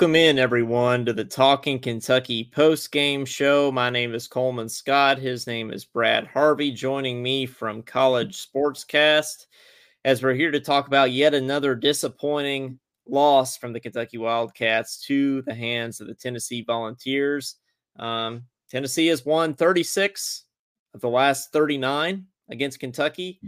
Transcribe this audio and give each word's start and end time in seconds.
Welcome 0.00 0.16
in, 0.16 0.38
everyone, 0.38 1.04
to 1.04 1.12
the 1.12 1.26
Talking 1.26 1.78
Kentucky 1.78 2.50
post 2.54 2.90
game 2.90 3.26
show. 3.26 3.70
My 3.70 3.90
name 3.90 4.14
is 4.14 4.26
Coleman 4.26 4.70
Scott. 4.70 5.18
His 5.18 5.46
name 5.46 5.70
is 5.70 5.84
Brad 5.84 6.26
Harvey, 6.26 6.70
joining 6.70 7.22
me 7.22 7.44
from 7.44 7.82
College 7.82 8.42
Sportscast 8.42 9.44
as 10.06 10.22
we're 10.22 10.32
here 10.32 10.50
to 10.52 10.58
talk 10.58 10.86
about 10.86 11.12
yet 11.12 11.34
another 11.34 11.74
disappointing 11.74 12.78
loss 13.06 13.58
from 13.58 13.74
the 13.74 13.80
Kentucky 13.80 14.16
Wildcats 14.16 15.04
to 15.04 15.42
the 15.42 15.54
hands 15.54 16.00
of 16.00 16.06
the 16.06 16.14
Tennessee 16.14 16.64
Volunteers. 16.66 17.56
Um, 17.98 18.44
Tennessee 18.70 19.08
has 19.08 19.26
won 19.26 19.52
36 19.52 20.46
of 20.94 21.02
the 21.02 21.10
last 21.10 21.52
39 21.52 22.24
against 22.50 22.80
Kentucky, 22.80 23.38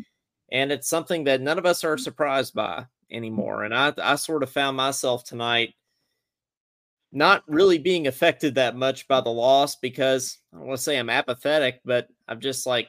and 0.51 0.71
it's 0.71 0.91
something 0.91 1.25
that 1.25 1.41
none 1.41 1.57
of 1.57 1.65
us 1.65 1.83
are 1.83 1.97
surprised 1.97 2.53
by 2.53 2.85
anymore. 3.11 3.65
And 3.65 3.75
I, 3.75 3.95
I 3.97 4.17
sort 4.17 4.43
of 4.43 4.51
found 4.51 4.77
myself 4.77 5.25
tonight 5.25 5.73
not 7.13 7.45
really 7.47 7.79
being 7.79 8.07
affected 8.07 8.55
that 8.55 8.75
much 8.75 9.07
by 9.07 9.21
the 9.21 9.31
loss 9.31 9.77
because 9.77 10.39
I 10.53 10.57
don't 10.57 10.67
want 10.67 10.79
to 10.79 10.83
say 10.83 10.99
I'm 10.99 11.11
apathetic, 11.11 11.81
but 11.85 12.09
I've 12.27 12.41
just 12.41 12.67
like 12.67 12.89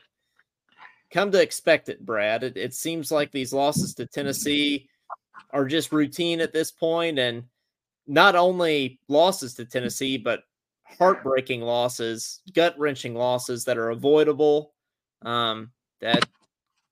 come 1.12 1.32
to 1.32 1.42
expect 1.42 1.90
it, 1.90 2.06
Brad. 2.06 2.44
It, 2.44 2.58
it 2.58 2.74
seems 2.74 3.12
like 3.12 3.32
these 3.32 3.54
losses 3.54 3.94
to 3.96 4.06
Tennessee 4.06 4.90
are 5.52 5.66
just 5.66 5.92
routine 5.92 6.42
at 6.42 6.54
this 6.54 6.72
point, 6.72 7.20
and 7.20 7.44
not 8.08 8.36
only 8.36 9.00
losses 9.08 9.54
to 9.56 9.66
Tennessee, 9.66 10.18
but 10.18 10.44
heartbreaking 10.86 11.62
losses, 11.62 12.42
gut 12.54 12.78
wrenching 12.80 13.14
losses 13.14 13.66
that 13.66 13.78
are 13.78 13.90
avoidable. 13.90 14.74
Um, 15.22 15.72
that 16.02 16.28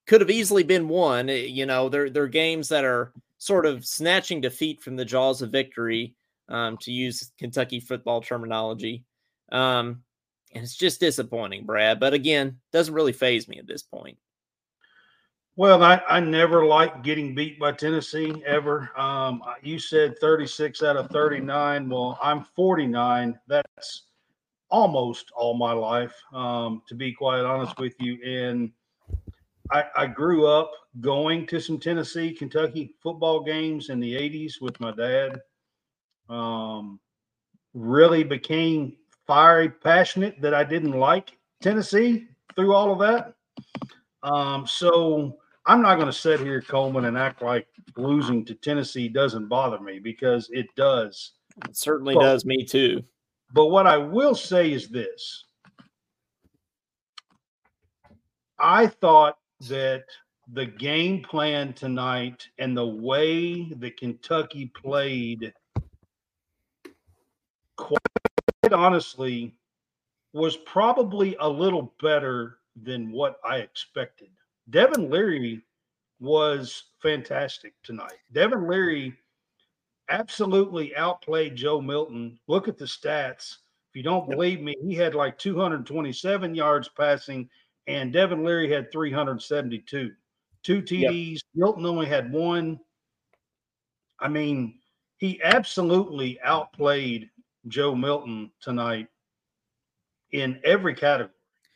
could 0.05 0.21
have 0.21 0.29
easily 0.29 0.63
been 0.63 0.87
won. 0.87 1.29
Eh, 1.29 1.45
you 1.45 1.65
know, 1.65 1.89
they're 1.89 2.09
they're 2.09 2.27
games 2.27 2.69
that 2.69 2.85
are 2.85 3.13
sort 3.37 3.65
of 3.65 3.85
snatching 3.85 4.41
defeat 4.41 4.81
from 4.81 4.95
the 4.95 5.05
jaws 5.05 5.41
of 5.41 5.51
victory, 5.51 6.13
um, 6.51 6.77
to 6.81 6.91
use 6.91 7.31
Kentucky 7.39 7.79
football 7.79 8.21
terminology. 8.21 9.05
Um, 9.51 10.03
and 10.53 10.63
it's 10.63 10.75
just 10.75 10.99
disappointing, 10.99 11.65
Brad. 11.65 11.99
But 11.99 12.13
again, 12.13 12.59
doesn't 12.73 12.93
really 12.93 13.13
faze 13.13 13.47
me 13.47 13.57
at 13.57 13.67
this 13.67 13.83
point. 13.83 14.17
Well, 15.55 15.83
I, 15.83 16.01
I 16.09 16.19
never 16.19 16.65
liked 16.65 17.03
getting 17.03 17.35
beat 17.35 17.59
by 17.59 17.71
Tennessee 17.73 18.41
ever. 18.45 18.89
Um, 18.97 19.41
you 19.61 19.79
said 19.79 20.17
36 20.19 20.83
out 20.83 20.97
of 20.97 21.09
39. 21.09 21.89
Well, 21.89 22.17
I'm 22.21 22.45
49. 22.55 23.37
That's 23.47 24.03
almost 24.69 25.31
all 25.35 25.53
my 25.53 25.73
life, 25.73 26.15
um, 26.33 26.81
to 26.87 26.95
be 26.95 27.13
quite 27.13 27.41
honest 27.41 27.77
with 27.79 27.93
you. 27.99 28.17
And 28.23 28.71
I, 29.71 29.85
I 29.95 30.05
grew 30.07 30.47
up 30.47 30.71
going 30.99 31.45
to 31.47 31.59
some 31.59 31.79
Tennessee, 31.79 32.33
Kentucky 32.33 32.95
football 33.01 33.43
games 33.43 33.89
in 33.89 33.99
the 33.99 34.13
80s 34.13 34.61
with 34.61 34.79
my 34.79 34.91
dad. 34.91 35.39
Um, 36.31 36.99
really 37.73 38.23
became 38.23 38.95
fiery, 39.27 39.69
passionate 39.69 40.41
that 40.41 40.53
I 40.53 40.63
didn't 40.63 40.97
like 40.97 41.37
Tennessee 41.61 42.27
through 42.55 42.73
all 42.73 42.91
of 42.91 42.99
that. 42.99 43.33
Um, 44.23 44.65
so 44.65 45.37
I'm 45.65 45.81
not 45.81 45.95
going 45.95 46.07
to 46.07 46.13
sit 46.13 46.39
here, 46.39 46.61
Coleman, 46.61 47.05
and 47.05 47.17
act 47.17 47.41
like 47.41 47.67
losing 47.97 48.45
to 48.45 48.55
Tennessee 48.55 49.07
doesn't 49.07 49.47
bother 49.47 49.79
me 49.79 49.99
because 49.99 50.49
it 50.51 50.67
does. 50.75 51.33
It 51.65 51.75
certainly 51.75 52.15
but, 52.15 52.21
does 52.21 52.45
me 52.45 52.63
too. 52.65 53.03
But 53.53 53.67
what 53.67 53.87
I 53.87 53.97
will 53.97 54.35
say 54.35 54.71
is 54.71 54.87
this 54.87 55.45
I 58.59 58.87
thought 58.87 59.37
that 59.67 60.03
the 60.53 60.65
game 60.65 61.23
plan 61.23 61.73
tonight 61.73 62.47
and 62.57 62.75
the 62.75 62.87
way 62.87 63.71
that 63.73 63.97
Kentucky 63.97 64.71
played, 64.75 65.53
quite 67.81 68.73
honestly, 68.73 69.55
was 70.33 70.57
probably 70.57 71.35
a 71.39 71.49
little 71.49 71.93
better 72.01 72.57
than 72.81 73.11
what 73.11 73.37
I 73.43 73.57
expected. 73.57 74.29
Devin 74.69 75.09
Leary 75.09 75.61
was 76.19 76.83
fantastic 77.01 77.73
tonight. 77.83 78.19
Devin 78.31 78.67
Leary 78.67 79.13
absolutely 80.09 80.95
outplayed 80.95 81.55
Joe 81.55 81.81
Milton. 81.81 82.39
Look 82.47 82.67
at 82.67 82.77
the 82.77 82.85
stats. 82.85 83.57
If 83.89 83.95
you 83.95 84.03
don't 84.03 84.29
believe 84.29 84.61
me, 84.61 84.75
he 84.81 84.95
had 84.95 85.15
like 85.15 85.37
227 85.37 86.55
yards 86.55 86.89
passing, 86.89 87.49
and 87.87 88.13
Devin 88.13 88.43
Leary 88.43 88.71
had 88.71 88.91
372. 88.91 90.11
Two 90.63 90.81
TDs. 90.81 91.31
Yep. 91.33 91.41
Milton 91.55 91.85
only 91.85 92.05
had 92.05 92.31
one. 92.31 92.79
I 94.19 94.27
mean, 94.27 94.79
he 95.17 95.41
absolutely 95.43 96.39
outplayed 96.41 97.30
Joe 97.67 97.95
Milton 97.95 98.51
tonight 98.61 99.07
in 100.31 100.59
every 100.63 100.95
category, 100.95 101.33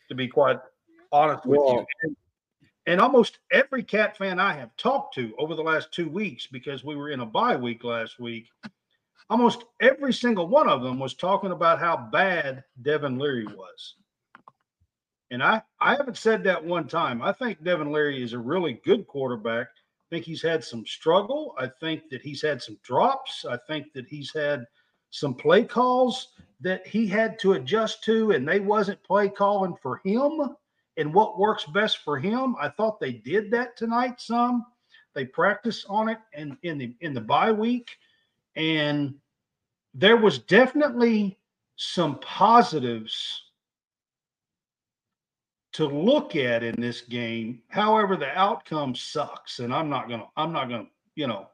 to 0.10 0.16
be 0.16 0.28
quite 0.28 0.60
honest 1.12 1.46
with 1.46 1.60
you. 1.60 1.86
And, 2.04 2.16
and 2.88 3.02
almost 3.02 3.40
every 3.52 3.84
cat 3.84 4.18
fan 4.18 4.40
I 4.40 4.54
have 4.54 4.76
talked 4.78 5.16
to 5.16 5.34
over 5.38 5.56
the 5.56 5.62
last 5.62 5.92
two 5.92 6.10
weeks, 6.10 6.48
because 6.48 6.84
we 6.84 6.96
were 6.96 7.10
in 7.10 7.20
a 7.20 7.26
bye 7.26 7.56
week 7.56 7.84
last 7.84 8.20
week, 8.20 8.48
almost 9.30 9.66
every 9.82 10.14
single 10.14 10.48
one 10.48 10.70
of 10.70 10.84
them 10.84 11.00
was 11.00 11.14
talking 11.16 11.52
about 11.52 11.80
how 11.80 11.98
bad 11.98 12.64
Devin 12.82 13.18
Leary 13.18 13.48
was. 13.48 13.96
And 15.32 15.42
I, 15.42 15.64
I 15.80 15.96
haven't 15.96 16.18
said 16.18 16.44
that 16.44 16.64
one 16.64 16.88
time. 16.88 17.22
I 17.22 17.32
think 17.32 17.64
Devin 17.64 17.92
Leary 17.92 18.22
is 18.22 18.34
a 18.34 18.40
really 18.40 18.80
good 18.86 19.08
quarterback. 19.08 19.68
I 19.68 20.16
think 20.16 20.26
he's 20.26 20.44
had 20.44 20.64
some 20.64 20.86
struggle. 20.86 21.56
I 21.58 21.68
think 21.80 22.10
that 22.12 22.22
he's 22.22 22.44
had 22.44 22.62
some 22.62 22.78
drops. 22.84 23.44
I 23.50 23.58
think 23.68 23.92
that 23.94 24.08
he's 24.08 24.32
had 24.32 24.66
some 25.10 25.34
play 25.34 25.64
calls 25.64 26.30
that 26.62 26.86
he 26.88 27.08
had 27.08 27.38
to 27.40 27.54
adjust 27.54 28.04
to, 28.06 28.32
and 28.32 28.48
they 28.48 28.60
wasn't 28.60 29.04
play 29.04 29.30
calling 29.30 29.76
for 29.82 30.02
him 30.04 30.56
and 30.98 31.14
what 31.14 31.40
works 31.40 31.66
best 31.66 32.00
for 32.04 32.18
him. 32.18 32.56
I 32.60 32.70
thought 32.70 33.00
they 33.00 33.12
did 33.14 33.52
that 33.52 33.78
tonight 33.78 34.22
some. 34.22 34.66
They 35.14 35.26
practiced 35.26 35.86
on 35.90 36.10
it 36.10 36.20
and 36.34 36.58
in 36.64 36.78
the 36.78 36.96
in 37.02 37.14
the 37.14 37.22
bye 37.22 37.52
week. 37.52 37.98
And 38.56 39.16
there 39.94 40.18
was 40.18 40.40
definitely 40.40 41.38
some 41.78 42.20
positives 42.20 43.42
to 45.74 45.86
look 45.86 46.36
at 46.38 46.64
in 46.64 46.80
this 46.80 47.02
game. 47.02 47.62
However, 47.68 48.16
the 48.16 48.30
outcome 48.38 48.96
sucks. 48.96 49.60
And 49.60 49.74
I'm 49.74 49.90
not 49.90 50.10
gonna, 50.10 50.28
I'm 50.38 50.54
not 50.54 50.70
gonna, 50.70 50.88
you 51.16 51.28
know, 51.28 51.48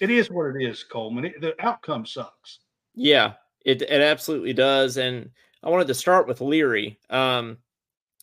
it 0.00 0.10
is 0.10 0.30
what 0.30 0.54
it 0.54 0.62
is, 0.62 0.82
Coleman. 0.82 1.24
It, 1.24 1.40
the 1.40 1.54
outcome 1.64 2.04
sucks. 2.04 2.60
Yeah, 2.94 3.34
it 3.64 3.82
it 3.82 3.90
absolutely 3.90 4.52
does. 4.52 4.96
And 4.96 5.30
I 5.62 5.70
wanted 5.70 5.88
to 5.88 5.94
start 5.94 6.26
with 6.26 6.40
Leary. 6.40 6.98
Um, 7.10 7.58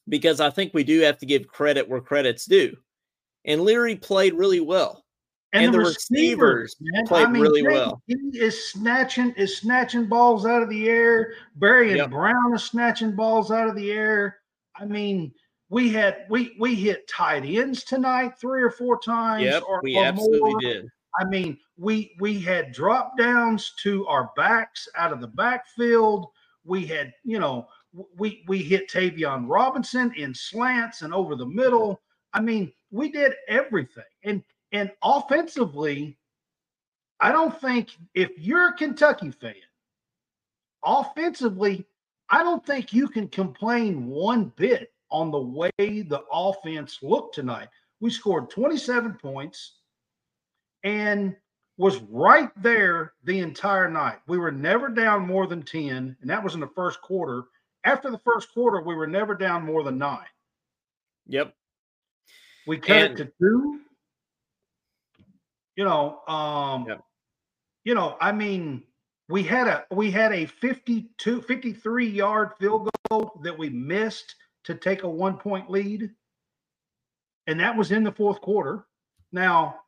because 0.09 0.39
I 0.41 0.49
think 0.49 0.73
we 0.73 0.83
do 0.83 1.01
have 1.01 1.17
to 1.19 1.25
give 1.25 1.47
credit 1.47 1.87
where 1.87 2.01
credit's 2.01 2.45
due. 2.45 2.75
And 3.45 3.61
Leary 3.61 3.95
played 3.95 4.33
really 4.33 4.59
well. 4.59 5.05
And, 5.53 5.65
and 5.65 5.73
the, 5.73 5.79
the, 5.79 5.85
receivers, 5.85 6.75
receivers 6.79 7.09
played 7.09 7.27
I 7.27 7.31
mean, 7.31 7.41
really 7.41 7.63
well. 7.63 8.01
He 8.07 8.15
is 8.33 8.71
snatching 8.71 9.33
is 9.35 9.57
snatching 9.57 10.07
balls 10.07 10.45
out 10.45 10.63
of 10.63 10.69
the 10.69 10.87
air. 10.87 11.33
Barry 11.55 11.89
and 11.89 11.97
yep. 11.97 12.09
Brown 12.09 12.53
is 12.55 12.63
snatching 12.63 13.15
balls 13.15 13.51
out 13.51 13.67
of 13.67 13.75
the 13.75 13.91
air. 13.91 14.37
I 14.77 14.85
mean, 14.85 15.33
we 15.69 15.89
had 15.89 16.25
we 16.29 16.55
we 16.57 16.75
hit 16.75 17.07
tight 17.09 17.43
ends 17.43 17.83
tonight 17.83 18.33
three 18.39 18.63
or 18.63 18.71
four 18.71 18.99
times. 18.99 19.43
Yep, 19.43 19.63
or, 19.67 19.81
we 19.83 19.97
or 19.97 20.05
absolutely 20.05 20.51
more. 20.51 20.61
did. 20.61 20.87
I 21.19 21.25
mean, 21.25 21.57
we 21.77 22.15
we 22.19 22.39
had 22.39 22.71
drop 22.71 23.17
downs 23.17 23.73
to 23.83 24.05
our 24.07 24.31
backs 24.35 24.87
out 24.95 25.11
of 25.11 25.21
the 25.21 25.27
backfield. 25.27 26.27
We 26.63 26.85
had, 26.85 27.13
you 27.23 27.39
know, 27.39 27.67
we 28.17 28.43
we 28.47 28.59
hit 28.59 28.89
Tayvion 28.89 29.45
Robinson 29.47 30.13
in 30.15 30.33
slants 30.33 31.01
and 31.01 31.13
over 31.13 31.35
the 31.35 31.45
middle. 31.45 32.01
I 32.33 32.41
mean, 32.41 32.71
we 32.91 33.11
did 33.11 33.33
everything. 33.47 34.03
And 34.23 34.43
and 34.71 34.91
offensively, 35.03 36.17
I 37.19 37.31
don't 37.31 37.59
think 37.59 37.97
if 38.13 38.31
you're 38.37 38.69
a 38.69 38.73
Kentucky 38.77 39.31
fan, 39.31 39.55
offensively, 40.83 41.85
I 42.29 42.43
don't 42.43 42.65
think 42.65 42.93
you 42.93 43.09
can 43.09 43.27
complain 43.27 44.07
one 44.07 44.53
bit 44.55 44.93
on 45.09 45.29
the 45.29 45.39
way 45.39 45.71
the 45.77 46.23
offense 46.31 46.99
looked 47.01 47.35
tonight. 47.35 47.67
We 47.99 48.09
scored 48.09 48.49
27 48.49 49.15
points 49.15 49.80
and 50.83 51.35
was 51.77 51.99
right 52.09 52.49
there 52.61 53.13
the 53.23 53.39
entire 53.39 53.89
night. 53.89 54.19
We 54.27 54.37
were 54.37 54.51
never 54.51 54.89
down 54.89 55.25
more 55.25 55.47
than 55.47 55.63
10, 55.63 56.17
and 56.21 56.29
that 56.29 56.43
was 56.43 56.53
in 56.53 56.59
the 56.59 56.67
first 56.67 57.01
quarter 57.01 57.45
after 57.83 58.11
the 58.11 58.19
first 58.19 58.53
quarter, 58.53 58.81
we 58.81 58.95
were 58.95 59.07
never 59.07 59.35
down 59.35 59.65
more 59.65 59.83
than 59.83 59.97
nine. 59.97 60.25
Yep. 61.27 61.53
We 62.67 62.77
cut 62.77 62.97
and, 62.97 63.19
it 63.19 63.23
to 63.23 63.31
two. 63.39 63.79
You 65.75 65.85
know, 65.85 66.19
um, 66.27 66.85
yep. 66.87 67.01
you 67.83 67.95
know, 67.95 68.17
I 68.21 68.31
mean, 68.31 68.83
we 69.29 69.43
had 69.43 69.67
a 69.67 69.85
we 69.91 70.11
had 70.11 70.31
a 70.33 70.45
52, 70.45 71.41
53 71.41 72.07
yard 72.07 72.51
field 72.59 72.89
goal 73.09 73.39
that 73.43 73.57
we 73.57 73.69
missed 73.69 74.35
to 74.65 74.75
take 74.75 75.03
a 75.03 75.09
one 75.09 75.37
point 75.37 75.69
lead. 75.69 76.11
And 77.47 77.59
that 77.59 77.75
was 77.75 77.91
in 77.91 78.03
the 78.03 78.11
fourth 78.11 78.41
quarter. 78.41 78.85
Now, 79.31 79.80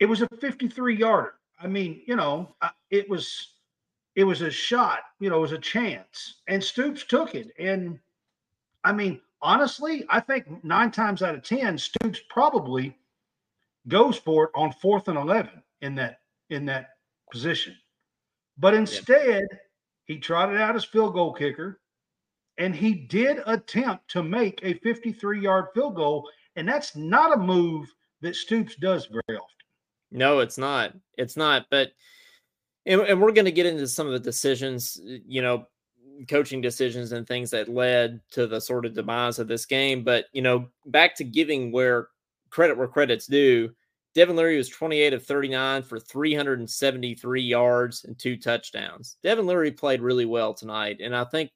it 0.00 0.06
was 0.06 0.22
a 0.22 0.28
53 0.40 0.96
yarder. 0.96 1.34
I 1.60 1.66
mean, 1.66 2.02
you 2.06 2.16
know, 2.16 2.54
it 2.90 3.08
was 3.08 3.54
it 4.14 4.24
was 4.24 4.42
a 4.42 4.50
shot, 4.50 5.00
you 5.20 5.30
know, 5.30 5.38
it 5.38 5.42
was 5.42 5.52
a 5.52 5.58
chance, 5.58 6.40
and 6.48 6.62
Stoops 6.62 7.04
took 7.04 7.34
it. 7.34 7.52
And 7.58 7.98
I 8.84 8.92
mean, 8.92 9.20
honestly, 9.42 10.04
I 10.08 10.20
think 10.20 10.64
nine 10.64 10.90
times 10.90 11.22
out 11.22 11.34
of 11.34 11.42
ten, 11.42 11.78
Stoops 11.78 12.20
probably 12.28 12.96
goes 13.88 14.16
for 14.16 14.44
it 14.44 14.50
on 14.54 14.72
fourth 14.72 15.08
and 15.08 15.18
eleven 15.18 15.62
in 15.82 15.94
that 15.96 16.20
in 16.50 16.64
that 16.66 16.90
position. 17.30 17.76
But 18.58 18.74
instead, 18.74 19.46
he 20.06 20.18
trotted 20.18 20.60
out 20.60 20.74
his 20.74 20.84
field 20.84 21.14
goal 21.14 21.32
kicker, 21.32 21.80
and 22.58 22.74
he 22.74 22.94
did 22.94 23.40
attempt 23.46 24.08
to 24.10 24.22
make 24.22 24.60
a 24.62 24.74
53 24.74 25.40
yard 25.40 25.66
field 25.74 25.94
goal. 25.94 26.28
And 26.56 26.68
that's 26.68 26.96
not 26.96 27.32
a 27.32 27.40
move 27.40 27.92
that 28.20 28.34
Stoops 28.34 28.74
does 28.76 29.06
very 29.06 29.38
often. 29.38 29.57
No, 30.10 30.40
it's 30.40 30.58
not. 30.58 30.94
It's 31.16 31.36
not. 31.36 31.66
But 31.70 31.92
and, 32.86 33.02
and 33.02 33.20
we're 33.20 33.32
going 33.32 33.44
to 33.44 33.52
get 33.52 33.66
into 33.66 33.86
some 33.86 34.06
of 34.06 34.12
the 34.12 34.18
decisions, 34.18 35.00
you 35.04 35.42
know, 35.42 35.66
coaching 36.28 36.60
decisions 36.60 37.12
and 37.12 37.26
things 37.26 37.50
that 37.50 37.68
led 37.68 38.20
to 38.32 38.46
the 38.46 38.60
sort 38.60 38.86
of 38.86 38.94
demise 38.94 39.38
of 39.38 39.48
this 39.48 39.66
game. 39.66 40.02
But 40.02 40.26
you 40.32 40.42
know, 40.42 40.68
back 40.86 41.14
to 41.16 41.24
giving 41.24 41.70
where 41.70 42.08
credit 42.50 42.76
where 42.76 42.88
credit's 42.88 43.26
due. 43.26 43.70
Devin 44.14 44.36
Leary 44.36 44.56
was 44.56 44.70
28 44.70 45.12
of 45.12 45.24
39 45.24 45.82
for 45.82 46.00
373 46.00 47.42
yards 47.42 48.04
and 48.04 48.18
two 48.18 48.36
touchdowns. 48.36 49.16
Devin 49.22 49.46
Leary 49.46 49.70
played 49.70 50.00
really 50.00 50.24
well 50.24 50.54
tonight, 50.54 50.98
and 51.00 51.14
I 51.14 51.24
think 51.24 51.50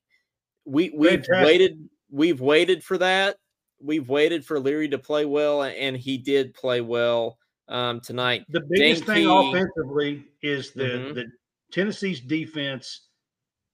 we 0.64 0.92
we've 0.94 1.26
waited 1.28 1.88
we've 2.11 2.40
waited 2.40 2.85
for 2.85 2.99
that. 2.99 3.38
We've 3.80 4.09
waited 4.09 4.44
for 4.44 4.61
Leary 4.61 4.88
to 4.90 4.99
play 4.99 5.25
well, 5.25 5.64
and 5.64 5.97
he 5.97 6.18
did 6.18 6.54
play 6.54 6.80
well 6.80 7.38
um, 7.69 8.00
tonight. 8.00 8.45
The 8.50 8.61
biggest 8.69 9.04
thing 9.04 9.26
offensively 9.26 10.25
is 10.42 10.73
the 10.73 10.85
mm-hmm. 10.85 11.14
the 11.14 11.26
Tennessee's 11.73 12.21
defense 12.21 13.09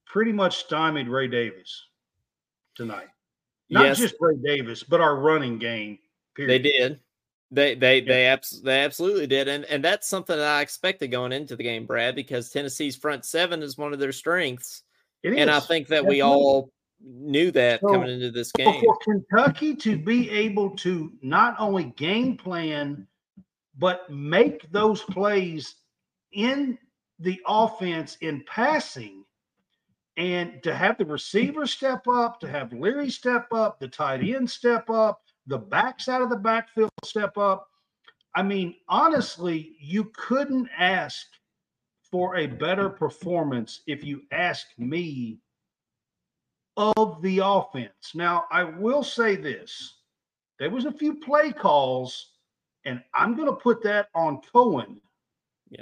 pretty 0.05 0.31
much 0.31 0.57
stymied 0.57 1.07
Ray 1.07 1.27
Davis 1.27 1.85
tonight. 2.75 3.07
Not 3.69 3.85
yes. 3.85 3.99
just 3.99 4.15
Ray 4.19 4.35
Davis, 4.43 4.83
but 4.83 5.01
our 5.01 5.17
running 5.17 5.59
game. 5.59 5.99
Period. 6.35 6.49
They 6.51 6.69
did. 6.69 6.99
They 7.51 7.75
they 7.75 7.99
yeah. 7.99 8.07
they 8.07 8.25
abs- 8.27 8.61
they 8.61 8.81
absolutely 8.81 9.27
did, 9.27 9.47
and 9.47 9.65
and 9.65 9.83
that's 9.83 10.07
something 10.07 10.37
that 10.37 10.57
I 10.57 10.61
expected 10.61 11.09
going 11.09 11.31
into 11.31 11.55
the 11.55 11.63
game, 11.63 11.85
Brad, 11.85 12.15
because 12.15 12.49
Tennessee's 12.49 12.95
front 12.95 13.25
seven 13.25 13.63
is 13.63 13.77
one 13.77 13.91
of 13.91 13.99
their 13.99 14.11
strengths, 14.11 14.83
and 15.23 15.49
I 15.49 15.59
think 15.59 15.87
that 15.87 16.03
Definitely. 16.03 16.17
we 16.17 16.21
all 16.21 16.71
knew 17.01 17.49
that 17.51 17.81
so, 17.81 17.87
coming 17.87 18.09
into 18.09 18.29
this 18.29 18.51
game. 18.51 18.81
For 18.81 18.97
Kentucky 19.03 19.75
to 19.77 19.97
be 19.97 20.29
able 20.29 20.71
to 20.77 21.11
not 21.21 21.55
only 21.57 21.85
game 21.97 22.37
plan 22.37 23.07
but 23.79 24.09
make 24.09 24.69
those 24.71 25.01
plays 25.01 25.75
in 26.33 26.77
the 27.19 27.41
offense 27.47 28.17
in 28.21 28.43
passing 28.45 29.23
and 30.17 30.61
to 30.63 30.75
have 30.75 30.97
the 30.97 31.05
receiver 31.05 31.65
step 31.65 32.05
up, 32.07 32.41
to 32.41 32.47
have 32.47 32.73
Leary 32.73 33.09
step 33.09 33.47
up, 33.53 33.79
the 33.79 33.87
tight 33.87 34.21
end 34.21 34.49
step 34.49 34.89
up, 34.89 35.21
the 35.47 35.57
backside 35.57 36.21
of 36.21 36.29
the 36.29 36.35
backfield 36.35 36.91
step 37.05 37.37
up. 37.37 37.67
I 38.35 38.43
mean, 38.43 38.75
honestly, 38.89 39.77
you 39.79 40.11
couldn't 40.15 40.69
ask 40.77 41.25
for 42.03 42.35
a 42.35 42.47
better 42.47 42.89
performance 42.89 43.81
if 43.87 44.03
you 44.03 44.23
ask 44.31 44.67
me 44.77 45.39
of 46.75 47.21
the 47.21 47.39
offense. 47.43 48.11
Now, 48.13 48.43
I 48.51 48.63
will 48.63 49.03
say 49.03 49.37
this. 49.37 49.95
There 50.59 50.69
was 50.69 50.85
a 50.85 50.91
few 50.91 51.15
play 51.15 51.53
calls 51.53 52.28
and 52.85 53.03
I'm 53.13 53.35
going 53.35 53.49
to 53.49 53.55
put 53.55 53.83
that 53.83 54.07
on 54.15 54.41
Coen. 54.53 54.97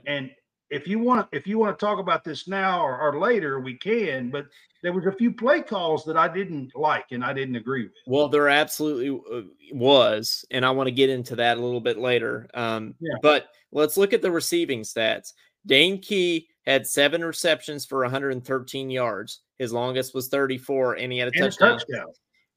And 0.06 0.32
if 0.70 0.88
you 0.88 1.00
want 1.00 1.32
to, 1.32 1.38
if 1.38 1.48
you 1.48 1.58
want 1.58 1.78
to 1.78 1.86
talk 1.86 2.00
about 2.00 2.24
this 2.24 2.48
now 2.48 2.82
or, 2.82 3.00
or, 3.00 3.20
later, 3.20 3.60
we 3.60 3.76
can. 3.76 4.30
But 4.30 4.48
there 4.84 4.94
was 4.94 5.06
a 5.06 5.12
few 5.12 5.32
play 5.32 5.62
calls 5.62 6.04
that 6.06 6.18
I 6.18 6.28
didn't 6.28 6.76
like 6.76 7.06
and 7.12 7.24
I 7.24 7.34
didn't 7.34 7.56
agree 7.56 7.84
with. 7.84 7.94
Well, 8.06 8.28
there 8.28 8.50
absolutely 8.50 9.22
uh, 9.34 9.44
was, 9.72 10.46
and 10.52 10.66
I 10.66 10.72
want 10.72 10.88
to 10.88 10.92
get 10.92 11.10
into 11.10 11.36
that 11.38 11.58
a 11.58 11.62
little 11.62 11.80
bit 11.80 11.98
later. 11.98 12.50
Um, 12.54 12.96
yeah. 13.00 13.16
But 13.22 13.48
let's 13.72 13.98
look 13.98 14.14
at 14.14 14.22
the 14.22 14.32
receiving 14.32 14.82
stats. 14.82 15.34
Dane 15.66 16.00
Key 16.02 16.48
had 16.66 16.86
seven 16.86 17.24
receptions 17.24 17.86
for 17.86 18.02
113 18.02 18.90
yards. 18.90 19.42
His 19.58 19.74
longest 19.74 20.14
was 20.14 20.28
34, 20.28 20.96
and 20.96 21.12
he 21.12 21.18
had 21.18 21.30
a 21.30 21.32
and 21.34 21.44
touchdown. 21.44 21.70
A 21.70 21.74
touchdown. 21.74 22.08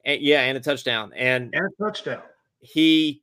And, 0.05 0.21
yeah, 0.21 0.41
and 0.43 0.59
a 0.59 0.61
touchdown. 0.61 1.13
And, 1.15 1.55
and 1.55 1.67
a 1.67 1.83
touchdown. 1.83 2.23
He 2.61 3.23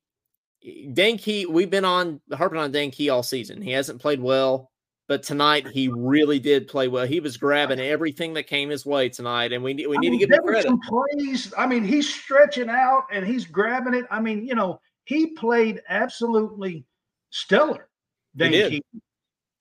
Dane 0.61 1.17
Key, 1.17 1.45
we've 1.45 1.69
been 1.69 1.85
on 1.85 2.19
harping 2.33 2.59
on 2.59 2.71
Dane 2.71 2.91
Key 2.91 3.09
all 3.09 3.23
season. 3.23 3.61
He 3.61 3.71
hasn't 3.71 4.01
played 4.01 4.19
well, 4.19 4.71
but 5.07 5.23
tonight 5.23 5.67
he 5.67 5.87
really 5.87 6.39
did 6.39 6.67
play 6.67 6.87
well. 6.87 7.05
He 7.05 7.19
was 7.19 7.37
grabbing 7.37 7.79
everything 7.79 8.33
that 8.33 8.47
came 8.47 8.69
his 8.69 8.85
way 8.85 9.09
tonight, 9.09 9.53
and 9.53 9.63
we 9.63 9.73
we 9.73 9.97
need 9.97 10.07
I 10.07 10.11
mean, 10.11 10.19
to 10.19 10.25
give 10.25 10.35
him 10.35 10.43
credit. 10.43 10.63
Some 10.63 10.79
plays. 10.81 11.53
I 11.57 11.67
mean, 11.67 11.83
he's 11.83 12.13
stretching 12.13 12.69
out 12.69 13.05
and 13.11 13.25
he's 13.25 13.45
grabbing 13.45 13.93
it. 13.93 14.05
I 14.09 14.19
mean, 14.19 14.45
you 14.45 14.55
know, 14.55 14.79
he 15.05 15.27
played 15.27 15.81
absolutely 15.89 16.85
stellar. 17.29 17.87
Dane 18.35 18.69
Key 18.69 18.83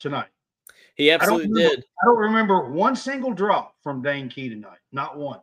tonight. 0.00 0.29
He 0.97 1.11
absolutely 1.11 1.62
I 1.62 1.69
did. 1.69 1.79
I 1.81 2.07
don't 2.07 2.19
remember 2.19 2.71
one 2.71 2.97
single 2.97 3.33
drop 3.33 3.75
from 3.83 4.03
Dane 4.03 4.29
Key 4.29 4.49
tonight. 4.49 4.79
Not 4.93 5.19
one. 5.19 5.41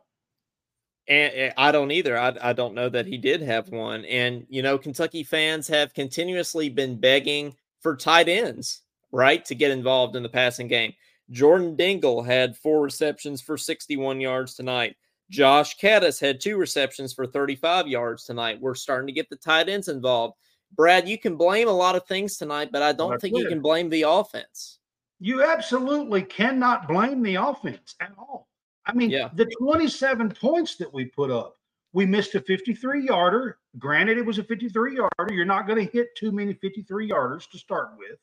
And 1.06 1.32
eh, 1.34 1.52
I 1.56 1.70
don't 1.70 1.90
either. 1.90 2.18
I, 2.18 2.34
I 2.40 2.52
don't 2.52 2.74
know 2.74 2.88
that 2.88 3.06
he 3.06 3.18
did 3.18 3.42
have 3.42 3.68
one. 3.68 4.04
And, 4.06 4.46
you 4.48 4.62
know, 4.62 4.78
Kentucky 4.78 5.22
fans 5.22 5.68
have 5.68 5.94
continuously 5.94 6.68
been 6.68 6.98
begging 6.98 7.54
for 7.80 7.96
tight 7.96 8.28
ends, 8.28 8.82
right, 9.12 9.44
to 9.44 9.54
get 9.54 9.70
involved 9.70 10.16
in 10.16 10.22
the 10.22 10.28
passing 10.28 10.68
game. 10.68 10.94
Jordan 11.30 11.76
Dingle 11.76 12.22
had 12.22 12.56
four 12.56 12.82
receptions 12.82 13.40
for 13.40 13.56
61 13.56 14.20
yards 14.20 14.54
tonight. 14.54 14.96
Josh 15.30 15.76
Kattus 15.78 16.20
had 16.20 16.40
two 16.40 16.56
receptions 16.56 17.12
for 17.12 17.26
35 17.26 17.88
yards 17.88 18.24
tonight. 18.24 18.60
We're 18.60 18.74
starting 18.74 19.06
to 19.06 19.12
get 19.12 19.30
the 19.30 19.36
tight 19.36 19.68
ends 19.68 19.88
involved. 19.88 20.34
Brad, 20.76 21.08
you 21.08 21.18
can 21.18 21.36
blame 21.36 21.68
a 21.68 21.72
lot 21.72 21.96
of 21.96 22.06
things 22.06 22.36
tonight, 22.36 22.70
but 22.72 22.82
I 22.82 22.90
oh, 22.90 22.94
don't 22.94 23.10
That's 23.12 23.22
think 23.22 23.36
you 23.36 23.48
can 23.48 23.62
blame 23.62 23.88
the 23.88 24.02
offense. 24.02 24.78
You 25.20 25.42
absolutely 25.42 26.22
cannot 26.22 26.88
blame 26.88 27.22
the 27.22 27.36
offense 27.36 27.94
at 28.00 28.12
all. 28.18 28.48
I 28.86 28.92
mean, 28.92 29.10
yeah. 29.10 29.30
the 29.34 29.46
27 29.58 30.30
points 30.30 30.76
that 30.76 30.92
we 30.92 31.06
put 31.06 31.30
up, 31.30 31.56
we 31.92 32.06
missed 32.06 32.34
a 32.34 32.40
53 32.40 33.06
yarder. 33.06 33.58
Granted, 33.78 34.18
it 34.18 34.26
was 34.26 34.38
a 34.38 34.44
53 34.44 34.96
yarder. 34.96 35.32
You're 35.32 35.44
not 35.44 35.66
going 35.66 35.84
to 35.84 35.92
hit 35.92 36.14
too 36.16 36.32
many 36.32 36.54
53 36.54 37.08
yarders 37.08 37.48
to 37.50 37.58
start 37.58 37.90
with. 37.96 38.18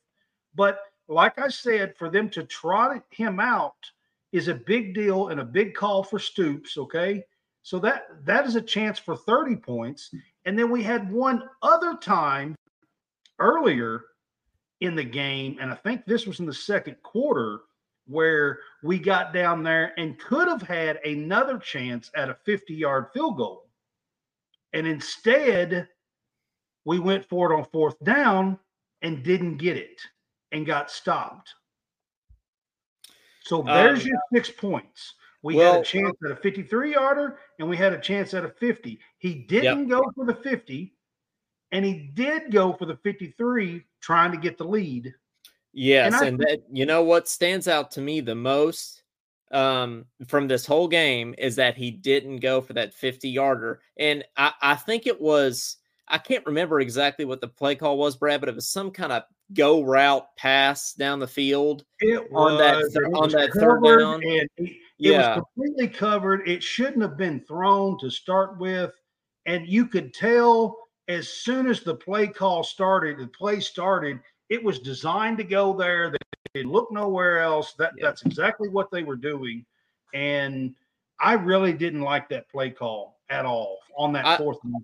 But 0.54 0.80
like 1.08 1.40
I 1.40 1.48
said, 1.48 1.96
for 1.98 2.10
them 2.10 2.30
to 2.32 2.44
trot 2.44 3.02
him 3.12 3.40
out 3.40 3.76
is 4.32 4.48
a 4.48 4.54
big 4.54 4.94
deal 4.94 5.30
and 5.30 5.40
a 5.40 5.46
big 5.46 5.74
call 5.74 6.04
for 6.04 6.20
Stoops. 6.20 6.78
Okay. 6.78 7.24
So 7.64 7.80
that 7.80 8.08
that 8.26 8.46
is 8.46 8.56
a 8.56 8.62
chance 8.62 8.98
for 8.98 9.16
30 9.16 9.56
points. 9.58 10.14
And 10.46 10.58
then 10.58 10.72
we 10.72 10.84
had 10.84 11.12
one 11.12 11.44
other 11.62 11.96
time 11.96 12.56
earlier 13.40 14.02
in 14.80 14.96
the 14.96 15.04
game, 15.04 15.58
and 15.62 15.72
I 15.72 15.76
think 15.76 16.06
this 16.06 16.26
was 16.26 16.40
in 16.40 16.48
the 16.48 16.54
second 16.54 16.98
quarter 17.04 17.60
where 18.08 18.60
we 18.84 19.00
got 19.00 19.34
down 19.34 19.64
there 19.64 19.94
and 19.98 20.20
could 20.20 20.48
have 20.48 20.62
had 20.62 21.00
another 21.06 21.58
chance 21.58 22.12
at 22.16 22.30
a 22.30 22.38
50 22.46 22.74
yard 22.74 23.08
field 23.14 23.38
goal. 23.38 23.70
And 24.74 24.88
instead, 24.88 25.88
we 26.86 27.00
went 27.00 27.26
for 27.26 27.52
it 27.52 27.58
on 27.58 27.66
fourth 27.72 28.02
down 28.04 28.58
and 29.02 29.24
didn't 29.24 29.58
get 29.58 29.78
it 29.78 30.02
and 30.52 30.66
got 30.66 30.92
stopped. 30.92 31.54
So 33.44 33.62
there's 33.62 34.04
um, 34.04 34.08
your 34.08 34.20
six 34.34 34.50
points. 34.50 35.16
We 35.44 35.56
well, 35.56 35.74
had 35.74 35.82
a 35.82 35.86
chance 35.86 36.16
at 36.24 36.32
a 36.32 36.36
53 36.36 36.94
yarder 36.94 37.40
and 37.60 37.68
we 37.68 37.76
had 37.76 37.94
a 37.94 38.00
chance 38.00 38.34
at 38.34 38.46
a 38.46 38.50
50. 38.50 39.00
He 39.18 39.34
didn't 39.34 39.90
yep. 39.90 40.00
go 40.00 40.12
for 40.16 40.26
the 40.26 40.36
50 40.36 40.94
and 41.72 41.84
he 41.84 42.12
did 42.14 42.52
go 42.52 42.74
for 42.74 42.86
the 42.86 42.98
53 42.98 43.84
trying 44.02 44.32
to 44.32 44.38
get 44.38 44.58
the 44.58 44.64
lead 44.64 45.14
Yes, 45.74 46.14
and, 46.14 46.28
and 46.28 46.40
that 46.40 46.64
you 46.72 46.86
know 46.86 47.04
what 47.04 47.28
stands 47.28 47.68
out 47.68 47.92
to 47.92 48.02
me 48.02 48.20
the 48.20 48.36
most 48.36 49.02
um, 49.52 50.06
from 50.28 50.48
this 50.48 50.66
whole 50.66 50.88
game 50.88 51.36
is 51.38 51.56
that 51.58 51.76
he 51.76 51.92
didn't 51.92 52.38
go 52.38 52.62
for 52.62 52.74
that 52.74 52.94
50 52.94 53.30
yarder. 53.30 53.82
And 53.98 54.24
I, 54.38 54.54
I 54.62 54.76
think 54.76 55.08
it 55.08 55.20
was 55.20 55.78
I 56.08 56.18
can't 56.18 56.46
remember 56.46 56.82
exactly 56.82 57.26
what 57.26 57.40
the 57.40 57.48
play 57.48 57.76
call 57.76 57.98
was, 57.98 58.18
Brad, 58.18 58.42
but 58.42 58.50
it 58.50 58.56
was 58.56 58.68
some 58.68 58.92
kind 58.92 59.14
of 59.14 59.24
go 59.54 59.82
route 59.82 60.28
pass 60.38 60.94
down 60.94 61.20
the 61.20 61.28
field 61.28 61.84
it 62.00 62.20
on 62.34 62.56
was, 62.56 62.94
that 62.94 63.04
on 63.16 63.30
that 63.30 63.52
third 63.54 63.84
down. 63.84 64.22
And 64.24 64.50
it, 64.58 64.78
yeah. 64.98 65.36
was 65.36 65.44
completely 65.56 65.88
covered. 65.88 66.48
It 66.48 66.62
shouldn't 66.62 67.02
have 67.02 67.18
been 67.18 67.42
thrown 67.48 67.98
to 68.00 68.10
start 68.10 68.58
with. 68.60 68.92
And 69.46 69.68
you 69.68 69.88
could 69.88 70.14
tell 70.14 70.78
as 71.08 71.30
soon 71.30 71.68
as 71.68 71.82
the 71.82 71.96
play 71.96 72.28
call 72.28 72.64
started, 72.64 73.18
the 73.18 73.28
play 73.28 73.60
started, 73.60 74.20
it 74.52 74.62
was 74.62 74.80
designed 74.80 75.38
to 75.38 75.46
go 75.46 75.74
there. 75.74 76.12
They 76.12 76.18
didn't 76.54 76.74
look 76.74 76.92
nowhere 76.92 77.40
else. 77.40 77.74
That 77.76 77.94
yeah. 77.98 78.06
that's 78.06 78.22
exactly 78.24 78.68
what 78.68 78.92
they 78.92 79.02
were 79.02 79.16
doing. 79.16 79.66
And 80.14 80.76
I 81.20 81.34
really 81.34 81.72
didn't 81.72 82.02
like 82.02 82.28
that 82.30 82.50
play 82.50 82.70
call 82.70 83.18
at 83.30 83.46
all 83.46 83.80
on 83.98 84.12
that 84.12 84.26
I, 84.26 84.38
fourth 84.38 84.58
one. 84.64 84.84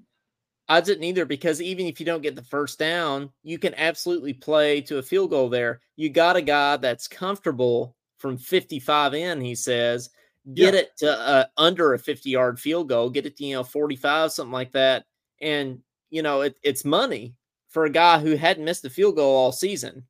I 0.69 0.79
didn't 0.79 1.03
either 1.03 1.25
because 1.25 1.61
even 1.61 1.85
if 1.85 1.99
you 1.99 2.05
don't 2.05 2.23
get 2.23 2.37
the 2.37 2.43
first 2.43 2.79
down, 2.79 3.29
you 3.43 3.59
can 3.59 3.73
absolutely 3.75 4.33
play 4.33 4.79
to 4.81 4.99
a 4.99 5.03
field 5.03 5.31
goal 5.31 5.49
there. 5.49 5.81
You 5.97 6.09
got 6.09 6.37
a 6.37 6.41
guy 6.41 6.77
that's 6.77 7.09
comfortable 7.09 7.93
from 8.19 8.37
55 8.37 9.15
in, 9.15 9.41
he 9.41 9.53
says, 9.53 10.09
get 10.53 10.73
yeah. 10.73 10.79
it 10.79 10.97
to 10.99 11.19
uh, 11.19 11.45
under 11.57 11.93
a 11.93 11.99
50 11.99 12.29
yard 12.29 12.57
field 12.57 12.87
goal, 12.87 13.09
get 13.09 13.25
it 13.25 13.35
to, 13.37 13.45
you 13.45 13.55
know, 13.55 13.63
45, 13.63 14.31
something 14.31 14.51
like 14.51 14.71
that. 14.71 15.05
And, 15.41 15.79
you 16.09 16.21
know, 16.21 16.41
it, 16.41 16.55
it's 16.63 16.85
money 16.85 17.35
for 17.77 17.85
a 17.85 17.91
guy 17.91 18.17
who 18.17 18.35
hadn't 18.35 18.65
missed 18.65 18.83
a 18.85 18.89
field 18.89 19.17
goal 19.17 19.35
all 19.35 19.51
season. 19.51 20.03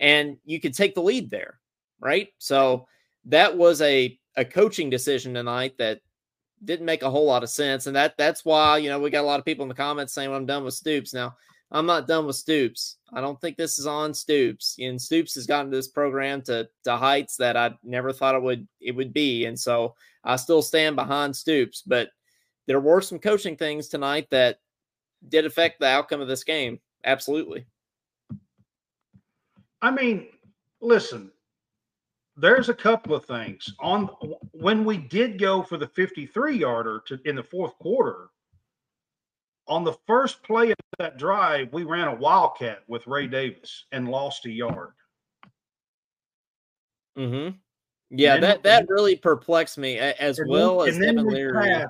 And 0.00 0.38
you 0.44 0.58
could 0.58 0.74
take 0.74 0.96
the 0.96 1.04
lead 1.04 1.30
there, 1.30 1.60
right? 2.00 2.30
So 2.38 2.88
that 3.26 3.56
was 3.56 3.80
a, 3.80 4.18
a 4.36 4.44
coaching 4.44 4.90
decision 4.90 5.32
tonight 5.32 5.78
that 5.78 6.00
didn't 6.64 6.84
make 6.84 7.02
a 7.02 7.10
whole 7.10 7.24
lot 7.24 7.44
of 7.44 7.48
sense. 7.48 7.86
And 7.86 7.94
that 7.94 8.18
that's 8.18 8.44
why, 8.44 8.78
you 8.78 8.88
know, 8.88 8.98
we 8.98 9.08
got 9.08 9.22
a 9.22 9.28
lot 9.28 9.38
of 9.38 9.44
people 9.44 9.62
in 9.62 9.68
the 9.68 9.74
comments 9.76 10.12
saying 10.12 10.30
well, 10.30 10.36
I'm 10.40 10.46
done 10.46 10.64
with 10.64 10.74
Stoops. 10.74 11.14
Now, 11.14 11.36
I'm 11.70 11.86
not 11.86 12.08
done 12.08 12.26
with 12.26 12.34
Stoops. 12.34 12.96
I 13.12 13.20
don't 13.20 13.40
think 13.40 13.56
this 13.56 13.78
is 13.78 13.86
on 13.86 14.12
Stoops. 14.12 14.74
And 14.80 15.00
Stoops 15.00 15.36
has 15.36 15.46
gotten 15.46 15.70
this 15.70 15.86
program 15.86 16.42
to 16.42 16.68
to 16.82 16.96
heights 16.96 17.36
that 17.36 17.56
I 17.56 17.72
never 17.84 18.12
thought 18.12 18.34
it 18.34 18.42
would 18.42 18.66
it 18.80 18.96
would 18.96 19.12
be. 19.12 19.44
And 19.44 19.56
so 19.56 19.94
I 20.24 20.34
still 20.34 20.60
stand 20.60 20.96
behind 20.96 21.36
Stoops. 21.36 21.84
But 21.86 22.08
there 22.66 22.80
were 22.80 23.00
some 23.00 23.20
coaching 23.20 23.56
things 23.56 23.86
tonight 23.86 24.26
that 24.32 24.58
did 25.28 25.46
affect 25.46 25.78
the 25.78 25.86
outcome 25.86 26.20
of 26.20 26.26
this 26.26 26.42
game. 26.42 26.80
Absolutely. 27.04 27.66
I 29.80 29.90
mean, 29.90 30.28
listen, 30.80 31.32
there's 32.36 32.68
a 32.68 32.74
couple 32.74 33.14
of 33.14 33.24
things 33.24 33.74
on 33.80 34.08
when 34.52 34.84
we 34.84 34.96
did 34.96 35.38
go 35.38 35.62
for 35.62 35.76
the 35.76 35.88
53 35.88 36.56
yarder 36.56 37.02
to 37.06 37.18
in 37.24 37.36
the 37.36 37.42
fourth 37.42 37.76
quarter 37.78 38.28
on 39.68 39.84
the 39.84 39.94
first 40.06 40.42
play 40.42 40.70
of 40.70 40.76
that 40.98 41.18
drive 41.18 41.72
we 41.72 41.84
ran 41.84 42.08
a 42.08 42.14
wildcat 42.14 42.80
with 42.88 43.06
ray 43.06 43.26
davis 43.26 43.84
and 43.92 44.08
lost 44.08 44.46
a 44.46 44.50
yard 44.50 44.92
mm-hmm 47.18 47.56
yeah 48.10 48.34
then, 48.34 48.40
that 48.40 48.62
that 48.62 48.88
really 48.88 49.16
perplexed 49.16 49.78
me 49.78 49.98
as 49.98 50.40
well 50.46 50.80
then, 50.80 50.88
as 50.88 50.98
Devin 50.98 51.26
Leary. 51.26 51.52
Passed. 51.52 51.88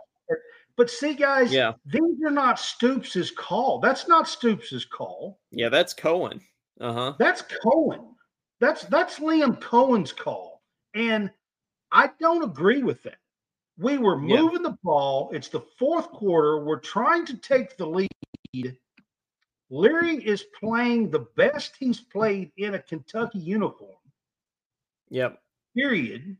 But 0.76 0.90
see 0.90 1.14
guys 1.14 1.52
yeah 1.52 1.72
these 1.86 2.22
are 2.24 2.30
not 2.30 2.56
stoops's 2.56 3.30
call 3.30 3.78
that's 3.80 4.08
not 4.08 4.26
stoops's 4.26 4.84
call 4.84 5.38
yeah 5.50 5.68
that's 5.68 5.94
coen 5.94 6.40
uh-huh 6.80 7.14
that's 7.18 7.42
coen 7.42 8.12
that's 8.62 8.84
that's 8.84 9.18
Liam 9.18 9.58
Coen's 9.58 10.12
call, 10.12 10.62
and 10.94 11.32
I 11.90 12.10
don't 12.20 12.44
agree 12.44 12.84
with 12.84 13.02
that. 13.02 13.18
We 13.76 13.98
were 13.98 14.16
moving 14.16 14.62
yeah. 14.62 14.70
the 14.70 14.78
ball. 14.84 15.30
It's 15.34 15.48
the 15.48 15.64
fourth 15.80 16.08
quarter. 16.12 16.64
We're 16.64 16.78
trying 16.78 17.26
to 17.26 17.36
take 17.36 17.76
the 17.76 17.86
lead. 17.86 18.76
Leary 19.68 20.14
is 20.24 20.44
playing 20.60 21.10
the 21.10 21.26
best 21.36 21.74
he's 21.76 21.98
played 21.98 22.52
in 22.56 22.74
a 22.74 22.78
Kentucky 22.78 23.40
uniform. 23.40 23.96
Yep. 25.10 25.42
Period. 25.76 26.36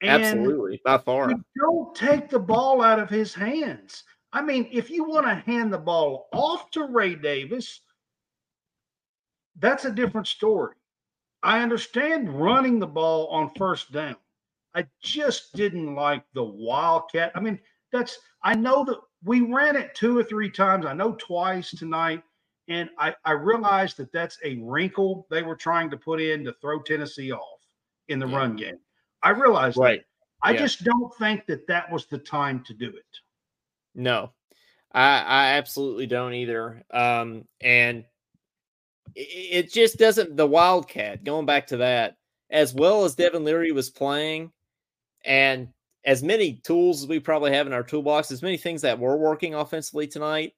And 0.00 0.22
Absolutely, 0.22 0.80
by 0.84 0.98
far. 0.98 1.32
Don't 1.58 1.94
take 1.94 2.28
the 2.28 2.38
ball 2.38 2.82
out 2.82 3.00
of 3.00 3.10
his 3.10 3.34
hands. 3.34 4.04
I 4.32 4.42
mean, 4.42 4.68
if 4.70 4.90
you 4.90 5.04
want 5.04 5.26
to 5.26 5.34
hand 5.34 5.72
the 5.72 5.78
ball 5.78 6.28
off 6.32 6.70
to 6.72 6.84
Ray 6.84 7.14
Davis, 7.14 7.80
that's 9.58 9.86
a 9.86 9.90
different 9.90 10.26
story. 10.26 10.74
I 11.42 11.60
understand 11.60 12.40
running 12.40 12.78
the 12.78 12.86
ball 12.86 13.28
on 13.28 13.50
first 13.56 13.92
down. 13.92 14.16
I 14.74 14.86
just 15.02 15.54
didn't 15.54 15.94
like 15.94 16.22
the 16.34 16.44
wildcat. 16.44 17.32
I 17.34 17.40
mean, 17.40 17.58
that's 17.92 18.18
I 18.42 18.54
know 18.54 18.84
that 18.84 18.98
we 19.24 19.40
ran 19.40 19.76
it 19.76 19.94
two 19.94 20.16
or 20.16 20.22
three 20.22 20.50
times. 20.50 20.86
I 20.86 20.92
know 20.92 21.12
twice 21.12 21.70
tonight, 21.70 22.22
and 22.68 22.90
I 22.98 23.14
I 23.24 23.32
realized 23.32 23.96
that 23.96 24.12
that's 24.12 24.38
a 24.44 24.58
wrinkle 24.62 25.26
they 25.30 25.42
were 25.42 25.56
trying 25.56 25.90
to 25.90 25.96
put 25.96 26.20
in 26.20 26.44
to 26.44 26.52
throw 26.60 26.82
Tennessee 26.82 27.32
off 27.32 27.60
in 28.08 28.18
the 28.18 28.28
yeah. 28.28 28.36
run 28.36 28.56
game. 28.56 28.78
I 29.22 29.30
realized 29.30 29.76
right. 29.76 30.00
That. 30.00 30.04
I 30.48 30.52
yeah. 30.52 30.60
just 30.60 30.84
don't 30.84 31.14
think 31.16 31.46
that 31.46 31.66
that 31.66 31.90
was 31.90 32.06
the 32.06 32.18
time 32.18 32.62
to 32.66 32.74
do 32.74 32.88
it. 32.88 33.18
No, 33.94 34.32
I 34.92 35.20
I 35.20 35.46
absolutely 35.54 36.06
don't 36.06 36.34
either. 36.34 36.84
Um, 36.92 37.44
and 37.60 38.04
it 39.14 39.72
just 39.72 39.98
doesn't 39.98 40.36
the 40.36 40.46
Wildcat, 40.46 41.24
going 41.24 41.46
back 41.46 41.66
to 41.68 41.78
that, 41.78 42.16
as 42.50 42.74
well 42.74 43.04
as 43.04 43.14
Devin 43.14 43.44
Leary 43.44 43.72
was 43.72 43.90
playing, 43.90 44.52
and 45.24 45.68
as 46.04 46.22
many 46.22 46.60
tools 46.64 47.02
as 47.02 47.08
we 47.08 47.18
probably 47.18 47.52
have 47.52 47.66
in 47.66 47.72
our 47.72 47.82
toolbox, 47.82 48.30
as 48.30 48.42
many 48.42 48.56
things 48.56 48.82
that 48.82 48.98
were 48.98 49.16
working 49.16 49.54
offensively 49.54 50.06
tonight, 50.06 50.52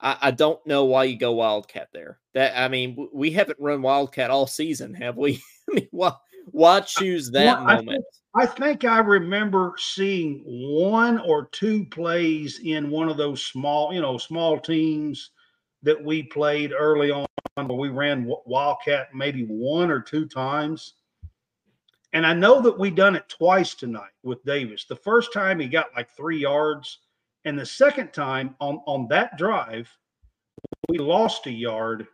I, 0.00 0.16
I 0.20 0.30
don't 0.30 0.64
know 0.66 0.84
why 0.84 1.04
you 1.04 1.18
go 1.18 1.32
Wildcat 1.32 1.88
there. 1.92 2.18
That 2.34 2.58
I 2.58 2.68
mean, 2.68 3.08
we 3.12 3.32
haven't 3.32 3.58
run 3.60 3.82
Wildcat 3.82 4.30
all 4.30 4.46
season, 4.46 4.94
have 4.94 5.16
we? 5.16 5.42
I 5.70 5.74
mean, 5.74 5.88
why 5.90 6.14
why 6.52 6.80
choose 6.80 7.30
that 7.30 7.58
well, 7.58 7.64
moment? 7.64 8.04
I 8.34 8.46
think, 8.46 8.54
I 8.54 8.60
think 8.60 8.84
I 8.84 8.98
remember 8.98 9.74
seeing 9.78 10.42
one 10.44 11.18
or 11.18 11.46
two 11.46 11.84
plays 11.86 12.60
in 12.64 12.90
one 12.90 13.08
of 13.08 13.16
those 13.16 13.44
small, 13.44 13.92
you 13.92 14.00
know, 14.00 14.18
small 14.18 14.58
teams 14.58 15.30
that 15.82 16.02
we 16.02 16.24
played 16.24 16.72
early 16.76 17.10
on 17.10 17.26
but 17.56 17.74
we 17.74 17.88
ran 17.88 18.30
Wildcat 18.46 19.08
maybe 19.14 19.44
one 19.44 19.90
or 19.90 20.00
two 20.00 20.26
times. 20.26 20.94
And 22.12 22.26
I 22.26 22.32
know 22.32 22.60
that 22.60 22.78
we 22.78 22.90
done 22.90 23.14
it 23.16 23.28
twice 23.28 23.74
tonight 23.74 24.10
with 24.22 24.44
Davis. 24.44 24.84
The 24.84 24.96
first 24.96 25.32
time 25.32 25.60
he 25.60 25.68
got 25.68 25.94
like 25.94 26.10
three 26.10 26.38
yards, 26.38 26.98
and 27.44 27.58
the 27.58 27.66
second 27.66 28.12
time 28.12 28.56
on 28.60 28.80
on 28.86 29.06
that 29.08 29.38
drive, 29.38 29.88
we 30.88 30.98
lost 30.98 31.46
a 31.46 31.52
yard 31.52 32.06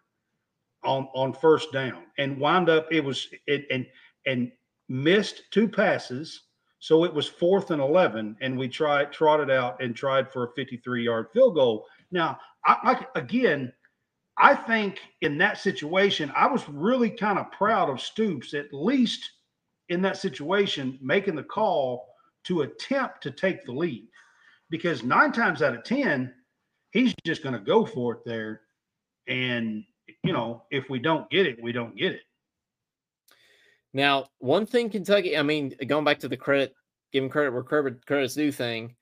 on 0.84 1.08
on 1.14 1.32
first 1.32 1.72
down 1.72 2.04
and 2.18 2.38
wound 2.38 2.68
up 2.68 2.86
it 2.92 3.00
was 3.00 3.28
it 3.46 3.66
and 3.70 3.86
and 4.26 4.50
missed 4.88 5.42
two 5.50 5.68
passes. 5.68 6.42
So 6.78 7.04
it 7.04 7.14
was 7.14 7.26
fourth 7.26 7.70
and 7.70 7.80
eleven, 7.80 8.36
and 8.40 8.58
we 8.58 8.68
tried 8.68 9.12
trotted 9.12 9.50
out 9.50 9.82
and 9.82 9.96
tried 9.96 10.30
for 10.30 10.44
a 10.44 10.52
53 10.54 11.04
yard 11.04 11.28
field 11.32 11.54
goal. 11.54 11.86
Now, 12.10 12.38
I, 12.64 12.76
I 13.14 13.18
again, 13.18 13.72
I 14.38 14.54
think 14.54 15.00
in 15.22 15.38
that 15.38 15.58
situation, 15.58 16.30
I 16.36 16.46
was 16.46 16.68
really 16.68 17.10
kind 17.10 17.38
of 17.38 17.50
proud 17.52 17.88
of 17.88 18.00
Stoops, 18.00 18.52
at 18.54 18.72
least 18.72 19.30
in 19.88 20.02
that 20.02 20.18
situation, 20.18 20.98
making 21.00 21.36
the 21.36 21.42
call 21.42 22.06
to 22.44 22.62
attempt 22.62 23.22
to 23.22 23.30
take 23.30 23.64
the 23.64 23.72
lead. 23.72 24.06
Because 24.68 25.02
nine 25.02 25.32
times 25.32 25.62
out 25.62 25.74
of 25.74 25.84
10, 25.84 26.32
he's 26.90 27.14
just 27.24 27.42
going 27.42 27.54
to 27.54 27.60
go 27.60 27.86
for 27.86 28.14
it 28.14 28.20
there. 28.26 28.62
And, 29.26 29.84
you 30.22 30.32
know, 30.32 30.64
if 30.70 30.90
we 30.90 30.98
don't 30.98 31.30
get 31.30 31.46
it, 31.46 31.62
we 31.62 31.72
don't 31.72 31.96
get 31.96 32.12
it. 32.12 32.20
Now, 33.96 34.26
one 34.40 34.66
thing 34.66 34.90
Kentucky, 34.90 35.38
I 35.38 35.42
mean, 35.42 35.74
going 35.86 36.04
back 36.04 36.18
to 36.18 36.28
the 36.28 36.36
credit, 36.36 36.74
giving 37.14 37.30
credit 37.30 37.54
where 37.54 37.62
credit, 37.62 38.04
credit's 38.04 38.34
due 38.34 38.52
thing, 38.52 38.94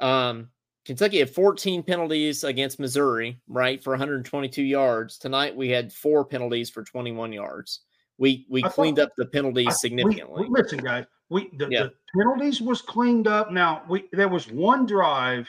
um, 0.00 0.50
Kentucky 0.84 1.18
had 1.18 1.28
14 1.28 1.82
penalties 1.82 2.44
against 2.44 2.78
Missouri, 2.78 3.40
right, 3.48 3.82
for 3.82 3.90
122 3.90 4.62
yards. 4.62 5.18
Tonight 5.18 5.56
we 5.56 5.70
had 5.70 5.92
four 5.92 6.24
penalties 6.24 6.70
for 6.70 6.84
21 6.84 7.32
yards. 7.32 7.80
We 8.16 8.46
we 8.48 8.62
I 8.62 8.68
cleaned 8.68 8.98
thought, 8.98 9.08
up 9.08 9.16
the 9.16 9.26
penalties 9.26 9.66
I, 9.66 9.72
significantly. 9.72 10.44
We, 10.44 10.48
we, 10.50 10.62
listen, 10.62 10.78
guys, 10.78 11.06
we 11.30 11.50
the, 11.58 11.66
yeah. 11.68 11.82
the, 11.82 11.92
penalties 12.16 12.62
was 12.62 12.80
cleaned 12.80 13.26
up. 13.26 13.50
Now 13.50 13.82
we 13.88 14.04
there 14.12 14.28
was 14.28 14.48
one 14.48 14.86
drive 14.86 15.48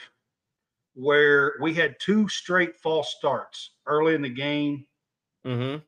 where 0.94 1.54
we 1.62 1.74
had 1.74 1.94
two 2.00 2.28
straight 2.28 2.76
false 2.80 3.14
starts 3.16 3.70
early 3.86 4.16
in 4.16 4.22
the 4.22 4.28
game. 4.28 4.84
Mm-hmm. 5.46 5.78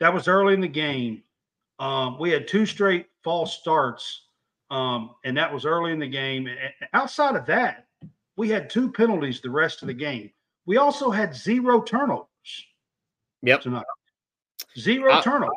That 0.00 0.12
was 0.12 0.26
early 0.26 0.54
in 0.54 0.60
the 0.60 0.66
game. 0.66 1.22
Um, 1.78 2.18
we 2.18 2.30
had 2.30 2.48
two 2.48 2.66
straight 2.66 3.06
false 3.22 3.58
starts, 3.58 4.26
um, 4.70 5.10
and 5.24 5.36
that 5.36 5.52
was 5.52 5.64
early 5.64 5.92
in 5.92 5.98
the 5.98 6.08
game. 6.08 6.46
And 6.46 6.58
outside 6.92 7.36
of 7.36 7.46
that, 7.46 7.86
we 8.36 8.48
had 8.48 8.68
two 8.70 8.90
penalties 8.90 9.40
the 9.40 9.50
rest 9.50 9.82
of 9.82 9.88
the 9.88 9.94
game. 9.94 10.30
We 10.66 10.76
also 10.76 11.10
had 11.10 11.34
zero 11.34 11.80
turnovers. 11.80 12.26
Yep. 13.42 13.62
Tonight. 13.62 13.84
Zero 14.78 15.12
uh, 15.12 15.22
turnovers. 15.22 15.56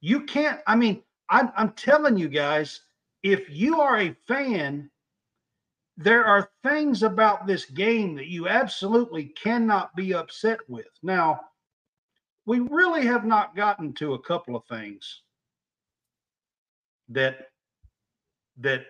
You 0.00 0.22
can't, 0.22 0.60
I 0.66 0.76
mean, 0.76 1.02
I'm, 1.28 1.50
I'm 1.56 1.72
telling 1.72 2.16
you 2.16 2.28
guys, 2.28 2.82
if 3.22 3.50
you 3.50 3.80
are 3.80 4.00
a 4.00 4.16
fan, 4.26 4.90
there 5.96 6.24
are 6.24 6.50
things 6.62 7.02
about 7.02 7.46
this 7.46 7.64
game 7.64 8.14
that 8.16 8.28
you 8.28 8.48
absolutely 8.48 9.24
cannot 9.42 9.94
be 9.96 10.14
upset 10.14 10.58
with. 10.68 10.86
Now, 11.02 11.40
we 12.44 12.60
really 12.60 13.04
have 13.06 13.24
not 13.24 13.56
gotten 13.56 13.92
to 13.94 14.14
a 14.14 14.22
couple 14.22 14.54
of 14.54 14.64
things 14.66 15.22
that 17.08 17.48
that 18.58 18.86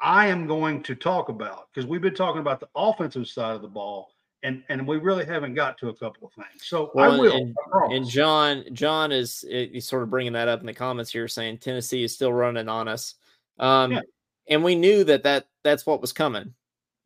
I 0.00 0.28
am 0.28 0.46
going 0.46 0.82
to 0.84 0.94
talk 0.94 1.28
about 1.28 1.68
because 1.72 1.88
we've 1.88 2.00
been 2.00 2.14
talking 2.14 2.40
about 2.40 2.60
the 2.60 2.68
offensive 2.74 3.26
side 3.28 3.56
of 3.56 3.62
the 3.62 3.68
ball, 3.68 4.10
and 4.42 4.62
and 4.68 4.86
we 4.86 4.98
really 4.98 5.24
haven't 5.24 5.54
got 5.54 5.78
to 5.78 5.88
a 5.88 5.94
couple 5.94 6.28
of 6.28 6.32
things. 6.34 6.66
So 6.66 6.90
well, 6.94 7.12
I 7.12 7.18
will. 7.18 7.32
And, 7.32 7.54
and, 7.92 8.08
John, 8.08 8.64
John 8.72 9.12
is 9.12 9.44
he's 9.48 9.88
sort 9.88 10.02
of 10.02 10.10
bringing 10.10 10.34
that 10.34 10.48
up 10.48 10.60
in 10.60 10.66
the 10.66 10.74
comments 10.74 11.12
here, 11.12 11.28
saying 11.28 11.58
Tennessee 11.58 12.04
is 12.04 12.14
still 12.14 12.32
running 12.32 12.68
on 12.68 12.88
us. 12.88 13.14
Um, 13.58 13.92
yeah. 13.92 14.00
and 14.48 14.62
we 14.62 14.76
knew 14.76 15.02
that 15.04 15.24
that 15.24 15.48
that's 15.64 15.84
what 15.84 16.00
was 16.00 16.12
coming 16.12 16.54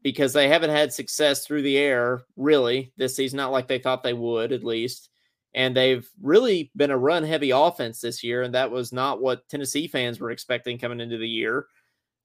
because 0.03 0.33
they 0.33 0.49
haven't 0.49 0.71
had 0.71 0.93
success 0.93 1.47
through 1.47 1.63
the 1.63 1.79
air 1.79 2.23
really 2.37 2.93
this 2.97 3.17
season, 3.17 3.37
not 3.37 3.53
like 3.53 3.69
they 3.69 3.79
thought 3.79 4.03
they 4.03 4.13
would 4.13 4.53
at 4.53 4.65
least. 4.65 5.09
And 5.55 5.77
they've 5.77 6.09
really 6.23 6.71
been 6.77 6.91
a 6.91 6.99
run 6.99 7.25
heavy 7.25 7.51
offense 7.51 8.01
this 8.01 8.25
year. 8.25 8.43
And 8.43 8.55
that 8.55 8.71
was 8.71 8.93
not 8.93 9.21
what 9.21 9.49
Tennessee 9.49 9.87
fans 9.87 10.19
were 10.19 10.31
expecting 10.31 10.79
coming 10.79 11.01
into 11.01 11.19
the 11.19 11.29
year. 11.29 11.67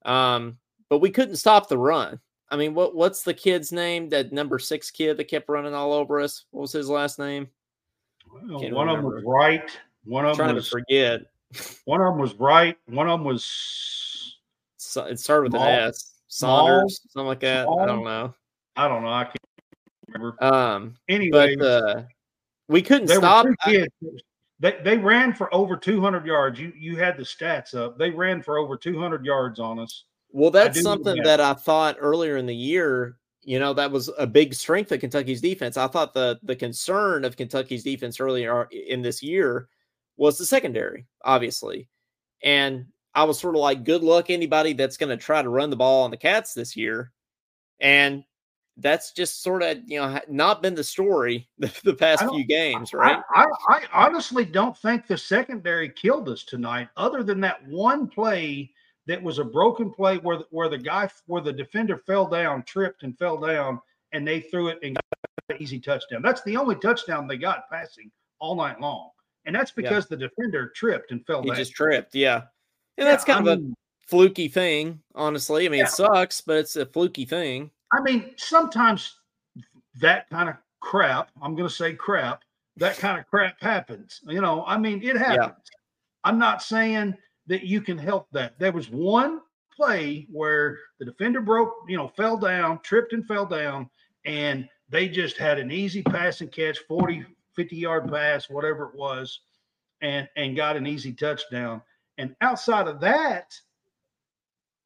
Um, 0.04 0.58
but 0.88 0.98
we 0.98 1.10
couldn't 1.10 1.36
stop 1.36 1.68
the 1.68 1.76
run. 1.76 2.20
I 2.50 2.56
mean, 2.56 2.74
what 2.74 2.94
what's 2.94 3.22
the 3.22 3.34
kid's 3.34 3.72
name? 3.72 4.08
That 4.08 4.32
number 4.32 4.58
six 4.58 4.90
kid 4.90 5.18
that 5.18 5.24
kept 5.24 5.48
running 5.48 5.74
all 5.74 5.92
over 5.92 6.20
us. 6.20 6.44
What 6.50 6.62
was 6.62 6.72
his 6.72 6.88
last 6.88 7.18
name? 7.18 7.48
Well, 8.32 8.60
one 8.60 8.62
remember. 8.62 8.90
of 8.90 8.96
them 8.96 9.04
was 9.04 9.24
right. 9.26 9.70
One 10.04 10.24
of 10.24 10.36
them 10.36 10.46
trying 10.46 10.54
was, 10.54 10.64
to 10.64 10.70
forget. 10.70 11.20
One 11.84 12.00
of 12.00 12.12
them 12.12 12.18
was 12.18 12.34
right. 12.34 12.76
One 12.86 13.08
of 13.08 13.18
them 13.18 13.26
was. 13.26 14.36
So, 14.78 15.04
it 15.04 15.18
started 15.20 15.52
with 15.52 15.60
an 15.60 15.68
S. 15.68 16.14
Saunders, 16.28 17.00
small, 17.00 17.10
something 17.10 17.26
like 17.26 17.40
that. 17.40 17.66
I 17.68 17.86
don't 17.86 18.04
know. 18.04 18.34
I 18.76 18.88
don't 18.88 19.02
know. 19.02 19.08
I 19.08 19.24
can't 19.24 19.36
remember. 20.08 20.44
Um. 20.44 20.94
Anyway, 21.08 21.56
but 21.56 21.64
uh, 21.64 22.02
we 22.68 22.82
couldn't 22.82 23.08
stop. 23.08 23.46
Kids. 23.64 23.92
They, 24.60 24.76
they 24.82 24.98
ran 24.98 25.32
for 25.32 25.52
over 25.54 25.76
200 25.76 26.26
yards. 26.26 26.58
You 26.58 26.72
you 26.76 26.96
had 26.96 27.16
the 27.16 27.22
stats 27.22 27.74
up. 27.74 27.98
They 27.98 28.10
ran 28.10 28.42
for 28.42 28.58
over 28.58 28.76
200 28.76 29.24
yards 29.24 29.60
on 29.60 29.78
us. 29.78 30.04
Well, 30.30 30.50
that's 30.50 30.82
something 30.82 31.22
that 31.22 31.40
I 31.40 31.54
thought 31.54 31.96
earlier 31.98 32.36
in 32.36 32.46
the 32.46 32.54
year. 32.54 33.16
You 33.42 33.58
know, 33.58 33.72
that 33.74 33.90
was 33.90 34.10
a 34.18 34.26
big 34.26 34.52
strength 34.52 34.92
of 34.92 35.00
Kentucky's 35.00 35.40
defense. 35.40 35.76
I 35.76 35.86
thought 35.86 36.12
the 36.12 36.38
the 36.42 36.56
concern 36.56 37.24
of 37.24 37.36
Kentucky's 37.36 37.84
defense 37.84 38.20
earlier 38.20 38.62
uh, 38.62 38.66
in 38.70 39.00
this 39.00 39.22
year 39.22 39.68
was 40.16 40.36
the 40.36 40.44
secondary, 40.44 41.06
obviously. 41.24 41.88
And 42.42 42.86
I 43.14 43.24
was 43.24 43.38
sort 43.38 43.54
of 43.54 43.60
like, 43.60 43.84
good 43.84 44.02
luck 44.02 44.28
anybody 44.28 44.74
that's 44.74 44.96
going 44.96 45.10
to 45.10 45.16
try 45.16 45.40
to 45.40 45.48
run 45.48 45.70
the 45.70 45.76
ball 45.76 46.04
on 46.04 46.10
the 46.10 46.16
Cats 46.16 46.52
this 46.52 46.76
year. 46.76 47.12
And 47.80 48.24
that's 48.78 49.12
just 49.12 49.42
sort 49.42 49.62
of 49.62 49.78
you 49.86 49.98
know 49.98 50.18
not 50.28 50.62
been 50.62 50.74
the 50.74 50.84
story 50.84 51.48
the, 51.58 51.72
the 51.84 51.94
past 51.94 52.24
few 52.30 52.44
games, 52.44 52.92
right? 52.92 53.20
I, 53.34 53.44
I, 53.44 53.74
I, 53.74 54.06
honestly 54.06 54.44
don't 54.44 54.76
think 54.76 55.06
the 55.06 55.18
secondary 55.18 55.88
killed 55.90 56.28
us 56.28 56.44
tonight, 56.44 56.88
other 56.96 57.22
than 57.22 57.40
that 57.40 57.66
one 57.66 58.08
play 58.08 58.70
that 59.06 59.22
was 59.22 59.38
a 59.38 59.44
broken 59.44 59.90
play 59.90 60.18
where 60.18 60.38
the, 60.38 60.46
where 60.50 60.68
the 60.68 60.78
guy 60.78 61.08
where 61.26 61.42
the 61.42 61.52
defender 61.52 61.98
fell 62.06 62.26
down, 62.26 62.62
tripped 62.64 63.02
and 63.02 63.18
fell 63.18 63.36
down, 63.36 63.80
and 64.12 64.26
they 64.26 64.40
threw 64.40 64.68
it 64.68 64.78
and 64.82 64.94
got 64.94 65.56
an 65.56 65.62
easy 65.62 65.80
touchdown. 65.80 66.22
That's 66.22 66.42
the 66.42 66.56
only 66.56 66.76
touchdown 66.76 67.26
they 67.26 67.38
got 67.38 67.68
passing 67.70 68.10
all 68.38 68.54
night 68.54 68.80
long, 68.80 69.10
and 69.44 69.54
that's 69.54 69.72
because 69.72 70.04
yeah. 70.04 70.16
the 70.16 70.28
defender 70.28 70.72
tripped 70.76 71.10
and 71.10 71.24
fell. 71.26 71.42
He 71.42 71.48
down. 71.48 71.56
just 71.56 71.72
tripped, 71.72 72.14
yeah, 72.14 72.36
and 72.36 72.44
yeah, 72.98 73.04
that's 73.04 73.24
kind 73.24 73.48
I 73.48 73.52
of 73.52 73.60
mean, 73.60 73.72
a 73.72 74.08
fluky 74.08 74.46
thing, 74.46 75.00
honestly. 75.14 75.66
I 75.66 75.68
mean, 75.68 75.80
yeah. 75.80 75.86
it 75.86 75.90
sucks, 75.90 76.40
but 76.40 76.58
it's 76.58 76.76
a 76.76 76.86
fluky 76.86 77.24
thing. 77.24 77.72
I 77.92 78.00
mean, 78.00 78.32
sometimes 78.36 79.16
that 80.00 80.28
kind 80.30 80.48
of 80.48 80.56
crap, 80.80 81.30
I'm 81.42 81.54
going 81.54 81.68
to 81.68 81.74
say 81.74 81.94
crap, 81.94 82.42
that 82.76 82.96
kind 82.98 83.18
of 83.18 83.26
crap 83.26 83.60
happens. 83.60 84.20
You 84.26 84.40
know, 84.40 84.64
I 84.66 84.78
mean, 84.78 85.02
it 85.02 85.16
happens. 85.16 85.38
Yeah. 85.38 85.78
I'm 86.24 86.38
not 86.38 86.62
saying 86.62 87.16
that 87.46 87.64
you 87.64 87.80
can 87.80 87.98
help 87.98 88.28
that. 88.32 88.58
There 88.58 88.72
was 88.72 88.90
one 88.90 89.40
play 89.74 90.26
where 90.30 90.78
the 90.98 91.04
defender 91.04 91.40
broke, 91.40 91.72
you 91.88 91.96
know, 91.96 92.08
fell 92.08 92.36
down, 92.36 92.80
tripped 92.82 93.12
and 93.12 93.26
fell 93.26 93.46
down, 93.46 93.88
and 94.24 94.68
they 94.88 95.08
just 95.08 95.36
had 95.36 95.58
an 95.58 95.70
easy 95.70 96.02
pass 96.02 96.40
and 96.40 96.52
catch, 96.52 96.78
40, 96.88 97.24
50 97.54 97.76
yard 97.76 98.10
pass, 98.10 98.50
whatever 98.50 98.84
it 98.84 98.94
was, 98.94 99.40
and 100.00 100.28
and 100.36 100.56
got 100.56 100.76
an 100.76 100.86
easy 100.86 101.12
touchdown. 101.12 101.82
And 102.18 102.34
outside 102.40 102.88
of 102.88 103.00
that, 103.00 103.54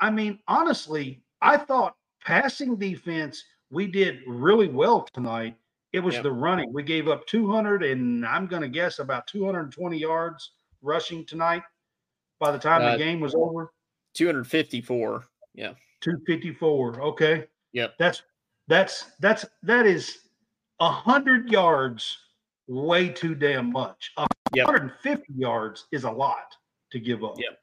I 0.01 0.11
mean, 0.11 0.39
honestly, 0.49 1.23
I 1.41 1.57
thought 1.57 1.97
passing 2.25 2.77
defense, 2.77 3.45
we 3.71 3.87
did 3.87 4.21
really 4.27 4.69
well 4.69 5.09
tonight. 5.13 5.57
It 5.93 6.01
was 6.01 6.15
yep. 6.15 6.23
the 6.23 6.33
running. 6.33 6.73
We 6.73 6.83
gave 6.83 7.09
up 7.09 7.27
200 7.27 7.83
and 7.83 8.25
I'm 8.25 8.47
going 8.47 8.63
to 8.63 8.69
guess 8.69 8.99
about 8.99 9.27
220 9.27 9.99
yards 9.99 10.53
rushing 10.81 11.25
tonight 11.27 11.63
by 12.41 12.51
the 12.51 12.59
time 12.59 12.83
uh, 12.83 12.93
the 12.93 12.99
game 12.99 13.21
was 13.21 13.35
over. 13.35 13.73
254. 14.15 15.25
Yeah. 15.55 15.73
254. 16.01 17.01
Okay. 17.01 17.47
Yep. 17.73 17.95
That's 17.99 18.23
that's 18.69 19.07
that's 19.21 19.45
that 19.63 19.87
is 19.87 20.19
a 20.81 20.91
hundred 20.91 21.51
yards 21.51 22.19
way 22.69 23.09
too 23.09 23.35
damn 23.35 23.73
much. 23.73 24.13
Yep. 24.55 24.67
150 24.67 25.33
yards 25.37 25.87
is 25.93 26.05
a 26.05 26.11
lot 26.11 26.55
to 26.91 27.01
give 27.01 27.25
up. 27.25 27.35
Yep. 27.39 27.59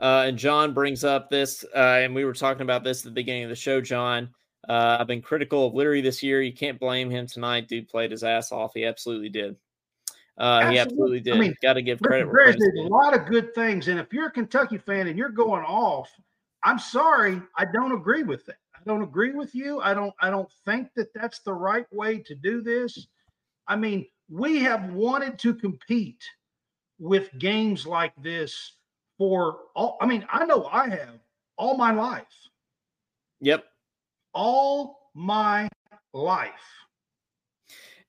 Uh, 0.00 0.24
and 0.26 0.38
John 0.38 0.72
brings 0.72 1.04
up 1.04 1.28
this, 1.28 1.64
uh, 1.74 2.00
and 2.02 2.14
we 2.14 2.24
were 2.24 2.32
talking 2.32 2.62
about 2.62 2.84
this 2.84 3.00
at 3.00 3.04
the 3.04 3.10
beginning 3.10 3.44
of 3.44 3.50
the 3.50 3.56
show, 3.56 3.80
John. 3.80 4.30
Uh, 4.68 4.98
I've 5.00 5.06
been 5.06 5.20
critical 5.20 5.66
of 5.66 5.74
Leary 5.74 6.00
this 6.00 6.22
year. 6.22 6.40
You 6.40 6.52
can't 6.52 6.78
blame 6.78 7.10
him 7.10 7.26
tonight. 7.26 7.68
Dude 7.68 7.88
played 7.88 8.10
his 8.10 8.24
ass 8.24 8.50
off. 8.50 8.72
He 8.74 8.84
absolutely 8.84 9.28
did. 9.28 9.56
Uh, 10.38 10.70
he 10.70 10.78
absolutely 10.78 11.20
did. 11.20 11.34
I 11.34 11.38
mean, 11.38 11.54
Got 11.60 11.74
to 11.74 11.82
give 11.82 12.00
credit. 12.00 12.28
There's 12.32 12.56
a 12.78 12.88
lot 12.88 13.14
of 13.14 13.26
good 13.26 13.54
things, 13.54 13.88
and 13.88 14.00
if 14.00 14.10
you're 14.12 14.28
a 14.28 14.30
Kentucky 14.30 14.78
fan 14.78 15.06
and 15.06 15.18
you're 15.18 15.28
going 15.28 15.64
off, 15.64 16.10
I'm 16.64 16.78
sorry, 16.78 17.40
I 17.56 17.66
don't 17.66 17.92
agree 17.92 18.22
with 18.22 18.46
that. 18.46 18.56
I 18.74 18.78
don't 18.86 19.02
agree 19.02 19.32
with 19.32 19.54
you. 19.54 19.80
I 19.80 19.92
don't. 19.92 20.14
I 20.20 20.30
don't 20.30 20.50
think 20.64 20.88
that 20.96 21.12
that's 21.14 21.40
the 21.40 21.52
right 21.52 21.86
way 21.92 22.18
to 22.20 22.34
do 22.34 22.62
this. 22.62 23.06
I 23.68 23.76
mean, 23.76 24.06
we 24.30 24.60
have 24.60 24.90
wanted 24.92 25.38
to 25.40 25.54
compete 25.54 26.24
with 26.98 27.30
games 27.38 27.86
like 27.86 28.14
this 28.22 28.76
for 29.20 29.58
all. 29.76 29.98
I 30.00 30.06
mean, 30.06 30.26
I 30.32 30.46
know 30.46 30.64
I 30.72 30.88
have 30.88 31.20
all 31.58 31.76
my 31.76 31.92
life. 31.92 32.24
Yep. 33.42 33.66
All 34.32 35.10
my 35.14 35.68
life. 36.14 36.50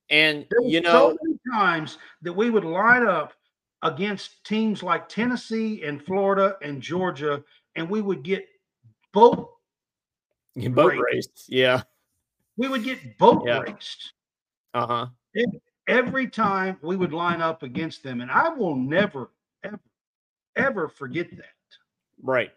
And 0.10 0.46
you 0.62 0.80
know, 0.80 0.92
so 0.92 1.18
many 1.22 1.38
times 1.54 1.98
that 2.22 2.32
we 2.32 2.50
would 2.50 2.64
line 2.64 3.06
up 3.06 3.34
against 3.82 4.44
teams 4.46 4.84
like 4.84 5.10
Tennessee 5.10 5.84
and 5.84 6.02
Florida 6.02 6.56
and 6.62 6.82
Georgia, 6.82 7.44
and 7.76 7.90
we 7.90 8.02
would 8.02 8.24
get 8.24 8.48
both 9.12 9.50
boat 10.56 10.94
raced. 11.12 11.46
Yeah. 11.50 11.84
We 12.56 12.70
would 12.70 12.86
get 12.86 13.18
boat 13.18 13.44
yeah. 13.46 13.60
raced. 13.60 14.14
Uh 14.74 14.88
huh. 14.88 15.08
Every 15.90 16.28
time 16.28 16.78
we 16.82 16.96
would 16.96 17.12
line 17.12 17.42
up 17.42 17.64
against 17.64 18.02
them, 18.02 18.22
and 18.22 18.32
I 18.32 18.48
will 18.48 18.76
never, 18.76 19.32
ever 20.56 20.88
forget 20.90 21.30
that. 21.32 21.46
Right. 22.22 22.52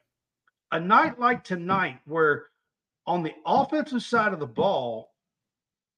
A 0.73 0.81
night 0.81 1.19
like 1.19 1.45
tonight, 1.45 2.01
where 2.05 2.47
on 3.07 3.23
the 3.23 3.35
offensive 3.47 4.03
side 4.03 4.33
of 4.33 4.41
the 4.41 4.47
ball, 4.47 5.13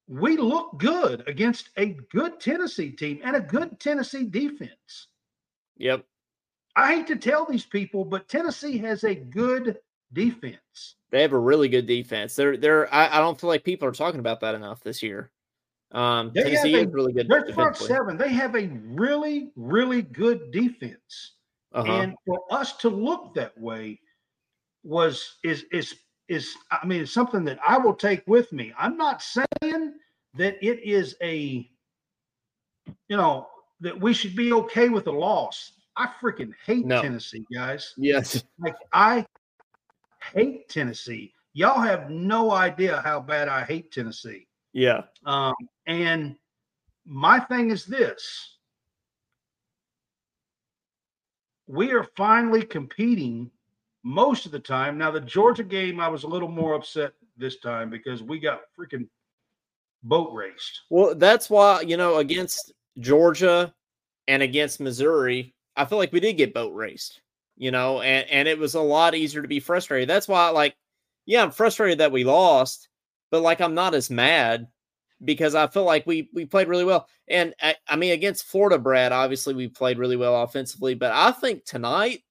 we 0.08 0.36
look 0.36 0.78
good 0.78 1.24
against 1.26 1.70
a 1.76 1.96
good 2.12 2.40
Tennessee 2.40 2.90
team 2.90 3.20
and 3.24 3.36
a 3.36 3.40
good 3.40 3.80
Tennessee 3.80 4.24
defense. 4.24 5.08
Yep. 5.78 6.04
I 6.76 6.94
hate 6.94 7.06
to 7.08 7.16
tell 7.16 7.46
these 7.46 7.64
people, 7.64 8.04
but 8.04 8.28
Tennessee 8.28 8.78
has 8.78 9.04
a 9.04 9.14
good 9.14 9.78
defense. 10.12 10.96
They 11.10 11.22
have 11.22 11.32
a 11.32 11.38
really 11.38 11.68
good 11.68 11.86
defense. 11.86 12.36
They're 12.36 12.56
they're 12.56 12.92
I, 12.94 13.18
I 13.18 13.20
don't 13.20 13.40
feel 13.40 13.48
like 13.48 13.64
people 13.64 13.88
are 13.88 13.92
talking 13.92 14.20
about 14.20 14.40
that 14.40 14.54
enough 14.54 14.82
this 14.82 15.02
year. 15.02 15.30
Um 15.92 16.32
they 16.34 16.42
Tennessee 16.42 16.74
a, 16.74 16.82
is 16.82 16.92
really 16.92 17.12
good. 17.12 17.28
Their 17.28 17.52
front 17.52 17.76
seven, 17.76 18.16
they 18.18 18.32
have 18.32 18.54
a 18.54 18.66
really, 18.66 19.50
really 19.56 20.02
good 20.02 20.50
defense. 20.50 21.35
Uh-huh. 21.76 21.92
And 21.92 22.14
for 22.26 22.40
us 22.50 22.72
to 22.78 22.88
look 22.88 23.34
that 23.34 23.56
way 23.58 24.00
was 24.82 25.36
is 25.44 25.66
is 25.72 25.94
is 26.28 26.54
I 26.70 26.86
mean 26.86 27.02
it's 27.02 27.12
something 27.12 27.44
that 27.44 27.58
I 27.66 27.76
will 27.76 27.94
take 27.94 28.22
with 28.26 28.50
me. 28.50 28.72
I'm 28.78 28.96
not 28.96 29.22
saying 29.22 29.94
that 30.34 30.56
it 30.62 30.82
is 30.82 31.16
a 31.22 31.68
you 33.08 33.16
know 33.16 33.48
that 33.80 34.00
we 34.00 34.14
should 34.14 34.34
be 34.34 34.54
okay 34.54 34.88
with 34.88 35.06
a 35.06 35.12
loss. 35.12 35.72
I 35.96 36.08
freaking 36.22 36.52
hate 36.64 36.86
no. 36.86 37.02
Tennessee, 37.02 37.44
guys. 37.54 37.92
Yes. 37.98 38.42
Like 38.58 38.76
I 38.94 39.26
hate 40.32 40.70
Tennessee. 40.70 41.34
Y'all 41.52 41.80
have 41.80 42.10
no 42.10 42.52
idea 42.52 43.02
how 43.02 43.20
bad 43.20 43.48
I 43.48 43.64
hate 43.64 43.92
Tennessee. 43.92 44.46
Yeah. 44.72 45.02
Um, 45.26 45.54
and 45.86 46.36
my 47.04 47.38
thing 47.38 47.70
is 47.70 47.84
this 47.84 48.55
we 51.66 51.92
are 51.92 52.08
finally 52.16 52.62
competing 52.62 53.50
most 54.02 54.46
of 54.46 54.52
the 54.52 54.58
time. 54.58 54.96
Now, 54.98 55.10
the 55.10 55.20
Georgia 55.20 55.64
game, 55.64 56.00
I 56.00 56.08
was 56.08 56.22
a 56.22 56.28
little 56.28 56.48
more 56.48 56.74
upset 56.74 57.12
this 57.36 57.58
time 57.58 57.90
because 57.90 58.22
we 58.22 58.38
got 58.38 58.60
freaking 58.78 59.08
boat 60.04 60.32
raced. 60.32 60.82
Well, 60.90 61.14
that's 61.14 61.50
why, 61.50 61.80
you 61.80 61.96
know, 61.96 62.16
against 62.16 62.72
Georgia 63.00 63.74
and 64.28 64.42
against 64.42 64.80
Missouri, 64.80 65.54
I 65.76 65.84
feel 65.84 65.98
like 65.98 66.12
we 66.12 66.20
did 66.20 66.34
get 66.34 66.54
boat 66.54 66.74
raced, 66.74 67.20
you 67.56 67.70
know, 67.70 68.00
and, 68.00 68.28
and 68.30 68.48
it 68.48 68.58
was 68.58 68.74
a 68.74 68.80
lot 68.80 69.14
easier 69.14 69.42
to 69.42 69.48
be 69.48 69.60
frustrated. 69.60 70.08
That's 70.08 70.28
why, 70.28 70.48
like, 70.50 70.76
yeah, 71.26 71.42
I'm 71.42 71.50
frustrated 71.50 71.98
that 71.98 72.12
we 72.12 72.24
lost, 72.24 72.88
but 73.30 73.42
like, 73.42 73.60
I'm 73.60 73.74
not 73.74 73.94
as 73.94 74.08
mad 74.08 74.68
because 75.24 75.54
I 75.54 75.66
feel 75.66 75.84
like 75.84 76.06
we 76.06 76.28
we 76.32 76.44
played 76.44 76.68
really 76.68 76.84
well. 76.84 77.08
And 77.28 77.54
I, 77.60 77.76
I, 77.88 77.96
mean, 77.96 78.12
against 78.12 78.44
Florida, 78.44 78.78
Brad, 78.78 79.12
obviously 79.12 79.54
we 79.54 79.68
played 79.68 79.98
really 79.98 80.16
well 80.16 80.42
offensively, 80.42 80.94
but 80.94 81.12
I 81.12 81.32
think 81.32 81.64
tonight, 81.64 82.22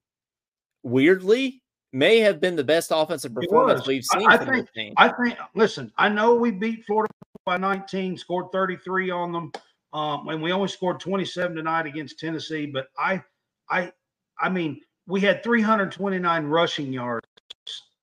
weirdly, 0.84 1.62
may 1.91 2.19
have 2.19 2.39
been 2.39 2.56
the 2.56 2.63
best 2.63 2.91
offensive 2.93 3.34
performance 3.34 3.88
we've 3.88 4.04
seen 4.04 4.30
I, 4.30 4.36
I 4.36 4.38
think, 4.38 4.93
I 4.98 5.10
think. 5.10 5.38
Listen, 5.56 5.91
I 5.98 6.10
know 6.10 6.36
we 6.36 6.52
beat 6.52 6.86
Florida 6.86 7.12
by 7.45 7.58
19, 7.58 8.17
scored 8.17 8.52
33 8.52 9.12
on 9.12 9.32
them, 9.32 9.52
Um, 9.93 10.28
and 10.30 10.41
we 10.41 10.52
only 10.52 10.67
scored 10.67 11.00
27 11.00 11.56
tonight 11.56 11.86
against 11.86 12.19
Tennessee, 12.19 12.65
but 12.65 12.88
I, 12.98 13.24
I, 13.69 13.91
I 14.39 14.50
mean, 14.50 14.82
we 15.08 15.21
had 15.21 15.43
329 15.43 16.45
rushing 16.45 16.91
yards 16.91 17.28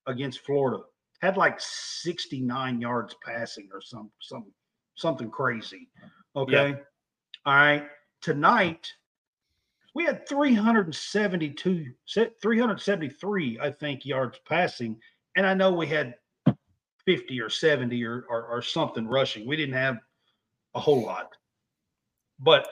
against 0.07 0.40
Florida. 0.40 0.83
Had 1.21 1.37
like 1.37 1.61
69 1.61 2.81
yards 2.81 3.14
passing 3.25 3.68
or 3.73 3.81
some 3.81 4.11
some 4.21 4.47
something 5.03 5.31
crazy. 5.31 5.88
Okay. 6.35 6.71
Yep. 6.71 6.87
All 7.45 7.55
right. 7.55 7.87
Tonight 8.23 8.91
we 9.95 10.05
had 10.05 10.27
372 10.27 11.93
373 12.41 13.59
I 13.61 13.71
think 13.71 14.07
yards 14.07 14.38
passing 14.49 14.97
and 15.37 15.47
I 15.47 15.53
know 15.55 15.73
we 15.73 15.87
had 15.87 16.15
50 17.05 17.41
or 17.41 17.51
70 17.51 18.05
or, 18.05 18.25
or, 18.29 18.47
or 18.47 18.62
something 18.62 19.07
rushing. 19.07 19.47
We 19.47 19.57
didn't 19.57 19.75
have 19.75 19.99
a 20.75 20.81
whole 20.81 21.05
lot. 21.05 21.33
But 22.38 22.67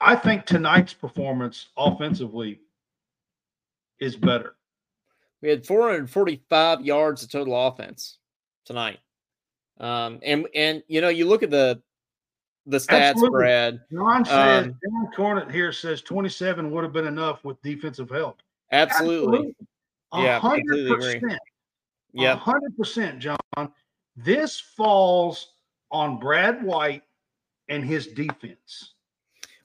I 0.00 0.16
think 0.16 0.44
tonight's 0.44 0.92
performance 0.92 1.68
offensively 1.76 2.60
is 4.00 4.16
better. 4.16 4.56
We 5.42 5.48
had 5.48 5.66
445 5.66 6.80
yards 6.82 7.22
of 7.22 7.30
total 7.30 7.66
offense 7.66 8.18
tonight. 8.64 8.98
Um, 9.78 10.20
and 10.22 10.46
and 10.54 10.82
you 10.88 11.00
know, 11.00 11.08
you 11.08 11.26
look 11.26 11.42
at 11.42 11.50
the 11.50 11.80
the 12.66 12.78
stats, 12.78 13.10
Absolutely. 13.10 13.38
Brad. 13.38 13.80
John 13.92 14.24
says 14.24 14.66
um, 14.66 14.78
John 14.84 15.08
Cornett 15.16 15.50
here 15.52 15.72
says 15.72 16.02
27 16.02 16.70
would 16.70 16.84
have 16.84 16.92
been 16.92 17.06
enough 17.06 17.44
with 17.44 17.60
defensive 17.62 18.10
help. 18.10 18.42
Absolutely. 18.72 19.54
absolutely. 20.12 20.24
Yeah, 20.24 20.40
100%. 20.40 21.38
Yeah. 22.12 22.38
100%, 22.38 23.18
John. 23.18 23.72
This 24.16 24.58
falls 24.58 25.52
on 25.90 26.18
Brad 26.18 26.64
White 26.64 27.02
and 27.68 27.84
his 27.84 28.08
defense. 28.08 28.94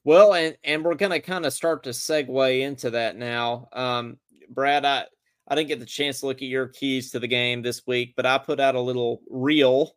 Well, 0.04 0.34
and 0.34 0.58
and 0.64 0.84
we're 0.84 0.96
going 0.96 1.12
to 1.12 1.20
kind 1.20 1.46
of 1.46 1.54
start 1.54 1.84
to 1.84 1.92
segue 1.92 2.62
into 2.62 2.90
that 2.92 3.16
now. 3.16 3.70
Um, 3.72 4.18
Brad, 4.50 4.84
I 4.84 5.06
I 5.48 5.56
didn't 5.56 5.70
get 5.70 5.80
the 5.80 5.86
chance 5.86 6.20
to 6.20 6.26
look 6.26 6.38
at 6.38 6.48
your 6.48 6.68
keys 6.68 7.12
to 7.12 7.20
the 7.20 7.28
game 7.28 7.62
this 7.62 7.86
week, 7.86 8.14
but 8.16 8.26
I 8.26 8.38
put 8.40 8.60
out 8.60 8.76
a 8.76 8.82
little 8.82 9.22
reel. 9.30 9.96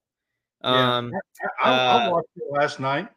Um, 0.65 1.13
yeah, 1.13 1.49
I, 1.63 1.71
I, 1.71 1.75
I 1.75 2.07
uh, 2.07 2.11
watched 2.11 2.29
it 2.37 2.51
last 2.51 2.81
night. 2.81 3.09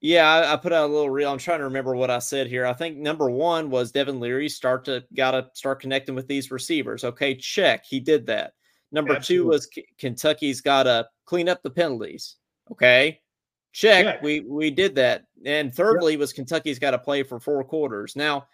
Yeah, 0.00 0.28
I, 0.28 0.52
I, 0.52 0.56
put 0.56 0.72
out 0.72 0.88
a 0.88 0.92
little 0.92 1.10
reel. 1.10 1.30
I'm 1.30 1.38
trying 1.38 1.58
to 1.58 1.64
remember 1.64 1.94
what 1.94 2.10
I 2.10 2.18
said 2.18 2.46
here. 2.46 2.66
I 2.66 2.72
think 2.72 2.96
number 2.96 3.30
one 3.30 3.70
was 3.70 3.92
Devin 3.92 4.20
Leary 4.20 4.48
start 4.48 4.84
to 4.86 5.04
got 5.14 5.32
to 5.32 5.48
start 5.54 5.80
connecting 5.80 6.14
with 6.14 6.26
these 6.26 6.50
receivers. 6.50 7.04
Okay, 7.04 7.34
check. 7.34 7.84
He 7.84 8.00
did 8.00 8.26
that. 8.26 8.52
Number 8.90 9.14
Absolutely. 9.14 9.44
two 9.44 9.48
was 9.48 9.66
K- 9.66 9.86
Kentucky's 9.98 10.60
got 10.60 10.84
to 10.84 11.08
clean 11.24 11.48
up 11.48 11.62
the 11.62 11.70
penalties. 11.70 12.36
Okay, 12.70 13.20
check. 13.72 14.04
check. 14.04 14.22
We 14.22 14.40
we 14.40 14.70
did 14.70 14.96
that. 14.96 15.24
And 15.44 15.74
thirdly 15.74 16.12
yep. 16.12 16.20
was 16.20 16.32
Kentucky's 16.32 16.78
got 16.78 16.92
to 16.92 16.98
play 16.98 17.22
for 17.22 17.40
four 17.40 17.62
quarters. 17.64 18.16
Now, 18.16 18.46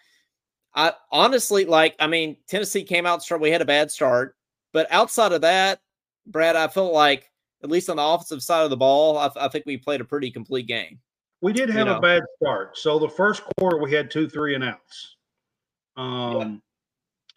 I 0.75 0.93
honestly 1.11 1.65
like. 1.65 1.95
I 1.99 2.05
mean, 2.07 2.37
Tennessee 2.47 2.83
came 2.83 3.05
out 3.05 3.23
strong. 3.23 3.41
We 3.41 3.51
had 3.51 3.61
a 3.61 3.65
bad 3.65 3.91
start, 3.91 4.35
but 4.71 4.87
outside 4.91 5.33
of 5.33 5.41
that, 5.41 5.81
Brad, 6.27 6.55
I 6.55 6.67
felt 6.67 6.93
like 6.93 7.28
at 7.63 7.69
least 7.69 7.89
on 7.89 7.97
the 7.97 8.03
offensive 8.03 8.41
side 8.41 8.63
of 8.63 8.69
the 8.69 8.77
ball, 8.77 9.17
I, 9.17 9.29
I 9.35 9.47
think 9.47 9.65
we 9.65 9.77
played 9.77 10.01
a 10.01 10.05
pretty 10.05 10.31
complete 10.31 10.67
game. 10.67 10.99
We 11.41 11.53
did 11.53 11.69
have 11.69 11.87
you 11.87 11.93
know? 11.93 11.97
a 11.97 12.01
bad 12.01 12.23
start. 12.41 12.77
So 12.77 12.99
the 12.99 13.09
first 13.09 13.43
quarter 13.57 13.77
we 13.77 13.93
had 13.93 14.11
two 14.11 14.27
three 14.27 14.55
and 14.55 14.63
outs. 14.63 15.15
Um, 15.95 16.61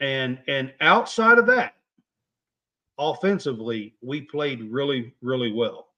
yeah. 0.00 0.06
and 0.06 0.38
and 0.48 0.72
outside 0.80 1.38
of 1.38 1.46
that, 1.46 1.74
offensively, 2.98 3.94
we 4.02 4.22
played 4.22 4.62
really, 4.70 5.14
really 5.22 5.52
well. 5.52 5.88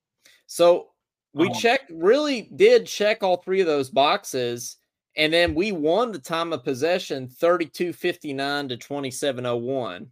So 0.46 0.88
we 1.32 1.48
um, 1.48 1.54
checked, 1.54 1.90
really 1.92 2.42
did 2.56 2.87
check 2.87 3.22
all 3.22 3.37
three 3.37 3.60
of 3.60 3.66
those 3.66 3.90
boxes. 3.90 4.76
And 5.16 5.32
then 5.32 5.54
we 5.54 5.72
won 5.72 6.10
the 6.10 6.18
time 6.18 6.52
of 6.52 6.64
possession 6.64 7.28
32 7.28 7.92
59 7.92 8.68
to 8.68 8.76
27 8.76 9.62
01. 9.62 10.08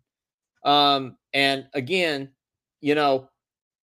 Um, 0.65 1.17
and 1.33 1.67
again, 1.75 2.31
you 2.81 2.95
know, 2.95 3.29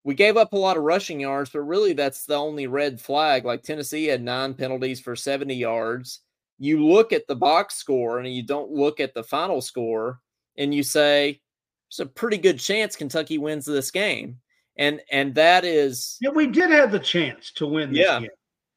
we 0.04 0.16
gave 0.16 0.38
up 0.38 0.54
a 0.54 0.58
lot 0.58 0.78
of 0.78 0.84
rushing 0.84 1.20
yards, 1.20 1.50
but 1.50 1.62
really 1.62 1.94
that's 1.94 2.26
the 2.26 2.36
only 2.36 2.68
red 2.68 3.02
flag. 3.02 3.46
Like 3.46 3.64
Tennessee 3.64 4.06
had 4.06 4.22
nine 4.22 4.54
penalties 4.54 5.00
for 5.00 5.16
70 5.16 5.54
yards. 5.54 6.22
You 6.58 6.86
look 6.86 7.14
at 7.14 7.28
the 7.28 7.36
box 7.36 7.76
score 7.76 8.20
and 8.20 8.34
you 8.34 8.44
don't 8.44 8.72
look 8.72 9.00
at 9.00 9.14
the 9.14 9.24
final 9.24 9.62
score 9.62 10.20
and 10.58 10.74
you 10.74 10.84
say, 10.84 11.42
there's 11.90 12.08
a 12.08 12.12
pretty 12.12 12.38
good 12.38 12.60
chance 12.60 12.96
Kentucky 12.96 13.38
wins 13.38 13.66
this 13.66 13.92
game. 13.92 14.38
And 14.78 15.02
and 15.12 15.36
that 15.36 15.66
is 15.66 16.18
Yeah, 16.22 16.30
we 16.30 16.48
did 16.48 16.72
have 16.72 16.92
the 16.92 17.00
chance 17.00 17.52
to 17.54 17.68
win 17.68 17.94
yeah. 17.94 18.22
Game. 18.22 18.30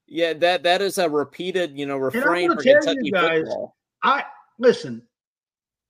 Yeah, 0.08 0.32
that 0.34 0.64
that 0.64 0.82
is 0.82 0.98
a 0.98 1.08
repeated, 1.08 1.78
you 1.78 1.86
know, 1.86 1.96
refrain 1.96 2.50
for 2.50 2.62
Kentucky 2.62 3.10
guys, 3.10 3.42
football. 3.42 3.76
I 4.02 4.24
listen, 4.58 5.02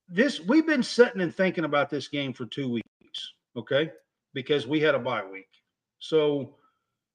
this 0.08 0.40
we've 0.40 0.66
been 0.66 0.82
sitting 0.82 1.22
and 1.22 1.34
thinking 1.34 1.64
about 1.64 1.88
this 1.88 2.08
game 2.08 2.32
for 2.34 2.44
two 2.46 2.70
weeks, 2.70 3.32
okay? 3.56 3.90
Because 4.34 4.66
we 4.66 4.80
had 4.80 4.94
a 4.94 4.98
bye 4.98 5.24
week. 5.24 5.48
So 5.98 6.56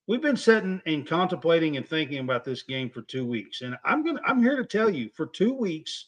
we've 0.07 0.21
been 0.21 0.37
sitting 0.37 0.81
and 0.85 1.07
contemplating 1.07 1.77
and 1.77 1.87
thinking 1.87 2.19
about 2.19 2.43
this 2.43 2.63
game 2.63 2.89
for 2.89 3.01
two 3.01 3.25
weeks. 3.25 3.61
And 3.61 3.75
I'm 3.83 4.03
gonna 4.03 4.21
I'm 4.25 4.41
here 4.41 4.57
to 4.57 4.65
tell 4.65 4.89
you 4.89 5.09
for 5.15 5.27
two 5.27 5.53
weeks, 5.53 6.07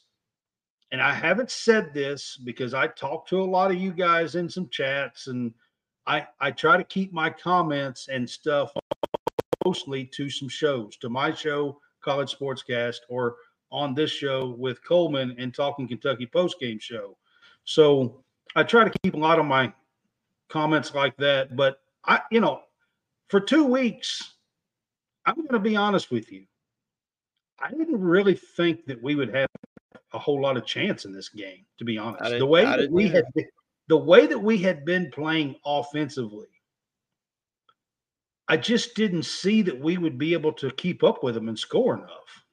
and 0.92 1.02
I 1.02 1.14
haven't 1.14 1.52
said 1.52 1.94
this 1.94 2.38
because 2.44 2.74
I 2.74 2.88
talked 2.88 3.30
to 3.30 3.42
a 3.42 3.44
lot 3.44 3.72
of 3.72 3.78
you 3.78 3.92
guys 3.92 4.36
in 4.36 4.50
some 4.50 4.70
chats, 4.70 5.28
and 5.28 5.54
I 6.08 6.28
I 6.40 6.52
try 6.52 6.78
to 6.78 6.84
keep 6.84 7.14
my 7.14 7.30
comments 7.30 8.08
and 8.08 8.30
stuff 8.30 8.72
mostly 9.66 10.06
to 10.06 10.30
some 10.30 10.50
shows, 10.50 10.98
to 10.98 11.10
my 11.10 11.34
show, 11.34 11.80
College 12.02 12.36
Sportscast, 12.38 13.00
or 13.10 13.36
on 13.72 13.94
this 13.94 14.12
show 14.12 14.56
with 14.58 14.84
Coleman 14.84 15.36
and 15.38 15.54
Talking 15.54 15.88
Kentucky 15.88 16.26
post 16.26 16.60
game 16.60 16.80
show. 16.80 17.18
So 17.66 18.24
I 18.56 18.64
try 18.64 18.84
to 18.84 19.00
keep 19.04 19.14
a 19.14 19.18
lot 19.18 19.38
of 19.38 19.46
my 19.46 19.72
comments 20.50 20.94
like 20.94 21.16
that. 21.18 21.56
But 21.56 21.80
I, 22.06 22.22
you 22.32 22.42
know, 22.42 22.62
for 23.30 23.40
two 23.40 23.66
weeks, 23.66 24.36
I'm 25.26 25.36
going 25.36 25.50
to 25.50 25.60
be 25.60 25.76
honest 25.76 26.12
with 26.12 26.32
you. 26.32 26.46
I 27.60 27.70
didn't 27.70 28.00
really 28.00 28.36
think 28.36 28.86
that 28.86 29.02
we 29.02 29.16
would 29.16 29.34
have 29.36 29.50
a 30.14 30.20
whole 30.20 30.42
lot 30.42 30.58
of 30.58 30.66
chance 30.66 31.06
in 31.06 31.14
this 31.14 31.30
game, 31.30 31.66
to 31.78 31.86
be 31.86 31.98
honest. 31.98 32.38
The 32.38 32.46
way 32.46 32.66
that 32.66 32.92
we 32.92 33.08
had 33.08 33.26
been, 33.36 33.46
the 33.88 33.98
way 33.98 34.26
that 34.26 34.40
we 34.40 34.58
had 34.58 34.86
been 34.86 35.12
playing 35.12 35.56
offensively, 35.66 36.48
I 38.48 38.58
just 38.58 38.96
didn't 38.96 39.24
see 39.24 39.62
that 39.64 39.80
we 39.80 39.98
would 39.98 40.18
be 40.18 40.34
able 40.34 40.54
to 40.54 40.72
keep 40.72 41.04
up 41.04 41.24
with 41.24 41.36
them 41.36 41.50
and 41.50 41.60
score 41.60 41.96
enough. 41.96 42.44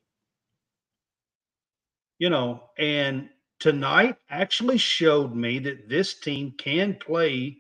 You 2.19 2.31
know, 2.31 2.65
and 2.79 3.29
tonight 3.61 4.17
actually 4.29 4.79
showed 4.79 5.35
me 5.35 5.59
that 5.61 5.89
this 5.89 6.19
team 6.19 6.53
can 6.59 6.95
play 6.95 7.59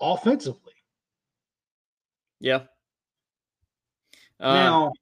offensively. 0.00 0.72
Yeah. 2.40 2.62
Uh, 4.40 4.54
now, 4.54 4.92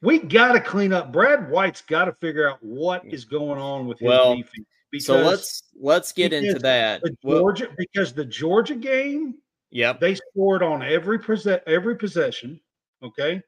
we 0.00 0.18
got 0.18 0.52
to 0.52 0.60
clean 0.60 0.92
up. 0.92 1.12
Brad 1.12 1.50
White's 1.50 1.82
got 1.82 2.06
to 2.06 2.12
figure 2.14 2.48
out 2.48 2.58
what 2.62 3.04
is 3.04 3.24
going 3.24 3.58
on 3.58 3.86
with 3.86 3.98
his 3.98 4.08
well, 4.08 4.36
defense. 4.36 4.66
Because 4.90 5.06
so 5.06 5.16
let's 5.16 5.62
let's 5.80 6.12
get 6.12 6.32
into 6.32 6.58
that. 6.58 7.02
The 7.02 7.16
Georgia 7.24 7.66
well, 7.66 7.76
because 7.78 8.12
the 8.12 8.26
Georgia 8.26 8.74
game, 8.74 9.36
yeah, 9.70 9.94
they 9.94 10.14
scored 10.14 10.62
on 10.62 10.82
every 10.82 11.18
possess 11.18 11.60
every 11.66 11.96
possession. 11.96 12.60
Okay. 13.02 13.40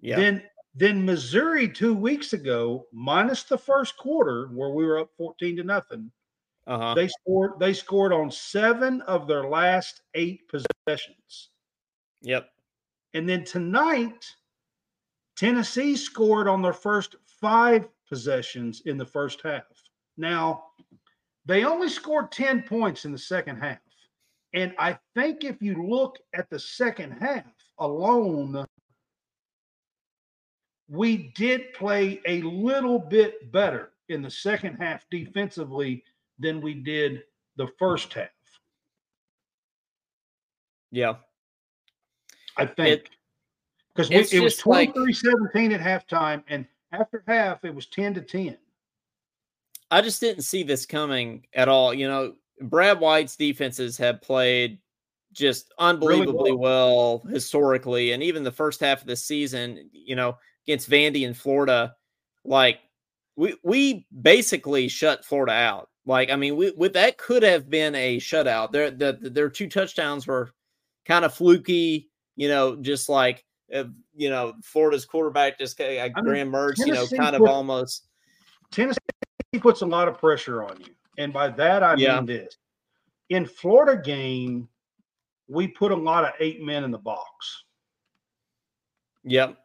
Yeah. 0.00 0.16
Then 0.16 0.42
then 0.74 1.04
Missouri 1.04 1.68
two 1.68 1.92
weeks 1.92 2.32
ago, 2.32 2.86
minus 2.92 3.42
the 3.42 3.58
first 3.58 3.96
quarter 3.96 4.46
where 4.48 4.70
we 4.70 4.86
were 4.86 5.00
up 5.00 5.10
14 5.18 5.56
to 5.56 5.64
nothing. 5.64 6.10
Uh-huh. 6.68 6.94
They 6.94 7.08
scored 7.08 7.58
they 7.58 7.72
scored 7.72 8.12
on 8.12 8.30
seven 8.30 9.00
of 9.02 9.26
their 9.26 9.44
last 9.44 10.02
eight 10.14 10.42
possessions. 10.48 11.48
Yep. 12.20 12.48
And 13.14 13.26
then 13.26 13.44
tonight, 13.44 14.26
Tennessee 15.34 15.96
scored 15.96 16.46
on 16.46 16.60
their 16.60 16.74
first 16.74 17.16
five 17.40 17.88
possessions 18.06 18.82
in 18.84 18.98
the 18.98 19.06
first 19.06 19.40
half. 19.42 19.62
Now, 20.18 20.64
they 21.46 21.64
only 21.64 21.88
scored 21.88 22.30
10 22.32 22.64
points 22.64 23.06
in 23.06 23.12
the 23.12 23.18
second 23.18 23.56
half. 23.56 23.78
And 24.52 24.74
I 24.78 24.98
think 25.14 25.44
if 25.44 25.62
you 25.62 25.88
look 25.88 26.18
at 26.34 26.50
the 26.50 26.58
second 26.58 27.12
half 27.12 27.44
alone, 27.78 28.66
we 30.88 31.32
did 31.34 31.72
play 31.72 32.20
a 32.26 32.42
little 32.42 32.98
bit 32.98 33.50
better 33.52 33.92
in 34.08 34.20
the 34.20 34.30
second 34.30 34.76
half 34.76 35.06
defensively 35.10 36.02
than 36.38 36.60
we 36.60 36.74
did 36.74 37.22
the 37.56 37.68
first 37.78 38.12
half. 38.12 38.28
Yeah. 40.90 41.14
I 42.56 42.66
think 42.66 43.10
because 43.94 44.10
it, 44.10 44.32
it 44.32 44.40
was 44.40 44.56
23 44.56 45.06
like, 45.06 45.14
17 45.14 45.72
at 45.72 45.80
halftime, 45.80 46.42
and 46.48 46.66
after 46.92 47.22
half, 47.26 47.64
it 47.64 47.74
was 47.74 47.86
10 47.86 48.14
to 48.14 48.20
10. 48.20 48.56
I 49.90 50.00
just 50.00 50.20
didn't 50.20 50.42
see 50.42 50.62
this 50.62 50.86
coming 50.86 51.46
at 51.54 51.68
all. 51.68 51.94
You 51.94 52.08
know, 52.08 52.34
Brad 52.60 53.00
White's 53.00 53.36
defenses 53.36 53.96
have 53.98 54.20
played 54.20 54.78
just 55.32 55.72
unbelievably 55.78 56.50
really 56.50 56.52
well. 56.52 57.22
well. 57.24 57.32
historically, 57.32 58.12
and 58.12 58.22
even 58.22 58.42
the 58.42 58.52
first 58.52 58.80
half 58.80 59.00
of 59.00 59.06
the 59.06 59.16
season, 59.16 59.88
you 59.92 60.16
know, 60.16 60.36
against 60.66 60.90
Vandy 60.90 61.22
in 61.22 61.34
Florida, 61.34 61.94
like 62.44 62.80
we 63.36 63.56
we 63.62 64.06
basically 64.20 64.88
shut 64.88 65.24
Florida 65.24 65.52
out. 65.52 65.87
Like, 66.08 66.30
I 66.30 66.36
mean, 66.36 66.56
we, 66.56 66.70
with 66.70 66.94
that 66.94 67.18
could 67.18 67.42
have 67.42 67.68
been 67.68 67.94
a 67.94 68.16
shutout. 68.16 68.72
There, 68.72 68.90
the, 68.90 69.18
the, 69.20 69.28
their 69.28 69.50
two 69.50 69.68
touchdowns 69.68 70.26
were 70.26 70.50
kind 71.04 71.22
of 71.22 71.34
fluky, 71.34 72.08
you 72.34 72.48
know, 72.48 72.76
just 72.76 73.10
like 73.10 73.44
uh, 73.74 73.84
you 74.16 74.30
know, 74.30 74.54
Florida's 74.64 75.04
quarterback 75.04 75.58
just 75.58 75.78
uh, 75.78 76.08
Graham 76.08 76.50
Mertz, 76.50 76.78
you 76.78 76.94
know, 76.94 77.06
kind 77.06 77.36
of 77.36 77.42
almost. 77.42 78.08
Tennessee 78.70 78.98
puts 79.60 79.82
a 79.82 79.86
lot 79.86 80.08
of 80.08 80.16
pressure 80.16 80.64
on 80.64 80.80
you, 80.80 80.94
and 81.18 81.30
by 81.30 81.48
that 81.48 81.82
I 81.82 81.94
yeah. 81.96 82.16
mean 82.16 82.24
this: 82.24 82.56
in 83.28 83.44
Florida 83.44 84.00
game, 84.02 84.66
we 85.46 85.68
put 85.68 85.92
a 85.92 85.96
lot 85.96 86.24
of 86.24 86.30
eight 86.40 86.62
men 86.62 86.84
in 86.84 86.90
the 86.90 86.98
box. 86.98 87.64
Yep. 89.24 89.58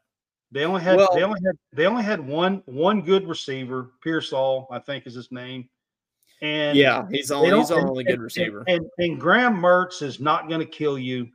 They 0.52 0.66
only 0.66 0.82
had 0.82 0.98
well, 0.98 1.10
they 1.14 1.24
only 1.24 1.40
had 1.46 1.56
they 1.72 1.86
only 1.86 2.04
had 2.04 2.20
one 2.20 2.64
one 2.66 3.02
good 3.02 3.30
receiver, 3.30 3.92
Pearsall, 4.02 4.68
I 4.72 4.80
think 4.80 5.08
is 5.08 5.16
his 5.16 5.32
name. 5.32 5.70
And 6.44 6.78
yeah, 6.78 7.08
he's 7.10 7.32
only 7.32 7.58
he's 7.58 7.72
only 7.72 8.04
good 8.04 8.20
receiver. 8.20 8.66
And, 8.68 8.82
and, 8.82 8.90
and 9.00 9.20
Graham 9.20 9.56
Mertz 9.56 10.02
is 10.02 10.20
not 10.20 10.50
going 10.50 10.60
to 10.60 10.66
kill 10.66 11.00
you. 11.00 11.30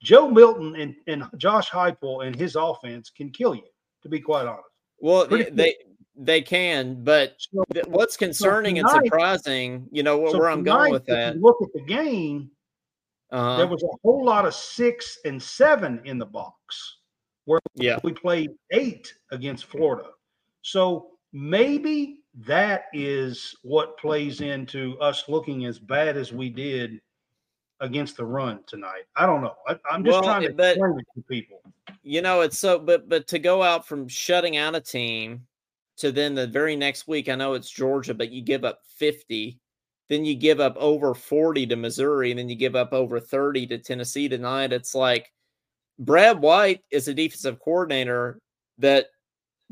Joe 0.00 0.30
Milton 0.30 0.76
and, 0.76 0.94
and 1.08 1.24
Josh 1.38 1.70
Heupel 1.70 2.24
and 2.24 2.36
his 2.36 2.54
offense 2.54 3.10
can 3.10 3.30
kill 3.30 3.56
you, 3.56 3.64
to 4.04 4.08
be 4.08 4.20
quite 4.20 4.46
honest. 4.46 4.68
Well, 5.00 5.26
Pretty 5.26 5.50
they 5.50 5.74
cool. 5.84 5.96
they 6.24 6.40
can, 6.40 7.02
but 7.02 7.34
so, 7.38 7.64
what's 7.86 8.16
concerning 8.16 8.76
so 8.76 8.82
tonight, 8.82 8.96
and 8.98 9.06
surprising, 9.06 9.88
you 9.90 10.04
know, 10.04 10.30
so 10.30 10.38
where 10.38 10.48
I'm 10.48 10.62
going 10.62 10.92
with 10.92 11.06
that. 11.06 11.40
look 11.40 11.56
at 11.60 11.72
the 11.74 11.82
game. 11.82 12.50
Uh-huh. 13.32 13.56
There 13.56 13.66
was 13.66 13.82
a 13.82 13.88
whole 14.04 14.24
lot 14.24 14.46
of 14.46 14.54
six 14.54 15.18
and 15.24 15.42
seven 15.42 16.00
in 16.04 16.16
the 16.16 16.26
box, 16.26 16.98
where 17.46 17.58
yeah. 17.74 17.98
we 18.04 18.12
played 18.12 18.52
eight 18.70 19.12
against 19.32 19.64
Florida. 19.64 20.10
So 20.62 21.08
maybe 21.32 22.20
that 22.40 22.86
is 22.92 23.54
what 23.62 23.98
plays 23.98 24.40
into 24.40 24.98
us 24.98 25.24
looking 25.28 25.66
as 25.66 25.78
bad 25.78 26.16
as 26.16 26.32
we 26.32 26.50
did 26.50 27.00
against 27.80 28.16
the 28.16 28.24
run 28.24 28.60
tonight. 28.66 29.04
I 29.16 29.26
don't 29.26 29.42
know. 29.42 29.54
I, 29.68 29.76
am 29.92 30.04
just 30.04 30.14
well, 30.14 30.22
trying 30.22 30.48
to 30.48 30.52
but, 30.52 30.74
to 30.74 31.22
people. 31.28 31.60
You 32.02 32.22
know, 32.22 32.40
it's 32.40 32.58
so, 32.58 32.78
but 32.78 33.08
but 33.08 33.28
to 33.28 33.38
go 33.38 33.62
out 33.62 33.86
from 33.86 34.08
shutting 34.08 34.56
out 34.56 34.74
a 34.74 34.80
team 34.80 35.46
to 35.98 36.10
then 36.10 36.34
the 36.34 36.46
very 36.46 36.76
next 36.76 37.06
week, 37.06 37.28
I 37.28 37.36
know 37.36 37.54
it's 37.54 37.70
Georgia, 37.70 38.14
but 38.14 38.30
you 38.30 38.42
give 38.42 38.64
up 38.64 38.80
50, 38.96 39.58
then 40.08 40.24
you 40.24 40.34
give 40.34 40.60
up 40.60 40.76
over 40.76 41.14
40 41.14 41.66
to 41.68 41.76
Missouri, 41.76 42.30
and 42.30 42.38
then 42.38 42.48
you 42.48 42.56
give 42.56 42.74
up 42.74 42.92
over 42.92 43.20
30 43.20 43.68
to 43.68 43.78
Tennessee 43.78 44.28
tonight. 44.28 44.72
It's 44.72 44.94
like 44.94 45.30
Brad 45.98 46.40
White 46.40 46.80
is 46.90 47.06
a 47.06 47.14
defensive 47.14 47.60
coordinator 47.60 48.38
that 48.78 49.06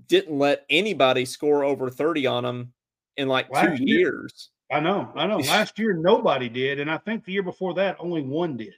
didn't 0.08 0.38
let 0.38 0.64
anybody 0.70 1.24
score 1.24 1.64
over 1.64 1.90
30 1.90 2.26
on 2.26 2.44
them 2.44 2.72
in 3.16 3.28
like 3.28 3.50
Last 3.50 3.78
two 3.78 3.84
year, 3.84 4.00
years. 4.00 4.50
I 4.70 4.80
know, 4.80 5.12
I 5.14 5.26
know. 5.26 5.38
Last 5.48 5.78
year 5.78 5.92
nobody 5.92 6.48
did, 6.48 6.80
and 6.80 6.90
I 6.90 6.98
think 6.98 7.24
the 7.24 7.32
year 7.32 7.42
before 7.42 7.74
that 7.74 7.96
only 7.98 8.22
one 8.22 8.56
did. 8.56 8.74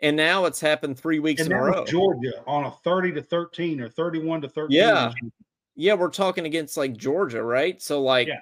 And 0.00 0.16
now 0.16 0.44
it's 0.44 0.60
happened 0.60 0.98
three 0.98 1.18
weeks 1.18 1.42
and 1.42 1.50
in 1.50 1.58
a 1.58 1.62
row. 1.62 1.84
Georgia 1.84 2.42
on 2.46 2.64
a 2.66 2.70
30 2.84 3.12
to 3.12 3.22
13 3.22 3.80
or 3.80 3.88
31 3.88 4.42
to 4.42 4.48
13. 4.48 4.76
Yeah. 4.76 5.12
Yeah, 5.74 5.94
we're 5.94 6.10
talking 6.10 6.44
against 6.44 6.76
like 6.76 6.96
Georgia, 6.96 7.42
right? 7.42 7.80
So 7.80 8.02
like 8.02 8.28
yeah. 8.28 8.40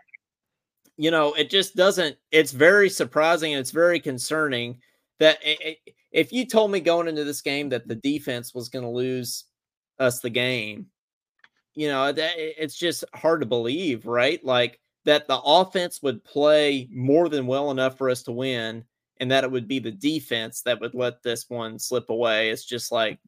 you 0.97 1.11
know, 1.11 1.35
it 1.35 1.51
just 1.51 1.77
doesn't 1.77 2.17
it's 2.31 2.53
very 2.53 2.89
surprising 2.89 3.53
and 3.53 3.61
it's 3.61 3.71
very 3.71 4.01
concerning 4.01 4.81
that 5.19 5.39
it, 5.43 5.79
it, 5.87 5.95
if 6.13 6.33
you 6.33 6.47
told 6.47 6.71
me 6.71 6.81
going 6.81 7.09
into 7.09 7.25
this 7.25 7.43
game 7.43 7.69
that 7.71 7.89
the 7.89 7.95
defense 7.95 8.55
was 8.55 8.69
going 8.71 8.85
to 8.85 8.91
lose 8.91 9.45
us 9.99 10.21
the 10.21 10.31
game, 10.31 10.87
you 11.77 11.89
know, 11.89 12.11
that 12.11 12.33
it's 12.37 12.75
just 12.75 13.05
hard 13.15 13.41
to 13.41 13.47
believe, 13.47 14.07
right? 14.07 14.45
Like 14.45 14.81
that 15.05 15.29
the 15.29 15.39
offense 15.39 16.03
would 16.03 16.25
play 16.25 16.89
more 16.91 17.29
than 17.29 17.47
well 17.47 17.71
enough 17.71 17.97
for 17.97 18.11
us 18.11 18.23
to 18.25 18.33
win, 18.33 18.83
and 19.19 19.31
that 19.31 19.45
it 19.45 19.51
would 19.51 19.69
be 19.69 19.79
the 19.79 19.93
defense 19.93 20.63
that 20.63 20.81
would 20.81 20.95
let 20.95 21.23
this 21.23 21.49
one 21.49 21.79
slip 21.79 22.11
away. 22.11 22.51
It's 22.51 22.65
just 22.65 22.91
like, 22.91 23.19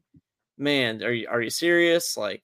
man, 0.57 1.03
are 1.03 1.13
you 1.13 1.27
are 1.29 1.41
you 1.41 1.51
serious? 1.51 2.17
Like, 2.17 2.43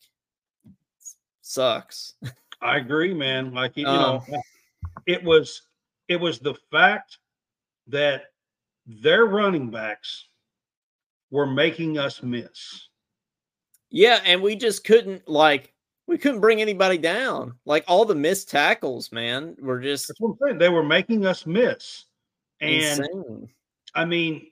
sucks. 1.41 2.13
I 2.61 2.77
agree, 2.77 3.13
man. 3.13 3.53
Like 3.53 3.75
you 3.75 3.87
um, 3.87 4.21
know, 4.29 4.41
it 5.07 5.23
was 5.23 5.63
it 6.07 6.19
was 6.19 6.39
the 6.39 6.55
fact 6.71 7.17
that 7.87 8.25
their 8.85 9.25
running 9.25 9.71
backs 9.71 10.25
were 11.31 11.47
making 11.47 11.97
us 11.97 12.21
miss. 12.21 12.89
Yeah, 13.89 14.19
and 14.25 14.41
we 14.41 14.55
just 14.55 14.83
couldn't 14.83 15.27
like 15.27 15.74
we 16.07 16.17
couldn't 16.17 16.41
bring 16.41 16.61
anybody 16.61 16.97
down. 16.97 17.55
Like 17.65 17.83
all 17.87 18.05
the 18.05 18.15
missed 18.15 18.49
tackles, 18.49 19.11
man, 19.11 19.55
were 19.59 19.79
just 19.79 20.07
That's 20.07 20.19
what 20.19 20.31
I'm 20.31 20.37
saying. 20.43 20.57
They 20.59 20.69
were 20.69 20.83
making 20.83 21.25
us 21.25 21.45
miss. 21.45 22.05
And 22.61 22.73
insane. 22.73 23.49
I 23.93 24.05
mean, 24.05 24.47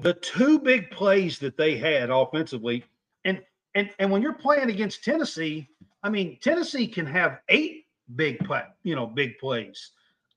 the 0.00 0.14
two 0.14 0.58
big 0.58 0.90
plays 0.90 1.38
that 1.40 1.56
they 1.56 1.76
had 1.76 2.10
offensively, 2.10 2.84
and 3.24 3.42
and 3.74 3.90
and 3.98 4.10
when 4.10 4.22
you're 4.22 4.34
playing 4.34 4.70
against 4.70 5.04
Tennessee, 5.04 5.68
I 6.02 6.08
mean, 6.08 6.38
Tennessee 6.40 6.86
can 6.86 7.06
have 7.06 7.40
eight 7.48 7.86
big 8.14 8.38
play, 8.40 8.62
you 8.84 8.94
know, 8.94 9.06
big 9.06 9.38
plays. 9.38 9.90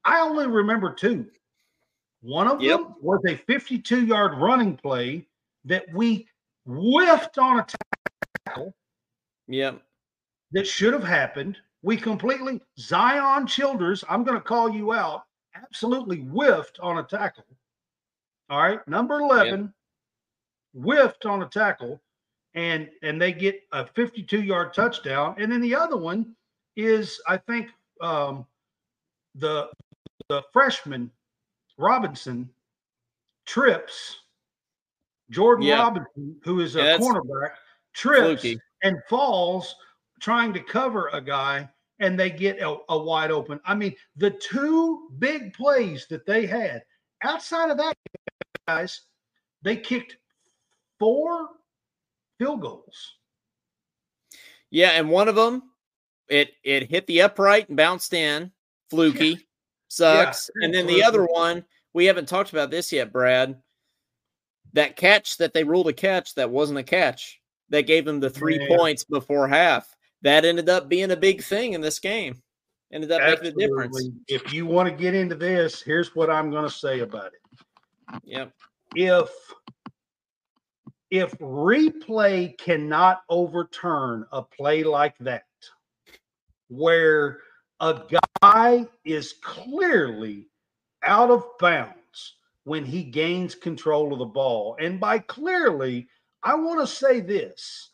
I 0.06 0.21
only 0.21 0.47
remember 0.47 0.93
two. 0.93 1.28
One 2.21 2.47
of 2.47 2.62
yep. 2.62 2.80
them 2.80 2.95
was 3.02 3.21
a 3.28 3.36
52 3.36 4.06
yard 4.06 4.38
running 4.38 4.75
play 4.75 5.25
that 5.65 5.86
we 5.93 6.28
whiffed 6.65 7.38
on 7.38 7.60
a 7.60 7.63
tackle 7.63 7.99
Yep. 9.50 9.82
That 10.52 10.68
should 10.68 10.94
have 10.94 11.04
happened. 11.04 11.58
We 11.82 11.98
completely, 11.98 12.62
Zion 12.78 13.48
Childress, 13.48 14.04
I'm 14.10 14.24
going 14.24 14.38
to 14.38 14.44
call 14.44 14.70
you 14.70 14.94
out, 14.94 15.24
absolutely 15.56 16.20
whiffed 16.20 16.80
on 16.82 17.00
a 17.00 17.04
tackle. 17.04 17.46
All 18.50 18.62
right. 18.62 18.88
Number 18.88 19.20
11 19.20 19.62
yep. 19.62 19.70
whiffed 20.74 21.26
on 21.26 21.42
a 21.42 21.48
tackle 21.48 22.02
and 22.56 22.90
and 23.04 23.22
they 23.22 23.32
get 23.32 23.62
a 23.72 23.86
52 23.86 24.42
yard 24.42 24.74
touchdown. 24.74 25.36
And 25.38 25.52
then 25.52 25.62
the 25.62 25.76
other 25.76 25.98
one 25.98 26.36
is, 26.76 27.22
I 27.28 27.38
think, 27.38 27.70
um, 28.02 28.46
the 29.36 29.70
the 30.30 30.44
freshman 30.52 31.12
Robinson 31.78 32.50
trips 33.46 34.20
Jordan 35.30 35.66
yep. 35.66 35.80
Robinson, 35.80 36.36
who 36.44 36.60
is 36.60 36.76
a 36.76 36.84
yeah, 36.84 36.98
cornerback, 36.98 37.52
trips 37.94 38.42
fluky 38.42 38.60
and 38.84 38.98
falls 39.10 39.76
trying 40.20 40.54
to 40.54 40.60
cover 40.60 41.10
a 41.13 41.22
guy 41.22 41.70
and 42.00 42.20
they 42.20 42.30
get 42.30 42.60
a, 42.62 42.78
a, 42.89 42.98
wide 42.98 43.32
open. 43.32 43.60
I 43.65 43.76
mean, 43.76 43.96
the 44.15 44.32
two 44.32 45.10
big 45.20 45.54
plays 45.54 46.08
that 46.10 46.26
they 46.26 46.46
had 46.46 46.82
outside 47.24 47.70
of 47.70 47.78
that, 47.78 47.96
guys, 48.68 49.02
they 49.62 49.76
kicked 49.76 50.18
four 50.98 51.50
field 52.38 52.62
goals. 52.62 53.15
Yeah, 54.72 54.92
and 54.92 55.10
one 55.10 55.28
of 55.28 55.36
them, 55.36 55.63
it 56.30 56.52
it 56.63 56.89
hit 56.89 57.08
the 57.08 57.24
upright 57.24 57.70
and 57.70 57.78
bounced 57.78 58.13
in, 58.13 58.52
fluky, 58.89 59.28
yeah. 59.28 59.36
sucks. 59.88 60.50
Yeah. 60.56 60.65
And 60.65 60.74
then 60.74 60.86
the 60.86 61.04
other 61.04 61.26
one, 61.26 61.65
we 61.94 62.06
haven't 62.06 62.30
talked 62.30 62.52
about 62.52 62.70
this 62.70 62.92
yet, 62.92 63.12
Brad. 63.12 63.60
That 64.74 64.96
catch 64.96 65.38
that 65.38 65.54
they 65.54 65.63
ruled 65.63 65.88
a 65.88 65.94
catch 65.94 66.36
that 66.36 66.52
wasn't 66.52 66.78
a 66.78 66.84
catch 66.84 67.38
that 67.69 67.88
gave 67.88 68.05
them 68.05 68.19
the 68.19 68.29
three 68.29 68.58
Man. 68.58 68.67
points 68.67 69.03
before 69.03 69.47
half. 69.47 69.95
That 70.21 70.45
ended 70.45 70.69
up 70.69 70.89
being 70.89 71.12
a 71.12 71.17
big 71.17 71.43
thing 71.43 71.73
in 71.73 71.82
this 71.82 71.99
game. 71.99 72.41
Ended 72.91 73.12
up 73.12 73.21
Absolutely. 73.21 73.51
making 73.51 73.63
a 73.63 73.67
difference. 73.67 74.10
If 74.27 74.53
you 74.53 74.65
want 74.65 74.89
to 74.89 74.95
get 74.95 75.13
into 75.13 75.36
this, 75.36 75.82
here's 75.82 76.15
what 76.15 76.29
I'm 76.29 76.49
going 76.49 76.63
to 76.63 76.75
say 76.75 77.01
about 77.01 77.27
it. 77.27 77.65
Yep. 78.23 78.53
If 78.95 79.29
if 81.12 81.32
replay 81.39 82.58
cannot 82.58 83.21
overturn 83.29 84.25
a 84.32 84.41
play 84.41 84.84
like 84.84 85.17
that, 85.19 85.43
where 86.67 87.39
a 87.79 88.01
guy 88.41 88.88
is 89.05 89.34
clearly 89.41 90.47
out 91.03 91.32
of 91.32 91.45
bounds 91.60 92.36
when 92.63 92.86
he 92.86 93.03
gains 93.03 93.55
control 93.55 94.13
of 94.13 94.19
the 94.19 94.25
ball, 94.25 94.75
and 94.79 94.99
by 94.99 95.19
clearly, 95.19 96.08
I 96.43 96.56
want 96.56 96.80
to 96.80 96.88
say 96.88 97.19
this. 97.19 97.91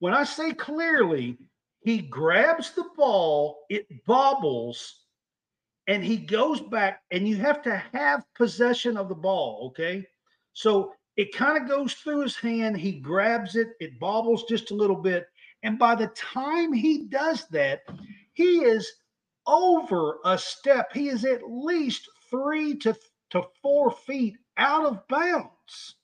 When 0.00 0.14
I 0.14 0.24
say 0.24 0.52
clearly, 0.52 1.38
he 1.82 1.98
grabs 1.98 2.72
the 2.72 2.84
ball, 2.96 3.64
it 3.68 3.86
bobbles, 4.06 5.00
and 5.86 6.04
he 6.04 6.16
goes 6.16 6.60
back, 6.60 7.02
and 7.10 7.26
you 7.26 7.36
have 7.36 7.62
to 7.62 7.82
have 7.92 8.24
possession 8.34 8.96
of 8.96 9.08
the 9.08 9.14
ball. 9.14 9.68
Okay. 9.68 10.06
So 10.52 10.94
it 11.16 11.34
kind 11.34 11.60
of 11.60 11.68
goes 11.68 11.94
through 11.94 12.20
his 12.20 12.36
hand. 12.36 12.76
He 12.76 12.92
grabs 12.92 13.56
it, 13.56 13.68
it 13.80 13.98
bobbles 13.98 14.44
just 14.44 14.70
a 14.70 14.74
little 14.74 14.96
bit. 14.96 15.26
And 15.62 15.78
by 15.78 15.94
the 15.94 16.08
time 16.08 16.72
he 16.72 17.06
does 17.08 17.46
that, 17.48 17.80
he 18.32 18.60
is 18.60 18.90
over 19.46 20.18
a 20.24 20.38
step. 20.38 20.92
He 20.92 21.08
is 21.08 21.24
at 21.24 21.50
least 21.50 22.08
three 22.30 22.76
to 22.78 22.96
to 23.30 23.42
four 23.62 23.90
feet 23.92 24.36
out 24.56 24.84
of 24.84 25.06
bounds. 25.08 25.96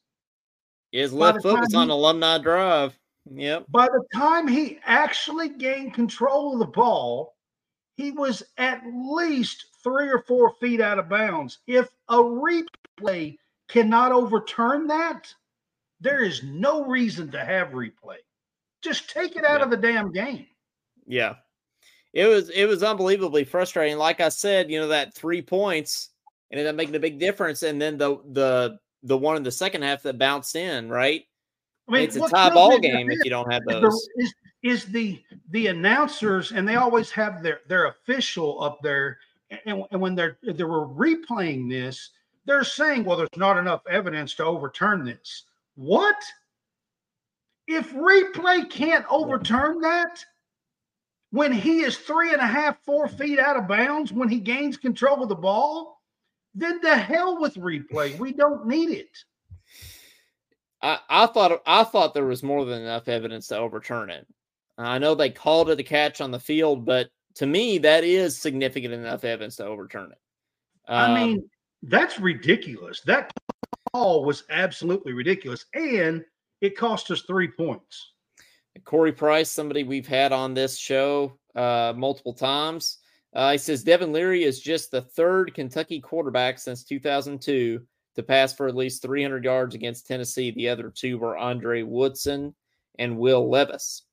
His 0.96 1.12
left 1.12 1.42
foot 1.42 1.60
was 1.60 1.74
on 1.74 1.88
he, 1.88 1.92
Alumni 1.92 2.38
Drive. 2.38 2.98
Yep. 3.30 3.66
By 3.68 3.86
the 3.86 4.02
time 4.14 4.48
he 4.48 4.78
actually 4.84 5.50
gained 5.50 5.92
control 5.92 6.54
of 6.54 6.58
the 6.60 6.66
ball, 6.66 7.34
he 7.96 8.12
was 8.12 8.42
at 8.56 8.82
least 8.94 9.66
three 9.82 10.08
or 10.08 10.20
four 10.26 10.54
feet 10.58 10.80
out 10.80 10.98
of 10.98 11.10
bounds. 11.10 11.58
If 11.66 11.88
a 12.08 12.16
replay 12.16 13.36
cannot 13.68 14.12
overturn 14.12 14.86
that, 14.86 15.32
there 16.00 16.24
is 16.24 16.42
no 16.42 16.84
reason 16.86 17.30
to 17.32 17.44
have 17.44 17.68
replay. 17.68 18.18
Just 18.80 19.10
take 19.10 19.36
it 19.36 19.44
out 19.44 19.58
yeah. 19.58 19.64
of 19.64 19.70
the 19.70 19.76
damn 19.76 20.12
game. 20.12 20.46
Yeah. 21.06 21.34
It 22.14 22.26
was 22.26 22.48
it 22.48 22.64
was 22.64 22.82
unbelievably 22.82 23.44
frustrating. 23.44 23.98
Like 23.98 24.20
I 24.22 24.30
said, 24.30 24.70
you 24.70 24.80
know, 24.80 24.88
that 24.88 25.14
three 25.14 25.42
points 25.42 26.10
ended 26.50 26.66
up 26.66 26.74
making 26.74 26.94
a 26.94 27.00
big 27.00 27.18
difference. 27.18 27.62
And 27.62 27.82
then 27.82 27.98
the 27.98 28.18
the 28.32 28.78
the 29.06 29.16
one 29.16 29.36
in 29.36 29.42
the 29.42 29.50
second 29.50 29.82
half 29.82 30.02
that 30.02 30.18
bounced 30.18 30.56
in, 30.56 30.88
right? 30.88 31.24
I 31.88 31.92
mean, 31.92 32.02
it's 32.02 32.16
a 32.16 32.28
tie 32.28 32.50
ball 32.50 32.78
game 32.78 33.10
if 33.10 33.24
you 33.24 33.30
don't 33.30 33.50
have 33.52 33.62
those. 33.68 34.08
Is, 34.16 34.34
is 34.62 34.84
the 34.86 35.22
the 35.50 35.68
announcers 35.68 36.50
and 36.52 36.66
they 36.66 36.74
always 36.74 37.10
have 37.12 37.42
their 37.42 37.60
their 37.68 37.86
official 37.86 38.62
up 38.62 38.78
there, 38.82 39.18
and, 39.64 39.84
and 39.90 40.00
when 40.00 40.14
they're 40.14 40.38
they 40.42 40.64
were 40.64 40.86
replaying 40.86 41.70
this, 41.70 42.10
they're 42.44 42.64
saying, 42.64 43.04
"Well, 43.04 43.16
there's 43.16 43.28
not 43.36 43.58
enough 43.58 43.86
evidence 43.88 44.34
to 44.34 44.44
overturn 44.44 45.04
this." 45.04 45.44
What? 45.76 46.16
If 47.68 47.92
replay 47.94 48.68
can't 48.70 49.04
overturn 49.10 49.80
that, 49.80 50.24
when 51.30 51.52
he 51.52 51.80
is 51.80 51.98
three 51.98 52.32
and 52.32 52.40
a 52.40 52.46
half, 52.46 52.82
four 52.84 53.08
feet 53.08 53.38
out 53.38 53.56
of 53.56 53.68
bounds, 53.68 54.12
when 54.12 54.28
he 54.28 54.38
gains 54.38 54.76
control 54.76 55.22
of 55.22 55.28
the 55.28 55.34
ball, 55.34 55.95
then 56.56 56.80
the 56.80 56.96
hell 56.96 57.40
with 57.40 57.54
replay. 57.54 58.18
We 58.18 58.32
don't 58.32 58.66
need 58.66 58.90
it. 58.90 59.16
I, 60.82 60.98
I 61.08 61.26
thought 61.26 61.62
I 61.66 61.84
thought 61.84 62.14
there 62.14 62.26
was 62.26 62.42
more 62.42 62.64
than 62.64 62.82
enough 62.82 63.08
evidence 63.08 63.48
to 63.48 63.58
overturn 63.58 64.10
it. 64.10 64.26
I 64.78 64.98
know 64.98 65.14
they 65.14 65.30
called 65.30 65.70
it 65.70 65.80
a 65.80 65.82
catch 65.82 66.20
on 66.20 66.30
the 66.30 66.38
field, 66.38 66.84
but 66.84 67.08
to 67.36 67.46
me, 67.46 67.78
that 67.78 68.04
is 68.04 68.38
significant 68.38 68.94
enough 68.94 69.24
evidence 69.24 69.56
to 69.56 69.66
overturn 69.66 70.12
it. 70.12 70.18
Um, 70.88 71.10
I 71.10 71.24
mean, 71.24 71.50
that's 71.82 72.18
ridiculous. 72.18 73.00
That 73.02 73.32
call 73.92 74.24
was 74.24 74.44
absolutely 74.50 75.12
ridiculous, 75.12 75.66
and 75.74 76.24
it 76.60 76.76
cost 76.76 77.10
us 77.10 77.22
three 77.22 77.48
points. 77.48 78.12
Corey 78.84 79.12
Price, 79.12 79.50
somebody 79.50 79.84
we've 79.84 80.06
had 80.06 80.32
on 80.32 80.52
this 80.54 80.76
show 80.76 81.38
uh, 81.54 81.94
multiple 81.96 82.34
times, 82.34 82.98
uh, 83.36 83.52
he 83.52 83.58
says 83.58 83.84
Devin 83.84 84.12
Leary 84.12 84.44
is 84.44 84.60
just 84.60 84.90
the 84.90 85.02
third 85.02 85.54
Kentucky 85.54 86.00
quarterback 86.00 86.58
since 86.58 86.82
2002 86.82 87.82
to 88.14 88.22
pass 88.22 88.54
for 88.54 88.66
at 88.66 88.74
least 88.74 89.02
300 89.02 89.44
yards 89.44 89.74
against 89.74 90.06
Tennessee. 90.06 90.50
The 90.52 90.70
other 90.70 90.90
two 90.90 91.18
were 91.18 91.36
Andre 91.36 91.82
Woodson 91.82 92.54
and 92.98 93.18
Will 93.18 93.50
Levis. 93.50 94.04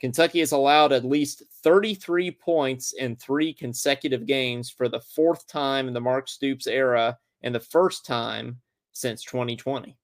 Kentucky 0.00 0.40
has 0.40 0.50
allowed 0.50 0.92
at 0.92 1.04
least 1.04 1.44
33 1.62 2.32
points 2.32 2.92
in 2.94 3.14
three 3.14 3.54
consecutive 3.54 4.26
games 4.26 4.68
for 4.68 4.88
the 4.88 5.00
fourth 5.00 5.46
time 5.46 5.86
in 5.86 5.94
the 5.94 6.00
Mark 6.00 6.28
Stoops 6.28 6.66
era 6.66 7.16
and 7.42 7.54
the 7.54 7.60
first 7.60 8.04
time 8.04 8.60
since 8.92 9.22
2020. 9.22 9.96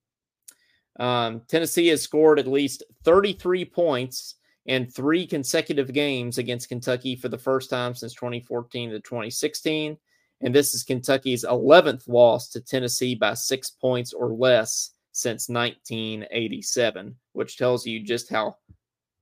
Um, 1.00 1.42
Tennessee 1.48 1.88
has 1.88 2.00
scored 2.00 2.38
at 2.38 2.46
least 2.46 2.84
33 3.02 3.64
points 3.64 4.36
in 4.68 4.86
three 4.86 5.26
consecutive 5.26 5.92
games 5.94 6.36
against 6.36 6.68
Kentucky 6.68 7.16
for 7.16 7.30
the 7.30 7.38
first 7.38 7.70
time 7.70 7.94
since 7.94 8.12
2014 8.12 8.90
to 8.90 9.00
2016. 9.00 9.96
And 10.42 10.54
this 10.54 10.74
is 10.74 10.84
Kentucky's 10.84 11.44
11th 11.44 12.06
loss 12.06 12.50
to 12.50 12.60
Tennessee 12.60 13.14
by 13.14 13.34
six 13.34 13.70
points 13.70 14.12
or 14.12 14.28
less 14.28 14.90
since 15.12 15.48
1987, 15.48 17.16
which 17.32 17.56
tells 17.56 17.86
you 17.86 18.00
just 18.00 18.28
how 18.28 18.56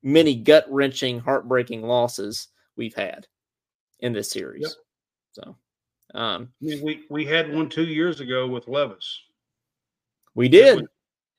many 0.02 0.34
gut 0.34 0.66
wrenching, 0.68 1.20
heartbreaking 1.20 1.82
losses 1.82 2.48
we've 2.76 2.94
had 2.94 3.28
in 4.00 4.12
this 4.12 4.30
series. 4.30 4.62
Yep. 4.62 4.72
So, 5.32 5.56
um, 6.18 6.48
we, 6.60 7.04
we 7.08 7.24
had 7.24 7.54
one 7.54 7.68
two 7.68 7.84
years 7.84 8.20
ago 8.20 8.48
with 8.48 8.68
Levis. 8.68 9.20
We 10.34 10.48
did. 10.48 10.78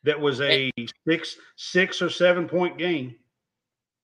That 0.03 0.19
was, 0.21 0.39
that 0.39 0.41
was 0.41 0.41
a 0.41 0.71
six 1.07 1.37
six 1.57 2.01
or 2.01 2.09
seven 2.09 2.47
point 2.47 2.77
game. 2.77 3.15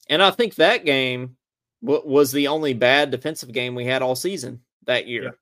And 0.09 0.21
I 0.21 0.31
think 0.31 0.55
that 0.55 0.85
game 0.85 1.37
w- 1.83 2.03
was 2.05 2.31
the 2.31 2.47
only 2.47 2.73
bad 2.73 3.11
defensive 3.11 3.51
game 3.51 3.75
we 3.75 3.85
had 3.85 4.01
all 4.01 4.15
season 4.15 4.61
that 4.85 5.07
year. 5.07 5.35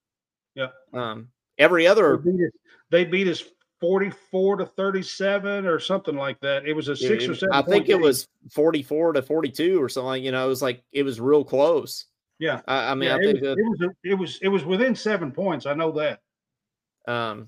Yeah. 0.56 0.68
yeah. 0.94 1.12
Um, 1.12 1.30
every 1.58 1.88
other 1.88 2.18
they 2.18 2.32
beat, 2.32 2.46
us, 2.46 2.52
they 2.90 3.06
beat 3.06 3.28
us 3.28 3.44
44 3.80 4.58
to 4.58 4.66
37 4.66 5.66
or 5.66 5.80
something 5.80 6.16
like 6.16 6.40
that. 6.42 6.66
It 6.66 6.74
was 6.74 6.88
a 6.88 6.96
six 6.96 7.24
it, 7.24 7.30
or 7.30 7.36
seven. 7.36 7.54
I 7.54 7.64
think 7.64 7.90
it 7.90 8.00
was 8.00 8.28
44 8.52 9.14
to 9.14 9.22
42 9.22 9.82
or 9.82 9.90
something. 9.90 10.24
You 10.24 10.32
know, 10.32 10.46
it 10.46 10.50
was 10.50 10.62
like 10.62 10.84
it 10.92 11.04
was 11.04 11.20
real 11.20 11.44
close. 11.44 12.06
Yeah. 12.40 12.62
I, 12.68 12.92
I 12.92 12.96
mean, 12.96 13.10
yeah, 13.10 13.16
I 13.16 13.20
it, 13.20 13.24
think 13.24 13.42
was, 13.42 13.42
that, 13.42 13.58
it 13.58 13.66
was 13.66 13.96
it 14.04 14.14
was 14.14 14.40
it 14.44 14.48
was 14.48 14.66
within 14.66 14.96
seven 14.96 15.32
points. 15.32 15.66
I 15.66 15.74
know 15.74 15.92
that. 15.94 16.20
Um. 17.08 17.48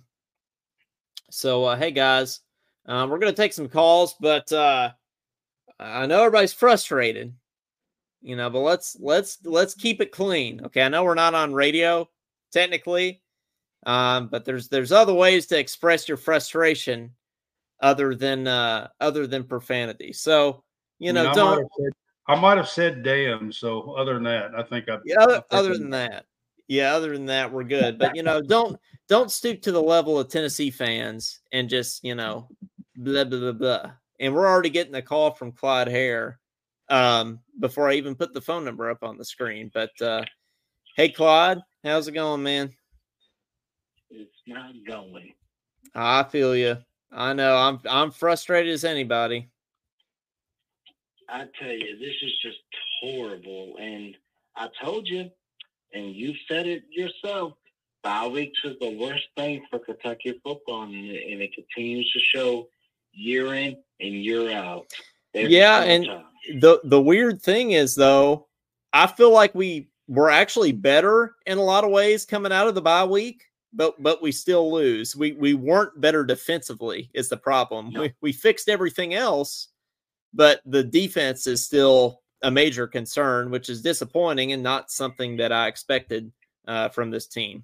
So 1.30 1.64
uh, 1.64 1.76
hey 1.76 1.92
guys, 1.92 2.42
um, 2.86 3.10
we're 3.10 3.20
gonna 3.20 3.34
take 3.34 3.54
some 3.54 3.70
calls, 3.70 4.16
but 4.20 4.52
uh, 4.52 4.92
I 5.80 6.06
know 6.06 6.20
everybody's 6.20 6.54
frustrated, 6.54 7.34
you 8.22 8.36
know, 8.36 8.50
but 8.50 8.60
let's 8.60 8.98
let's 9.00 9.38
let's 9.44 9.74
keep 9.74 10.02
it 10.02 10.12
clean. 10.12 10.62
Okay, 10.66 10.82
I 10.82 10.90
know 10.90 11.04
we're 11.04 11.16
not 11.16 11.34
on 11.34 11.54
radio 11.54 12.10
technically, 12.52 13.22
um, 13.86 14.28
but 14.28 14.46
there's 14.46 14.70
there's 14.70 14.92
other 14.92 15.14
ways 15.14 15.48
to 15.48 15.60
express 15.60 16.08
your 16.08 16.18
frustration 16.18 17.12
other 17.82 18.16
than 18.16 18.48
uh 18.48 18.88
other 19.00 19.28
than 19.28 19.44
profanity. 19.44 20.14
So, 20.14 20.64
you 21.00 21.12
know, 21.12 21.32
I 21.32 21.34
don't 21.34 21.68
said, 21.80 21.92
I 22.28 22.40
might 22.40 22.58
have 22.58 22.70
said 22.70 23.04
damn, 23.04 23.52
so 23.52 23.92
other 23.94 24.14
than 24.14 24.24
that, 24.24 24.56
I 24.56 24.64
think 24.64 24.90
I 24.90 25.00
Yeah, 25.06 25.20
other, 25.20 25.44
other 25.52 25.78
than 25.78 25.90
that. 25.92 26.26
Yeah, 26.68 26.96
other 26.96 27.12
than 27.12 27.26
that, 27.26 27.52
we're 27.52 27.66
good. 27.66 27.98
But 27.98 28.16
you 28.16 28.24
know, 28.24 28.42
don't 28.48 28.80
don't 29.10 29.32
stoop 29.32 29.62
to 29.64 29.72
the 29.72 29.82
level 29.82 30.18
of 30.18 30.30
Tennessee 30.30 30.72
fans 30.72 31.42
and 31.52 31.68
just, 31.68 32.04
you 32.04 32.16
know, 32.16 32.48
blah 32.96 33.26
blah 33.26 33.40
blah 33.40 33.52
blah 33.52 33.92
and 34.24 34.34
we're 34.34 34.48
already 34.48 34.70
getting 34.70 34.96
a 34.96 35.02
call 35.02 35.32
from 35.32 35.52
Clyde 35.52 35.90
Hare 35.90 36.40
um, 36.90 37.42
before 37.60 37.90
I 37.90 37.96
even 37.96 38.16
put 38.16 38.34
the 38.34 38.40
phone 38.40 38.64
number 38.64 38.90
up 38.90 39.04
on 39.04 39.18
the 39.18 39.26
screen. 39.26 39.70
But 39.74 39.92
uh, 40.02 40.24
hey, 40.96 41.10
Clyde, 41.10 41.60
how's 41.84 42.08
it 42.08 42.14
going, 42.14 42.42
man? 42.42 42.72
It's 44.10 44.32
not 44.48 44.72
going. 44.88 45.34
I 45.94 46.24
feel 46.24 46.56
you. 46.56 46.78
I 47.12 47.34
know. 47.34 47.58
I'm 47.58 47.82
I'm 47.90 48.12
frustrated 48.12 48.72
as 48.72 48.86
anybody. 48.86 49.50
I 51.28 51.46
tell 51.60 51.72
you, 51.72 52.00
this 52.00 52.16
is 52.22 52.32
just 52.42 52.60
horrible. 53.02 53.76
And 53.78 54.16
I 54.56 54.70
told 54.82 55.08
you, 55.08 55.30
and 55.94 56.16
you 56.16 56.34
said 56.48 56.66
it 56.66 56.84
yourself. 56.90 57.54
Bye 58.04 58.28
weeks 58.28 58.60
is 58.64 58.76
the 58.80 58.98
worst 58.98 59.28
thing 59.36 59.66
for 59.70 59.80
Kentucky 59.80 60.40
football, 60.44 60.84
and 60.84 60.94
it, 60.94 61.32
and 61.32 61.42
it 61.42 61.54
continues 61.54 62.10
to 62.12 62.20
show 62.20 62.68
year 63.14 63.54
in 63.54 63.78
and 64.00 64.14
year 64.14 64.52
out. 64.52 64.86
yeah, 65.34 65.84
and 65.84 66.06
time. 66.06 66.26
the 66.60 66.80
the 66.84 67.02
weird 67.02 67.42
thing 67.42 67.72
is 67.72 67.96
though, 67.96 68.48
I 68.92 69.08
feel 69.08 69.32
like 69.32 69.56
we 69.56 69.90
were 70.08 70.30
actually 70.30 70.72
better 70.72 71.36
in 71.46 71.58
a 71.58 71.64
lot 71.64 71.84
of 71.84 71.92
ways 71.92 72.26
coming 72.26 72.52
out 72.52 72.68
of 72.68 72.76
the 72.76 72.82
bye 72.82 73.06
week, 73.06 73.46
but 73.72 74.02
but 74.02 74.22
we 74.22 74.32
still 74.32 74.72
lose. 74.72 75.16
We 75.16 75.34
we 75.34 75.54
weren't 75.54 76.00
better 76.00 76.24
defensively 76.24 77.10
is 77.14 77.30
the 77.30 77.38
problem. 77.38 77.92
No. 77.92 78.02
We 78.02 78.14
we 78.22 78.32
fixed 78.32 78.70
everything 78.70 79.14
else, 79.14 79.70
but 80.34 80.62
the 80.66 80.84
defense 80.84 81.48
is 81.48 81.64
still 81.64 82.22
a 82.42 82.52
major 82.52 82.88
concern, 82.88 83.50
which 83.52 83.70
is 83.70 83.82
disappointing 83.82 84.52
and 84.52 84.62
not 84.62 84.92
something 84.92 85.38
that 85.38 85.52
I 85.52 85.68
expected 85.68 86.32
uh, 86.68 86.90
from 86.90 87.10
this 87.10 87.28
team. 87.28 87.64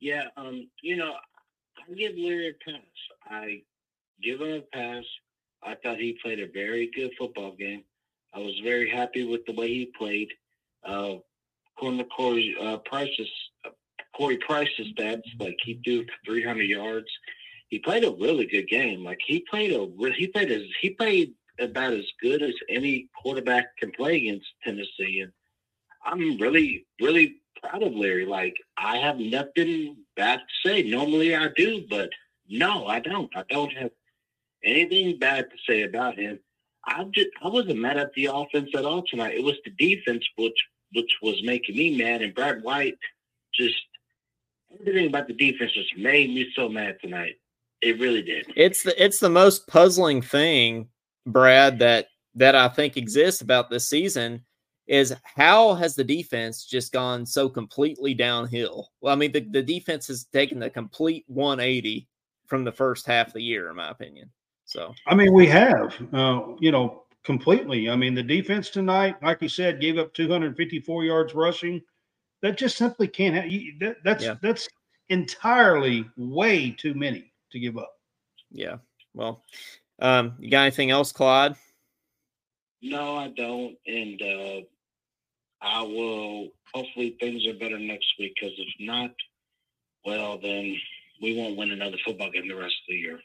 Yeah, 0.00 0.24
um, 0.36 0.68
you 0.82 0.96
know, 0.96 1.14
I 1.78 1.94
give 1.94 2.14
Leary 2.14 2.48
a 2.48 2.70
pass. 2.70 2.82
I 3.30 3.62
give 4.22 4.40
him 4.40 4.62
a 4.62 4.76
pass. 4.76 5.04
I 5.62 5.76
thought 5.82 5.98
he 5.98 6.18
played 6.22 6.40
a 6.40 6.48
very 6.52 6.90
good 6.94 7.12
football 7.18 7.52
game. 7.52 7.84
I 8.34 8.38
was 8.38 8.58
very 8.64 8.88
happy 8.90 9.24
with 9.24 9.44
the 9.46 9.52
way 9.52 9.68
he 9.68 9.92
played. 9.96 10.28
Uh, 10.84 11.16
according 11.76 11.98
to 11.98 12.04
Corey 12.04 12.56
uh, 12.60 12.78
Price's 12.78 13.30
uh, 13.64 13.70
Corey 14.16 14.38
Price's 14.38 14.88
stats, 14.98 15.22
like 15.38 15.56
he 15.64 15.80
threw 15.84 16.04
300 16.26 16.62
yards. 16.62 17.08
He 17.68 17.78
played 17.78 18.04
a 18.04 18.10
really 18.10 18.46
good 18.46 18.68
game. 18.68 19.04
Like 19.04 19.20
he 19.26 19.44
played 19.50 19.72
a 19.72 19.88
he 20.16 20.26
played 20.28 20.50
as 20.50 20.62
he 20.80 20.90
played 20.90 21.32
about 21.58 21.92
as 21.92 22.04
good 22.20 22.42
as 22.42 22.54
any 22.68 23.08
quarterback 23.20 23.76
can 23.78 23.92
play 23.92 24.16
against 24.16 24.46
Tennessee. 24.64 25.20
And 25.20 25.32
I'm 26.04 26.38
really 26.38 26.86
really 27.00 27.36
proud 27.62 27.82
of 27.82 27.94
Leary. 27.94 28.26
Like 28.26 28.54
I 28.76 28.98
have 28.98 29.18
nothing 29.18 29.96
bad 30.16 30.40
to 30.40 30.68
say. 30.68 30.82
Normally 30.82 31.34
I 31.34 31.48
do, 31.56 31.84
but 31.88 32.10
no, 32.48 32.86
I 32.86 33.00
don't. 33.00 33.30
I 33.36 33.44
don't 33.48 33.72
have 33.72 33.90
anything 34.64 35.18
bad 35.18 35.50
to 35.50 35.56
say 35.68 35.82
about 35.82 36.18
him. 36.18 36.38
I 36.86 37.04
just 37.14 37.28
I 37.42 37.48
wasn't 37.48 37.78
mad 37.78 37.96
at 37.96 38.12
the 38.14 38.26
offense 38.26 38.70
at 38.74 38.84
all 38.84 39.02
tonight. 39.02 39.36
It 39.36 39.44
was 39.44 39.56
the 39.64 39.70
defense 39.70 40.24
which 40.36 40.56
which 40.94 41.10
was 41.22 41.40
making 41.44 41.76
me 41.76 41.96
mad. 41.96 42.22
And 42.22 42.34
Brad 42.34 42.62
White 42.62 42.98
just 43.54 43.76
everything 44.80 45.08
about 45.08 45.28
the 45.28 45.34
defense 45.34 45.72
just 45.72 45.96
made 45.96 46.30
me 46.30 46.50
so 46.54 46.68
mad 46.68 46.96
tonight. 47.00 47.36
It 47.82 47.98
really 47.98 48.22
did. 48.22 48.46
It's 48.56 48.82
the 48.82 49.02
it's 49.02 49.20
the 49.20 49.30
most 49.30 49.66
puzzling 49.66 50.22
thing, 50.22 50.88
Brad, 51.26 51.78
that 51.80 52.08
that 52.34 52.54
I 52.54 52.68
think 52.68 52.96
exists 52.96 53.42
about 53.42 53.70
this 53.70 53.88
season 53.88 54.44
is 54.86 55.14
how 55.36 55.74
has 55.74 55.94
the 55.94 56.04
defense 56.04 56.64
just 56.64 56.92
gone 56.92 57.24
so 57.24 57.48
completely 57.48 58.14
downhill? 58.14 58.90
Well, 59.00 59.12
I 59.12 59.16
mean, 59.16 59.32
the, 59.32 59.40
the 59.40 59.62
defense 59.62 60.08
has 60.08 60.24
taken 60.24 60.58
the 60.58 60.70
complete 60.70 61.24
180 61.28 62.08
from 62.46 62.64
the 62.64 62.72
first 62.72 63.06
half 63.06 63.28
of 63.28 63.32
the 63.34 63.42
year, 63.42 63.70
in 63.70 63.76
my 63.76 63.90
opinion. 63.90 64.30
So, 64.72 64.94
I 65.06 65.14
mean, 65.14 65.34
we 65.34 65.46
have, 65.48 65.94
uh, 66.14 66.44
you 66.58 66.72
know, 66.72 67.02
completely. 67.24 67.90
I 67.90 67.96
mean, 67.96 68.14
the 68.14 68.22
defense 68.22 68.70
tonight, 68.70 69.22
like 69.22 69.42
you 69.42 69.48
said, 69.50 69.82
gave 69.82 69.98
up 69.98 70.14
254 70.14 71.04
yards 71.04 71.34
rushing. 71.34 71.82
That 72.40 72.56
just 72.56 72.78
simply 72.78 73.06
can't 73.06 73.34
have. 73.34 73.44
That, 73.80 73.96
that's 74.02 74.24
yeah. 74.24 74.36
that's 74.40 74.66
entirely 75.10 76.08
way 76.16 76.70
too 76.70 76.94
many 76.94 77.30
to 77.50 77.60
give 77.60 77.76
up. 77.76 77.92
Yeah. 78.50 78.78
Well, 79.12 79.44
um, 79.98 80.36
you 80.40 80.50
got 80.50 80.62
anything 80.62 80.90
else, 80.90 81.12
Claude? 81.12 81.54
No, 82.80 83.16
I 83.16 83.28
don't. 83.28 83.76
And 83.86 84.22
uh, 84.22 84.60
I 85.60 85.82
will. 85.82 86.48
Hopefully, 86.72 87.18
things 87.20 87.46
are 87.46 87.58
better 87.58 87.78
next 87.78 88.06
week. 88.18 88.32
Because 88.40 88.54
if 88.56 88.68
not, 88.80 89.10
well, 90.06 90.38
then 90.38 90.74
we 91.20 91.36
won't 91.36 91.58
win 91.58 91.72
another 91.72 91.98
football 92.06 92.30
game 92.30 92.48
the 92.48 92.54
rest 92.54 92.74
of 92.88 92.88
the 92.88 92.94
year. 92.94 93.20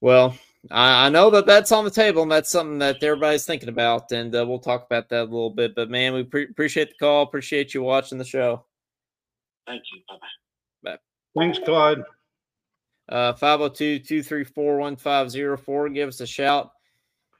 Well, 0.00 0.36
I, 0.70 1.06
I 1.06 1.08
know 1.08 1.30
that 1.30 1.46
that's 1.46 1.72
on 1.72 1.84
the 1.84 1.90
table, 1.90 2.22
and 2.22 2.30
that's 2.30 2.50
something 2.50 2.78
that 2.78 3.02
everybody's 3.02 3.46
thinking 3.46 3.68
about, 3.68 4.12
and 4.12 4.34
uh, 4.34 4.44
we'll 4.46 4.58
talk 4.58 4.86
about 4.86 5.08
that 5.10 5.22
a 5.22 5.24
little 5.24 5.50
bit. 5.50 5.74
But 5.74 5.90
man, 5.90 6.14
we 6.14 6.24
pre- 6.24 6.48
appreciate 6.48 6.90
the 6.90 6.96
call. 6.98 7.22
Appreciate 7.22 7.74
you 7.74 7.82
watching 7.82 8.18
the 8.18 8.24
show. 8.24 8.64
Thank 9.66 9.82
you. 9.92 10.00
Bye 10.08 10.16
bye. 10.84 10.90
Bye. 10.90 11.40
Thanks, 11.40 11.58
Clyde. 11.58 12.02
Uh, 13.08 13.32
502 13.34 14.00
234 14.00 14.78
1504. 14.78 15.88
Give 15.90 16.08
us 16.08 16.20
a 16.20 16.26
shout. 16.26 16.72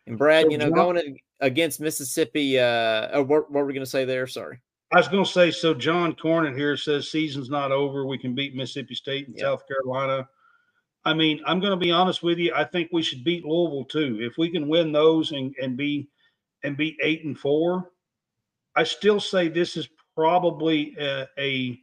And 0.07 0.17
Brad, 0.17 0.51
you 0.51 0.59
know, 0.59 0.71
going 0.71 1.19
against 1.41 1.81
Mississippi, 1.81 2.59
uh, 2.59 3.09
oh, 3.13 3.23
what, 3.23 3.51
what 3.51 3.61
were 3.61 3.67
we 3.67 3.73
going 3.73 3.85
to 3.85 3.91
say 3.91 4.05
there? 4.05 4.27
Sorry. 4.29 4.61
I 4.93 4.99
was 4.99 5.09
going 5.09 5.25
to 5.25 5.31
say, 5.31 5.51
so 5.51 5.75
John 5.75 6.15
Cornett 6.15 6.57
here 6.57 6.77
says 6.77 7.11
season's 7.11 7.51
not 7.51 7.73
over. 7.73 8.07
We 8.07 8.19
can 8.19 8.37
beat 8.37 8.55
Mississippi 8.55 8.95
State 8.95 9.27
and 9.27 9.37
yep. 9.37 9.45
South 9.45 9.63
Carolina. 9.67 10.29
I 11.07 11.15
mean, 11.15 11.41
I'm 11.47 11.61
going 11.61 11.71
to 11.71 11.77
be 11.77 11.93
honest 11.93 12.25
with 12.25 12.37
you. 12.39 12.53
I 12.53 12.65
think 12.65 12.91
we 12.93 13.01
should 13.01 13.23
beat 13.23 13.45
Louisville 13.45 13.85
too. 13.85 14.19
If 14.21 14.39
we 14.39 14.51
can 14.51 14.67
win 14.67 14.91
those 14.91 15.31
and, 15.31 15.55
and 15.63 15.77
be 15.77 16.09
and 16.65 16.77
be 16.77 16.99
eight 17.01 17.25
and 17.25 17.39
four, 17.39 17.93
I 18.75 18.83
still 18.83 19.21
say 19.21 19.47
this 19.47 19.77
is 19.77 19.89
probably 20.17 20.97
a, 20.99 21.29
a 21.39 21.81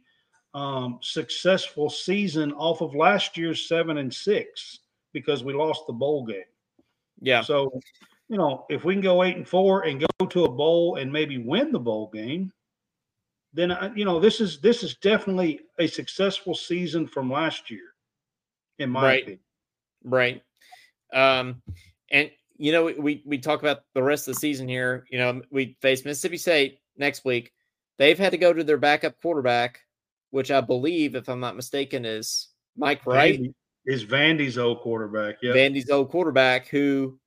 um, 0.52 0.98
successful 1.00 1.88
season 1.88 2.52
off 2.52 2.82
of 2.82 2.94
last 2.94 3.38
year's 3.38 3.66
seven 3.66 3.96
and 3.96 4.12
six 4.12 4.80
because 5.14 5.42
we 5.42 5.54
lost 5.54 5.86
the 5.86 5.94
bowl 5.94 6.26
game. 6.26 6.42
Yeah. 7.18 7.40
So 7.40 7.80
you 8.28 8.36
know, 8.36 8.66
if 8.68 8.84
we 8.84 8.92
can 8.92 9.02
go 9.02 9.24
eight 9.24 9.36
and 9.36 9.48
four 9.48 9.86
and 9.86 10.04
go 10.18 10.26
to 10.26 10.44
a 10.44 10.52
bowl 10.52 10.96
and 10.96 11.10
maybe 11.10 11.38
win 11.38 11.72
the 11.72 11.80
bowl 11.80 12.10
game, 12.12 12.52
then 13.54 13.70
uh, 13.70 13.90
you 13.96 14.04
know 14.04 14.20
this 14.20 14.42
is 14.42 14.60
this 14.60 14.82
is 14.82 14.96
definitely 14.96 15.60
a 15.78 15.86
successful 15.86 16.54
season 16.54 17.06
from 17.06 17.32
last 17.32 17.70
year, 17.70 17.93
in 18.78 18.90
my 18.90 19.02
right. 19.02 19.22
opinion. 19.22 19.40
Right. 20.04 20.42
Um, 21.12 21.62
and 22.10 22.30
you 22.56 22.72
know 22.72 22.84
we 22.84 23.22
we 23.24 23.38
talk 23.38 23.60
about 23.60 23.82
the 23.94 24.02
rest 24.02 24.28
of 24.28 24.34
the 24.34 24.40
season 24.40 24.68
here. 24.68 25.06
You 25.10 25.18
know 25.18 25.42
we 25.50 25.76
face 25.80 26.04
Mississippi 26.04 26.36
State 26.36 26.78
next 26.96 27.24
week. 27.24 27.52
They've 27.98 28.18
had 28.18 28.32
to 28.32 28.38
go 28.38 28.52
to 28.52 28.64
their 28.64 28.76
backup 28.76 29.20
quarterback, 29.20 29.80
which 30.30 30.50
I 30.50 30.60
believe, 30.60 31.14
if 31.14 31.28
I'm 31.28 31.40
not 31.40 31.56
mistaken, 31.56 32.04
is 32.04 32.48
Mike 32.76 33.06
Wright. 33.06 33.40
Is 33.86 34.04
Vandy's 34.04 34.58
old 34.58 34.80
quarterback? 34.80 35.36
Yeah, 35.42 35.52
Vandy's 35.52 35.90
old 35.90 36.10
quarterback 36.10 36.68
who 36.68 37.18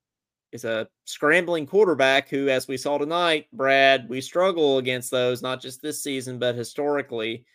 is 0.51 0.65
a 0.65 0.87
scrambling 1.05 1.65
quarterback 1.65 2.29
who, 2.29 2.49
as 2.49 2.67
we 2.67 2.77
saw 2.77 2.97
tonight, 2.97 3.47
Brad, 3.53 4.09
we 4.09 4.21
struggle 4.21 4.77
against 4.77 5.11
those, 5.11 5.41
not 5.41 5.61
just 5.61 5.81
this 5.81 6.01
season, 6.01 6.39
but 6.39 6.55
historically. 6.55 7.45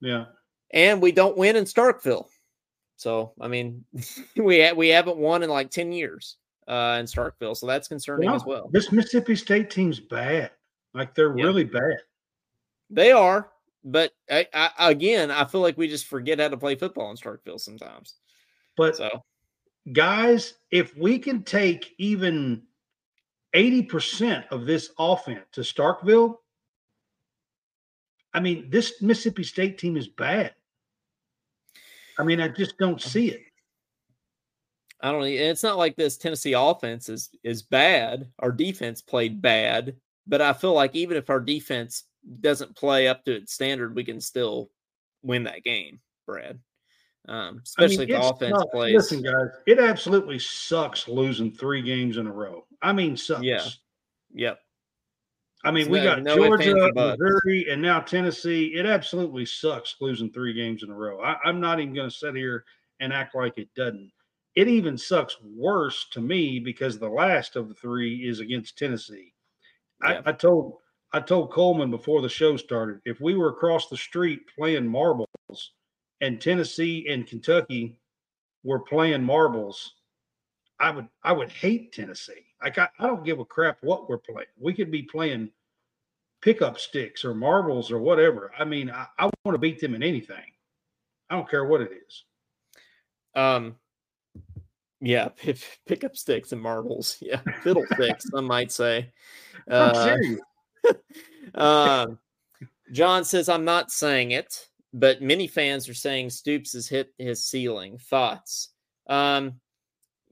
Yeah. 0.00 0.26
And 0.72 1.00
we 1.00 1.12
don't 1.12 1.36
win 1.36 1.56
in 1.56 1.64
Starkville. 1.64 2.26
So, 3.04 3.34
I 3.38 3.48
mean, 3.48 3.84
we 4.36 4.62
ha- 4.62 4.72
we 4.72 4.88
haven't 4.88 5.18
won 5.18 5.42
in 5.42 5.50
like 5.50 5.70
10 5.70 5.92
years 5.92 6.38
uh, 6.66 6.96
in 6.98 7.04
Starkville. 7.04 7.54
So 7.54 7.66
that's 7.66 7.86
concerning 7.86 8.30
as 8.30 8.46
well. 8.46 8.70
This 8.72 8.92
Mississippi 8.92 9.36
State 9.36 9.68
team's 9.68 10.00
bad. 10.00 10.52
Like 10.94 11.14
they're 11.14 11.36
yeah. 11.36 11.44
really 11.44 11.64
bad. 11.64 11.98
They 12.88 13.12
are. 13.12 13.50
But 13.84 14.12
I, 14.30 14.48
I, 14.54 14.70
again, 14.90 15.30
I 15.30 15.44
feel 15.44 15.60
like 15.60 15.76
we 15.76 15.86
just 15.86 16.06
forget 16.06 16.40
how 16.40 16.48
to 16.48 16.56
play 16.56 16.76
football 16.76 17.10
in 17.10 17.18
Starkville 17.18 17.60
sometimes. 17.60 18.14
But 18.74 18.96
so 18.96 19.22
guys, 19.92 20.54
if 20.70 20.96
we 20.96 21.18
can 21.18 21.42
take 21.42 21.92
even 21.98 22.62
80% 23.54 24.48
of 24.48 24.64
this 24.64 24.92
offense 24.98 25.44
to 25.52 25.60
Starkville, 25.60 26.36
I 28.32 28.40
mean, 28.40 28.70
this 28.70 29.02
Mississippi 29.02 29.44
State 29.44 29.76
team 29.76 29.98
is 29.98 30.08
bad. 30.08 30.54
I 32.18 32.24
mean, 32.24 32.40
I 32.40 32.48
just 32.48 32.78
don't 32.78 33.00
see 33.00 33.28
it. 33.28 33.42
I 35.00 35.12
don't. 35.12 35.24
It's 35.24 35.62
not 35.62 35.76
like 35.76 35.96
this 35.96 36.16
Tennessee 36.16 36.54
offense 36.54 37.08
is 37.08 37.30
is 37.42 37.62
bad. 37.62 38.30
Our 38.38 38.52
defense 38.52 39.02
played 39.02 39.42
bad, 39.42 39.96
but 40.26 40.40
I 40.40 40.52
feel 40.52 40.72
like 40.72 40.94
even 40.94 41.16
if 41.16 41.28
our 41.28 41.40
defense 41.40 42.04
doesn't 42.40 42.76
play 42.76 43.08
up 43.08 43.24
to 43.24 43.34
its 43.34 43.52
standard, 43.52 43.94
we 43.94 44.04
can 44.04 44.20
still 44.20 44.70
win 45.22 45.44
that 45.44 45.62
game, 45.62 46.00
Brad 46.26 46.60
um, 47.28 47.60
especially 47.64 47.96
I 47.96 47.98
mean, 47.98 48.10
if 48.10 48.20
the 48.22 48.28
offense 48.28 48.58
not, 48.58 48.70
plays. 48.70 48.94
Listen, 48.94 49.22
guys, 49.22 49.48
it 49.66 49.78
absolutely 49.78 50.38
sucks 50.38 51.08
losing 51.08 51.50
three 51.50 51.82
games 51.82 52.16
in 52.16 52.26
a 52.26 52.32
row. 52.32 52.66
I 52.82 52.92
mean, 52.92 53.16
sucks. 53.16 53.42
Yeah. 53.42 53.64
Yep. 54.34 54.58
I 55.64 55.70
mean, 55.70 55.88
we 55.90 56.02
got 56.02 56.22
no 56.22 56.36
Georgia, 56.36 56.90
Missouri, 56.94 57.66
and 57.70 57.80
now 57.80 58.00
Tennessee. 58.00 58.74
It 58.74 58.86
absolutely 58.86 59.46
sucks 59.46 59.96
losing 60.00 60.30
three 60.30 60.52
games 60.52 60.82
in 60.82 60.90
a 60.90 60.94
row. 60.94 61.22
I, 61.22 61.36
I'm 61.44 61.60
not 61.60 61.80
even 61.80 61.94
going 61.94 62.10
to 62.10 62.14
sit 62.14 62.34
here 62.34 62.64
and 63.00 63.12
act 63.12 63.34
like 63.34 63.56
it 63.56 63.68
doesn't. 63.74 64.10
It 64.54 64.68
even 64.68 64.96
sucks 64.96 65.36
worse 65.42 66.06
to 66.12 66.20
me 66.20 66.60
because 66.60 66.98
the 66.98 67.08
last 67.08 67.56
of 67.56 67.68
the 67.68 67.74
three 67.74 68.28
is 68.28 68.40
against 68.40 68.78
Tennessee. 68.78 69.32
Yeah. 70.02 70.20
I, 70.24 70.30
I 70.30 70.32
told 70.32 70.78
I 71.12 71.20
told 71.20 71.52
Coleman 71.52 71.90
before 71.90 72.20
the 72.20 72.28
show 72.28 72.56
started 72.56 73.00
if 73.04 73.20
we 73.20 73.34
were 73.34 73.50
across 73.50 73.88
the 73.88 73.96
street 73.96 74.40
playing 74.56 74.86
marbles 74.86 75.28
and 76.20 76.40
Tennessee 76.40 77.06
and 77.08 77.26
Kentucky 77.26 77.96
were 78.64 78.80
playing 78.80 79.22
marbles, 79.22 79.94
I 80.80 80.90
would 80.90 81.08
I 81.22 81.32
would 81.32 81.50
hate 81.50 81.92
Tennessee. 81.92 82.46
Like 82.64 82.78
I, 82.78 82.88
I 82.98 83.06
don't 83.06 83.24
give 83.24 83.38
a 83.38 83.44
crap 83.44 83.78
what 83.82 84.08
we're 84.08 84.18
playing. 84.18 84.48
We 84.58 84.74
could 84.74 84.90
be 84.90 85.02
playing 85.02 85.50
pickup 86.40 86.78
sticks 86.78 87.24
or 87.24 87.34
marbles 87.34 87.90
or 87.92 87.98
whatever. 87.98 88.52
I 88.58 88.64
mean, 88.64 88.90
I, 88.90 89.06
I 89.18 89.30
want 89.44 89.54
to 89.54 89.58
beat 89.58 89.80
them 89.80 89.94
in 89.94 90.02
anything. 90.02 90.52
I 91.30 91.36
don't 91.36 91.48
care 91.48 91.64
what 91.64 91.80
it 91.80 91.90
is. 92.06 92.24
Um, 93.34 93.76
yeah, 95.00 95.28
pickup 95.86 96.16
sticks 96.16 96.52
and 96.52 96.60
marbles. 96.60 97.18
Yeah, 97.22 97.40
fiddlesticks, 97.62 98.30
some 98.30 98.46
might 98.46 98.72
say. 98.72 99.12
Uh, 99.70 100.18
um, 101.54 102.18
John 102.92 103.24
says, 103.24 103.48
"I'm 103.48 103.64
not 103.64 103.90
saying 103.90 104.32
it." 104.32 104.68
but 104.94 105.20
many 105.20 105.48
fans 105.48 105.88
are 105.88 105.94
saying 105.94 106.30
Stoops 106.30 106.72
has 106.72 106.88
hit 106.88 107.12
his 107.18 107.44
ceiling. 107.44 107.98
Thoughts? 107.98 108.70
Um, 109.08 109.60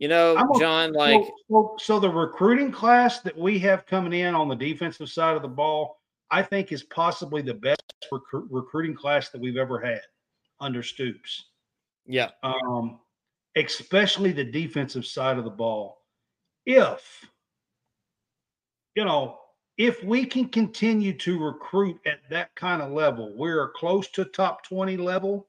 you 0.03 0.09
know, 0.09 0.35
a, 0.35 0.59
John, 0.59 0.93
like 0.95 1.23
so, 1.49 1.77
so, 1.79 2.01
the 2.01 2.11
recruiting 2.11 2.73
class 2.73 3.21
that 3.21 3.39
we 3.39 3.61
have 3.61 3.87
coming 3.87 4.13
in 4.13 4.35
on 4.35 4.49
the 4.49 4.57
defensive 4.57 5.09
side 5.09 5.37
of 5.37 5.43
the 5.43 5.49
ball, 5.49 6.01
I 6.29 6.43
think 6.43 6.73
is 6.73 6.83
possibly 6.83 7.41
the 7.41 7.55
best 7.55 7.85
rec- 8.11 8.21
recruiting 8.33 8.97
class 8.97 9.29
that 9.29 9.41
we've 9.41 9.57
ever 9.57 9.79
had 9.79 10.01
under 10.59 10.83
Stoops. 10.83 11.51
Yeah. 12.05 12.31
Um, 12.43 12.99
especially 13.55 14.33
the 14.33 14.43
defensive 14.43 15.07
side 15.07 15.39
of 15.39 15.45
the 15.45 15.51
ball. 15.51 16.03
If 16.67 17.25
you 18.97 19.05
know, 19.05 19.39
if 19.79 20.03
we 20.03 20.27
can 20.27 20.49
continue 20.49 21.13
to 21.19 21.39
recruit 21.39 22.01
at 22.07 22.29
that 22.29 22.53
kind 22.57 22.83
of 22.83 22.91
level, 22.91 23.33
we're 23.37 23.71
close 23.71 24.09
to 24.09 24.25
top 24.25 24.65
20 24.65 24.97
level. 24.97 25.47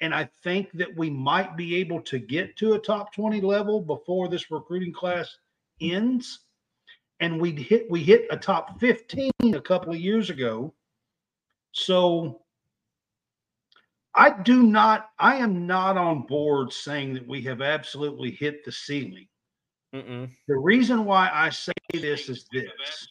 And 0.00 0.14
I 0.14 0.28
think 0.44 0.70
that 0.72 0.94
we 0.96 1.08
might 1.08 1.56
be 1.56 1.76
able 1.76 2.00
to 2.02 2.18
get 2.18 2.56
to 2.58 2.74
a 2.74 2.78
top 2.78 3.14
20 3.14 3.40
level 3.40 3.80
before 3.80 4.28
this 4.28 4.50
recruiting 4.50 4.92
class 4.92 5.36
ends. 5.80 6.40
And 7.20 7.40
we 7.40 7.52
hit 7.52 7.90
we 7.90 8.02
hit 8.02 8.26
a 8.30 8.36
top 8.36 8.78
15 8.78 9.30
a 9.54 9.60
couple 9.60 9.92
of 9.92 10.00
years 10.00 10.28
ago. 10.28 10.74
So 11.72 12.42
I 14.14 14.30
do 14.30 14.62
not, 14.62 15.10
I 15.18 15.36
am 15.36 15.66
not 15.66 15.98
on 15.98 16.22
board 16.22 16.72
saying 16.72 17.14
that 17.14 17.28
we 17.28 17.42
have 17.42 17.60
absolutely 17.60 18.30
hit 18.30 18.64
the 18.64 18.72
ceiling. 18.72 19.28
Mm-mm. 19.94 20.30
The 20.48 20.56
reason 20.56 21.04
why 21.04 21.30
I 21.32 21.50
say 21.50 21.72
this 21.92 22.28
is 22.28 22.46
this 22.52 23.08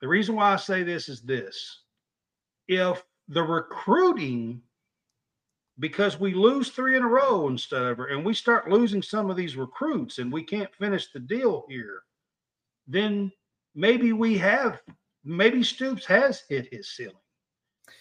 the 0.00 0.08
reason 0.08 0.36
why 0.36 0.52
I 0.52 0.56
say 0.56 0.82
this 0.82 1.08
is 1.08 1.22
this 1.22 1.82
if 2.68 3.02
the 3.28 3.42
recruiting 3.42 4.60
because 5.78 6.18
we 6.18 6.32
lose 6.34 6.70
three 6.70 6.96
in 6.96 7.02
a 7.02 7.08
row 7.08 7.48
instead 7.48 7.82
of 7.82 7.98
and 8.00 8.24
we 8.24 8.34
start 8.34 8.70
losing 8.70 9.02
some 9.02 9.30
of 9.30 9.36
these 9.36 9.56
recruits 9.56 10.18
and 10.18 10.32
we 10.32 10.42
can't 10.42 10.74
finish 10.74 11.12
the 11.12 11.20
deal 11.20 11.64
here, 11.68 12.02
then 12.86 13.30
maybe 13.74 14.12
we 14.12 14.38
have 14.38 14.80
maybe 15.24 15.62
Stoops 15.62 16.06
has 16.06 16.42
hit 16.48 16.72
his 16.72 16.94
ceiling. 16.94 17.14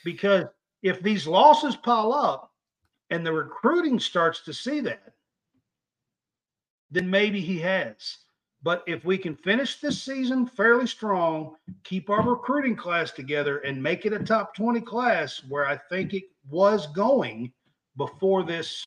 Because 0.03 0.45
if 0.83 1.01
these 1.01 1.27
losses 1.27 1.75
pile 1.75 2.13
up 2.13 2.51
and 3.09 3.25
the 3.25 3.33
recruiting 3.33 3.99
starts 3.99 4.41
to 4.45 4.53
see 4.53 4.79
that, 4.81 5.13
then 6.91 7.09
maybe 7.09 7.41
he 7.41 7.59
has. 7.59 8.19
But 8.63 8.83
if 8.87 9.03
we 9.05 9.17
can 9.17 9.35
finish 9.35 9.79
this 9.79 10.01
season 10.01 10.47
fairly 10.47 10.87
strong, 10.87 11.55
keep 11.83 12.09
our 12.09 12.27
recruiting 12.27 12.75
class 12.75 13.11
together, 13.11 13.59
and 13.59 13.81
make 13.81 14.05
it 14.05 14.13
a 14.13 14.19
top 14.19 14.55
20 14.55 14.81
class 14.81 15.43
where 15.47 15.67
I 15.67 15.77
think 15.89 16.13
it 16.13 16.23
was 16.49 16.87
going 16.87 17.51
before 17.97 18.43
this 18.43 18.85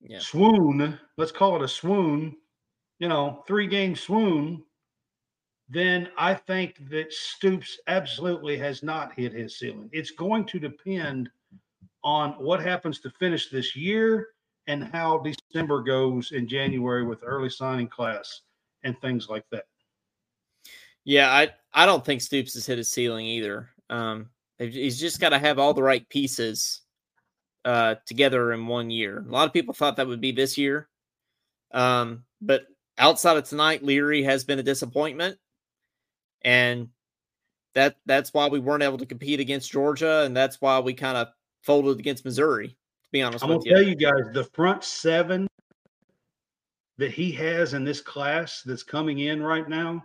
Yeah. 0.00 0.18
swoon, 0.18 0.98
let's 1.16 1.32
call 1.32 1.56
it 1.56 1.62
a 1.62 1.68
swoon, 1.68 2.36
you 2.98 3.08
know, 3.08 3.44
three 3.46 3.66
game 3.66 3.94
swoon, 3.94 4.64
then 5.68 6.10
I 6.16 6.34
think 6.34 6.88
that 6.90 7.12
Stoops 7.12 7.78
absolutely 7.86 8.58
has 8.58 8.82
not 8.82 9.14
hit 9.14 9.32
his 9.32 9.58
ceiling. 9.58 9.88
It's 9.92 10.10
going 10.10 10.46
to 10.46 10.58
depend 10.58 11.30
on 12.02 12.32
what 12.32 12.60
happens 12.60 12.98
to 13.00 13.10
finish 13.10 13.50
this 13.50 13.76
year 13.76 14.28
and 14.66 14.84
how 14.84 15.18
December 15.18 15.82
goes 15.82 16.32
in 16.32 16.48
January 16.48 17.04
with 17.04 17.20
early 17.22 17.50
signing 17.50 17.88
class 17.88 18.42
and 18.82 19.00
things 19.00 19.28
like 19.28 19.44
that. 19.50 19.66
Yeah, 21.04 21.30
I 21.30 21.50
I 21.72 21.86
don't 21.86 22.04
think 22.04 22.20
Stoops 22.20 22.54
has 22.54 22.66
hit 22.66 22.78
his 22.78 22.90
ceiling 22.90 23.26
either. 23.26 23.70
Um, 23.88 24.30
he's 24.60 25.00
just 25.00 25.20
got 25.20 25.30
to 25.30 25.38
have 25.38 25.58
all 25.58 25.74
the 25.74 25.82
right 25.82 26.06
pieces 26.08 26.82
uh, 27.64 27.96
together 28.06 28.52
in 28.52 28.66
one 28.66 28.90
year. 28.90 29.24
A 29.26 29.30
lot 29.30 29.46
of 29.46 29.52
people 29.52 29.74
thought 29.74 29.96
that 29.96 30.06
would 30.06 30.20
be 30.20 30.32
this 30.32 30.58
year, 30.58 30.88
um, 31.72 32.24
but 32.40 32.66
outside 32.98 33.36
of 33.36 33.44
tonight, 33.44 33.82
Leary 33.82 34.22
has 34.22 34.44
been 34.44 34.58
a 34.58 34.62
disappointment, 34.62 35.38
and 36.42 36.88
that 37.74 37.96
that's 38.06 38.34
why 38.34 38.48
we 38.48 38.60
weren't 38.60 38.82
able 38.82 38.98
to 38.98 39.06
compete 39.06 39.40
against 39.40 39.72
Georgia, 39.72 40.22
and 40.24 40.36
that's 40.36 40.60
why 40.60 40.78
we 40.78 40.94
kind 40.94 41.16
of 41.16 41.28
folded 41.62 41.98
against 41.98 42.24
Missouri. 42.24 42.68
To 42.68 43.08
be 43.12 43.22
honest 43.22 43.44
with 43.44 43.50
you. 43.50 43.54
I'm 43.54 43.60
gonna 43.60 43.90
you, 43.90 43.96
tell 43.96 44.10
you 44.12 44.22
guys, 44.22 44.34
the 44.34 44.44
front 44.44 44.84
seven 44.84 45.46
that 46.98 47.12
he 47.12 47.32
has 47.32 47.72
in 47.72 47.82
this 47.82 48.00
class 48.02 48.62
that's 48.62 48.82
coming 48.82 49.20
in 49.20 49.42
right 49.42 49.68
now 49.68 50.04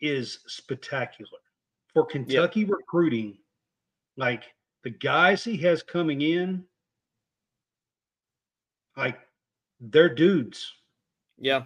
is 0.00 0.40
spectacular 0.46 1.38
for 1.92 2.04
Kentucky 2.06 2.64
recruiting. 2.64 3.38
Like 4.16 4.44
the 4.84 4.90
guys 4.90 5.44
he 5.44 5.56
has 5.58 5.82
coming 5.82 6.22
in, 6.22 6.64
like 8.96 9.18
they're 9.80 10.14
dudes, 10.14 10.72
yeah. 11.38 11.62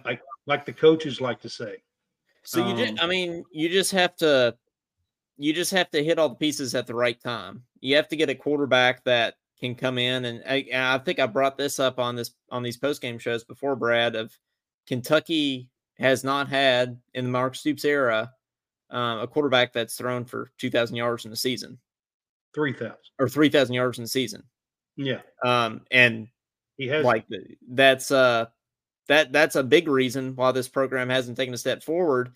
like 0.47 0.65
the 0.65 0.73
coaches 0.73 1.19
like 1.19 1.41
to 1.41 1.49
say. 1.49 1.77
So 2.43 2.59
you 2.59 2.73
Um, 2.73 2.77
just, 2.77 3.03
I 3.03 3.07
mean, 3.07 3.43
you 3.51 3.69
just 3.69 3.91
have 3.91 4.15
to, 4.17 4.55
you 5.37 5.53
just 5.53 5.71
have 5.71 5.89
to 5.91 6.03
hit 6.03 6.19
all 6.19 6.29
the 6.29 6.35
pieces 6.35 6.75
at 6.75 6.87
the 6.87 6.95
right 6.95 7.19
time. 7.19 7.63
You 7.81 7.95
have 7.95 8.07
to 8.09 8.15
get 8.15 8.29
a 8.29 8.35
quarterback 8.35 9.03
that 9.03 9.35
can 9.59 9.75
come 9.75 9.97
in, 9.97 10.25
and 10.25 10.43
I, 10.47 10.65
and 10.71 10.83
I 10.83 10.97
think 10.99 11.19
I 11.19 11.25
brought 11.25 11.57
this 11.57 11.79
up 11.79 11.99
on 11.99 12.15
this 12.15 12.35
on 12.51 12.63
these 12.63 12.77
post 12.77 13.01
game 13.01 13.17
shows 13.17 13.43
before, 13.43 13.75
Brad. 13.75 14.15
Of 14.15 14.37
Kentucky 14.87 15.69
has 15.97 16.23
not 16.23 16.47
had 16.47 16.99
in 17.13 17.25
the 17.25 17.31
Mark 17.31 17.55
Stoops 17.55 17.85
era 17.85 18.31
um, 18.89 19.19
a 19.19 19.27
quarterback 19.27 19.73
that's 19.73 19.97
thrown 19.97 20.25
for 20.25 20.51
two 20.57 20.69
thousand 20.69 20.95
yards 20.95 21.25
in 21.25 21.31
the 21.31 21.37
season 21.37 21.77
Three 22.53 22.73
thousand. 22.73 22.97
or 23.19 23.27
three 23.27 23.49
thousand 23.49 23.75
yards 23.75 23.97
in 23.97 24.03
the 24.03 24.07
season. 24.09 24.43
Yeah. 24.95 25.21
Um, 25.43 25.81
and 25.91 26.27
He 26.77 26.87
has 26.87 27.03
like 27.03 27.25
that's 27.69 28.11
uh 28.11 28.45
that 29.07 29.31
that's 29.31 29.55
a 29.55 29.63
big 29.63 29.87
reason 29.87 30.35
why 30.35 30.51
this 30.51 30.67
program 30.69 31.09
hasn't 31.09 31.37
taken 31.37 31.53
a 31.53 31.57
step 31.57 31.83
forward 31.83 32.33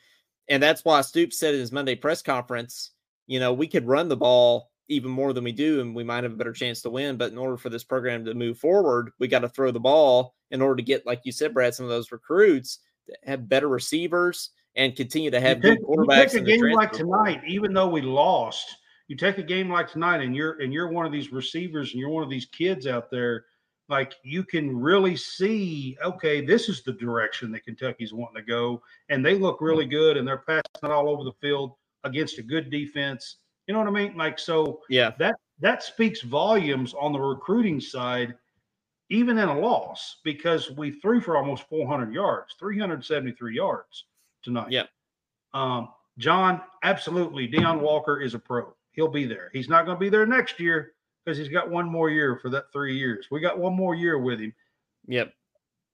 and 0.50 0.62
that's 0.62 0.84
why 0.84 1.02
Stoops 1.02 1.38
said 1.38 1.54
in 1.54 1.60
his 1.60 1.72
Monday 1.72 1.95
press 1.95 2.22
conference 2.22 2.91
you 3.28 3.39
know 3.39 3.54
we 3.54 3.68
could 3.68 3.88
run 3.88 4.08
the 4.10 4.18
ball 4.18 4.70
even 4.88 5.10
more 5.10 5.34
than 5.34 5.43
we 5.43 5.52
do 5.52 5.82
and 5.82 5.95
we 5.95 6.04
might 6.04 6.24
have 6.24 6.34
a 6.34 6.38
better 6.38 6.54
chance 6.54 6.82
to 6.82 6.89
win 6.89 7.16
but 7.18 7.32
in 7.32 7.38
order 7.38 7.58
for 7.58 7.70
this 7.70 7.84
program 7.84 8.26
to 8.26 8.34
move 8.34 8.58
forward 8.58 9.12
we 9.20 9.28
got 9.28 9.39
to 9.39 9.50
throw 9.50 9.72
the 9.72 9.80
ball 9.80 10.36
in 10.52 10.62
order 10.62 10.76
to 10.76 10.84
get 10.84 11.06
like 11.06 11.22
you 11.24 11.32
said 11.32 11.54
Brad 11.54 11.74
some 11.74 11.86
of 11.86 11.89
those 11.89 12.12
recruits 12.12 12.80
that 13.08 13.18
have 13.24 13.50
better 13.50 13.68
receivers 13.70 14.50
and 14.76 14.95
continue 14.95 15.32
to 15.32 15.39
have 15.39 15.57
you 15.57 15.63
good 15.63 15.78
take, 15.78 15.80
you 15.80 15.86
quarterbacks 15.86 16.32
take 16.32 16.41
a 16.41 16.45
game 16.45 16.72
like 16.72 16.91
tonight, 16.91 17.41
even 17.47 17.74
though 17.74 17.89
we 17.89 18.01
lost, 18.01 18.78
you 19.07 19.15
take 19.15 19.38
a 19.38 19.43
game 19.43 19.70
like 19.70 19.91
tonight 19.91 20.22
and 20.22 20.36
you're 20.36 20.61
and 20.61 20.74
you're 20.74 20.89
one 20.89 21.05
of 21.05 21.11
these 21.11 21.32
receivers 21.32 21.91
and 21.91 21.99
you're 21.99 22.09
one 22.09 22.24
of 22.24 22.30
these 22.30 22.45
kids 22.45 22.88
out 22.88 23.09
there, 23.09 23.45
like 23.89 24.15
you 24.24 24.43
can 24.43 24.76
really 24.76 25.15
see, 25.15 25.97
okay, 26.03 26.45
this 26.45 26.70
is 26.70 26.84
the 26.84 26.93
direction 26.93 27.51
that 27.51 27.63
Kentucky's 27.63 28.13
wanting 28.13 28.36
to 28.36 28.47
go. 28.47 28.82
And 29.09 29.26
they 29.26 29.36
look 29.36 29.61
really 29.61 29.86
good 29.86 30.15
and 30.15 30.28
they're 30.28 30.38
passing 30.38 30.63
it 30.84 30.91
all 30.91 31.09
over 31.09 31.24
the 31.24 31.34
field 31.41 31.74
against 32.03 32.38
a 32.38 32.43
good 32.43 32.70
defense. 32.70 33.38
You 33.67 33.74
know 33.74 33.80
what 33.80 33.88
I 33.88 33.91
mean? 33.91 34.15
Like 34.15 34.39
so 34.39 34.82
yeah 34.89 35.11
that 35.20 35.36
that 35.59 35.84
speaks 35.84 36.22
volumes 36.22 36.93
on 36.93 37.11
the 37.11 37.20
recruiting 37.20 37.82
side, 37.82 38.36
even 39.09 39.38
in 39.38 39.49
a 39.49 39.59
loss, 39.59 40.17
because 40.24 40.72
we 40.72 40.91
threw 40.91 41.20
for 41.20 41.36
almost 41.36 41.67
400 41.67 42.13
yards, 42.13 42.55
373 42.59 43.55
yards 43.55 44.05
tonight. 44.43 44.71
Yep. 44.71 44.89
Um, 45.53 45.89
John, 46.17 46.61
absolutely. 46.83 47.47
Deone 47.47 47.79
Walker 47.79 48.19
is 48.21 48.33
a 48.33 48.39
pro. 48.39 48.73
He'll 48.91 49.07
be 49.07 49.25
there. 49.25 49.49
He's 49.53 49.69
not 49.69 49.85
going 49.85 49.95
to 49.95 49.99
be 49.99 50.09
there 50.09 50.25
next 50.25 50.59
year 50.59 50.91
because 51.23 51.37
he's 51.37 51.47
got 51.47 51.69
one 51.69 51.87
more 51.87 52.09
year 52.09 52.37
for 52.41 52.49
that 52.49 52.65
three 52.73 52.97
years. 52.97 53.27
We 53.31 53.39
got 53.39 53.57
one 53.57 53.73
more 53.75 53.95
year 53.95 54.19
with 54.19 54.41
him. 54.41 54.53
yep 55.07 55.33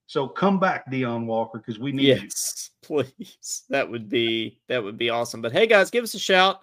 So 0.07 0.27
come 0.27 0.59
back, 0.59 0.89
Deone 0.91 1.25
Walker, 1.25 1.59
because 1.59 1.79
we 1.79 1.91
need 1.91 2.07
you. 2.07 2.15
Yes, 2.15 2.71
please. 2.81 3.63
That 3.69 3.89
would 3.89 4.09
be 4.09 4.59
that 4.67 4.83
would 4.83 4.97
be 4.97 5.09
awesome. 5.09 5.41
But 5.41 5.51
hey 5.51 5.67
guys, 5.67 5.91
give 5.91 6.03
us 6.03 6.15
a 6.15 6.19
shout. 6.19 6.61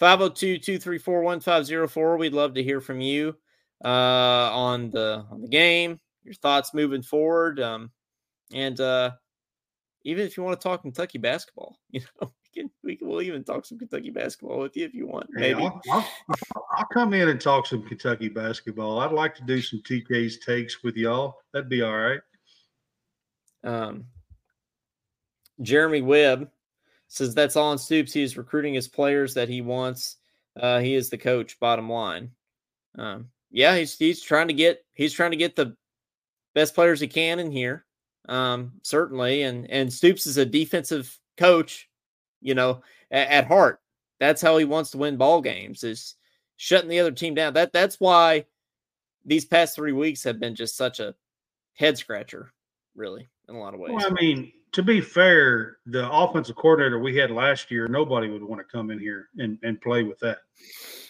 502-234-1504. 0.00 2.18
We'd 2.18 2.32
love 2.32 2.54
to 2.54 2.62
hear 2.62 2.80
from 2.80 3.00
you 3.00 3.36
uh 3.84 3.88
on 3.88 4.90
the 4.90 5.24
on 5.30 5.42
the 5.42 5.48
game, 5.48 6.00
your 6.24 6.34
thoughts 6.34 6.72
moving 6.72 7.02
forward. 7.02 7.60
Um 7.60 7.90
and 8.54 8.80
uh 8.80 9.10
even 10.04 10.26
if 10.26 10.36
you 10.36 10.42
want 10.42 10.58
to 10.58 10.62
talk 10.62 10.82
Kentucky 10.82 11.18
basketball, 11.18 11.78
you 11.90 12.00
know, 12.20 12.32
we 12.32 12.62
can 12.62 12.70
we 12.82 12.96
can 12.96 13.08
we'll 13.08 13.22
even 13.22 13.44
talk 13.44 13.64
some 13.64 13.78
Kentucky 13.78 14.10
basketball 14.10 14.58
with 14.60 14.76
you 14.76 14.84
if 14.84 14.94
you 14.94 15.06
want. 15.06 15.28
Hey, 15.36 15.54
Maybe. 15.54 15.64
I'll, 15.64 15.80
I'll, 15.90 16.08
I'll 16.76 16.88
come 16.92 17.14
in 17.14 17.28
and 17.28 17.40
talk 17.40 17.66
some 17.66 17.82
Kentucky 17.82 18.28
basketball. 18.28 19.00
I'd 19.00 19.12
like 19.12 19.34
to 19.36 19.44
do 19.44 19.60
some 19.60 19.80
TK's 19.80 20.38
takes 20.38 20.82
with 20.82 20.96
y'all. 20.96 21.36
That'd 21.52 21.68
be 21.68 21.82
all 21.82 21.96
right. 21.96 22.20
Um, 23.64 24.06
Jeremy 25.60 26.02
Webb 26.02 26.50
says 27.08 27.34
that's 27.34 27.56
all 27.56 27.72
in 27.72 27.78
Stoops. 27.78 28.12
He 28.12 28.22
is 28.22 28.36
recruiting 28.36 28.74
his 28.74 28.88
players 28.88 29.34
that 29.34 29.48
he 29.48 29.60
wants. 29.60 30.16
Uh, 30.58 30.80
he 30.80 30.94
is 30.94 31.10
the 31.10 31.18
coach. 31.18 31.58
Bottom 31.60 31.90
line, 31.90 32.30
um, 32.98 33.28
yeah, 33.50 33.76
he's 33.76 33.96
he's 33.96 34.22
trying 34.22 34.48
to 34.48 34.54
get 34.54 34.84
he's 34.94 35.12
trying 35.12 35.30
to 35.30 35.36
get 35.36 35.56
the 35.56 35.76
best 36.54 36.74
players 36.74 37.00
he 37.00 37.08
can 37.08 37.38
in 37.38 37.50
here. 37.50 37.84
Um, 38.28 38.72
certainly, 38.82 39.42
and 39.42 39.70
and 39.70 39.92
Stoops 39.92 40.26
is 40.26 40.38
a 40.38 40.46
defensive 40.46 41.18
coach. 41.36 41.88
You 42.40 42.54
know, 42.54 42.82
at, 43.10 43.28
at 43.28 43.46
heart, 43.46 43.80
that's 44.20 44.42
how 44.42 44.56
he 44.56 44.64
wants 44.64 44.90
to 44.92 44.98
win 44.98 45.16
ball 45.16 45.40
games. 45.40 45.84
Is 45.84 46.14
shutting 46.56 46.88
the 46.88 47.00
other 47.00 47.12
team 47.12 47.34
down. 47.34 47.54
That 47.54 47.72
that's 47.72 47.98
why 47.98 48.46
these 49.24 49.44
past 49.44 49.74
three 49.74 49.92
weeks 49.92 50.24
have 50.24 50.40
been 50.40 50.54
just 50.54 50.76
such 50.76 51.00
a 51.00 51.14
head 51.74 51.98
scratcher, 51.98 52.52
really, 52.94 53.28
in 53.48 53.54
a 53.54 53.58
lot 53.58 53.74
of 53.74 53.80
ways. 53.80 53.92
Well, 53.94 54.06
I 54.06 54.10
mean, 54.10 54.52
to 54.72 54.82
be 54.82 55.00
fair, 55.00 55.78
the 55.86 56.10
offensive 56.10 56.56
coordinator 56.56 56.98
we 56.98 57.16
had 57.16 57.30
last 57.30 57.70
year, 57.70 57.88
nobody 57.88 58.28
would 58.28 58.42
want 58.42 58.60
to 58.60 58.64
come 58.64 58.90
in 58.90 58.98
here 58.98 59.28
and, 59.38 59.58
and 59.62 59.80
play 59.80 60.02
with 60.02 60.18
that. 60.20 60.38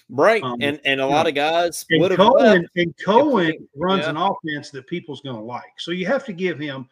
Right, 0.08 0.42
Um, 0.42 0.58
and 0.60 0.80
and 0.84 1.00
a 1.00 1.06
lot 1.06 1.22
know, 1.22 1.28
of 1.30 1.34
guys 1.34 1.86
And 1.90 2.02
would 2.02 2.10
have 2.10 2.20
Coen, 2.20 2.66
and 2.76 2.94
Coen 2.98 3.52
runs 3.76 4.02
yeah. 4.02 4.10
an 4.10 4.16
offense 4.16 4.70
that 4.70 4.86
people's 4.86 5.22
going 5.22 5.36
to 5.36 5.42
like. 5.42 5.72
So 5.78 5.90
you 5.90 6.06
have 6.06 6.24
to 6.26 6.32
give 6.32 6.58
him. 6.58 6.88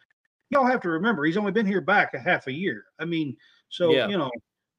Y'all 0.51 0.65
have 0.67 0.81
to 0.81 0.89
remember 0.89 1.23
he's 1.23 1.37
only 1.37 1.51
been 1.51 1.65
here 1.65 1.81
back 1.81 2.13
a 2.13 2.19
half 2.19 2.47
a 2.47 2.51
year. 2.51 2.83
I 2.99 3.05
mean, 3.05 3.35
so 3.69 3.91
Yeah. 3.91 4.07
you 4.07 4.17
know 4.17 4.29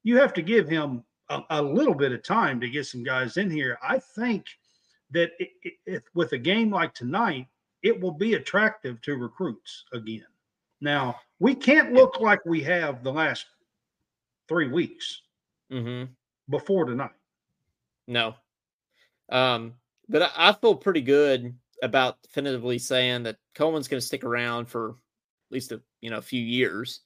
you 0.03 0.17
have 0.17 0.33
to 0.33 0.41
give 0.41 0.69
him 0.69 1.03
a, 1.29 1.41
a 1.49 1.61
little 1.61 1.95
bit 1.95 2.11
of 2.11 2.23
time 2.23 2.61
to 2.61 2.69
get 2.69 2.85
some 2.85 3.03
guys 3.03 3.37
in 3.37 3.49
here. 3.49 3.77
I 3.81 3.99
think 3.99 4.45
that 5.11 5.31
it, 5.39 5.49
it, 5.63 5.73
it, 5.85 6.03
with 6.13 6.31
a 6.33 6.37
game 6.37 6.69
like 6.71 6.93
tonight, 6.93 7.47
it 7.81 7.99
will 7.99 8.11
be 8.11 8.35
attractive 8.35 9.01
to 9.01 9.15
recruits 9.15 9.85
again. 9.93 10.25
Now 10.79 11.19
we 11.39 11.55
can't 11.55 11.93
look 11.93 12.19
like 12.19 12.45
we 12.45 12.61
have 12.63 13.03
the 13.03 13.11
last 13.11 13.45
three 14.47 14.67
weeks 14.69 15.21
hmm 15.71 16.03
before 16.49 16.85
tonight. 16.85 17.11
No, 18.07 18.35
um, 19.29 19.73
but 20.09 20.21
I, 20.23 20.49
I 20.49 20.53
feel 20.53 20.75
pretty 20.75 21.01
good 21.01 21.55
about 21.81 22.21
definitively 22.21 22.77
saying 22.77 23.23
that 23.23 23.37
Coleman's 23.55 23.87
going 23.87 23.99
to 23.99 24.05
stick 24.05 24.23
around 24.23 24.65
for 24.65 24.95
least 25.53 25.71
a 25.71 25.81
you 26.01 26.09
know 26.09 26.17
a 26.17 26.21
few 26.21 26.41
years. 26.41 27.01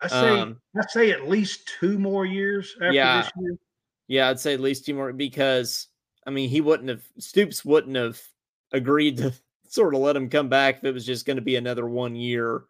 I 0.00 0.08
say 0.08 0.40
Um, 0.40 0.60
I 0.76 0.82
say 0.88 1.10
at 1.10 1.28
least 1.28 1.70
two 1.80 1.98
more 1.98 2.24
years 2.24 2.74
after 2.76 2.92
Yeah. 2.92 3.22
this 3.22 3.32
year. 3.40 3.58
Yeah, 4.06 4.28
I'd 4.28 4.40
say 4.40 4.54
at 4.54 4.60
least 4.60 4.86
two 4.86 4.94
more 4.94 5.12
because 5.12 5.88
I 6.26 6.30
mean, 6.30 6.48
he 6.48 6.60
wouldn't 6.60 6.88
have 6.88 7.02
Stoops 7.18 7.64
wouldn't 7.64 7.96
have 7.96 8.20
agreed 8.72 9.16
to 9.18 9.32
sort 9.68 9.94
of 9.94 10.00
let 10.00 10.16
him 10.16 10.28
come 10.30 10.48
back 10.48 10.78
if 10.78 10.84
it 10.84 10.94
was 10.94 11.06
just 11.06 11.26
going 11.26 11.36
to 11.36 11.42
be 11.42 11.56
another 11.56 11.86
one 11.86 12.14
year 12.14 12.64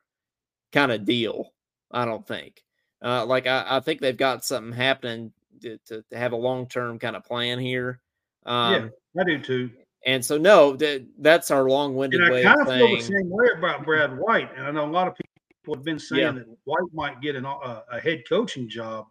kind 0.72 0.92
of 0.92 1.04
deal. 1.04 1.52
I 1.90 2.04
don't 2.04 2.26
think. 2.26 2.62
Uh, 3.02 3.24
like 3.26 3.46
I, 3.46 3.64
I, 3.68 3.80
think 3.80 4.00
they've 4.00 4.16
got 4.16 4.44
something 4.44 4.72
happening 4.72 5.32
to, 5.62 5.78
to, 5.86 6.02
to 6.10 6.18
have 6.18 6.32
a 6.32 6.36
long 6.36 6.66
term 6.66 6.98
kind 6.98 7.14
of 7.16 7.24
plan 7.24 7.58
here. 7.58 8.00
Um, 8.44 8.90
yeah, 9.14 9.20
I 9.20 9.24
do 9.24 9.38
too. 9.38 9.70
And 10.08 10.24
so, 10.24 10.38
no, 10.38 10.74
that, 10.76 11.04
that's 11.18 11.50
our 11.50 11.68
long 11.68 11.94
winded 11.94 12.22
way. 12.30 12.40
I 12.40 12.54
kind 12.54 12.60
of, 12.62 12.66
feel 12.68 12.96
the 12.96 13.02
same 13.02 13.28
way 13.28 13.48
about 13.58 13.84
Brad 13.84 14.16
White, 14.16 14.48
and 14.56 14.66
I 14.66 14.70
know 14.70 14.86
a 14.86 14.90
lot 14.90 15.06
of 15.06 15.14
people 15.14 15.74
have 15.74 15.84
been 15.84 15.98
saying 15.98 16.22
yeah. 16.22 16.32
that 16.32 16.46
White 16.64 16.94
might 16.94 17.20
get 17.20 17.36
an, 17.36 17.44
uh, 17.44 17.82
a 17.92 18.00
head 18.00 18.22
coaching 18.26 18.70
job, 18.70 19.04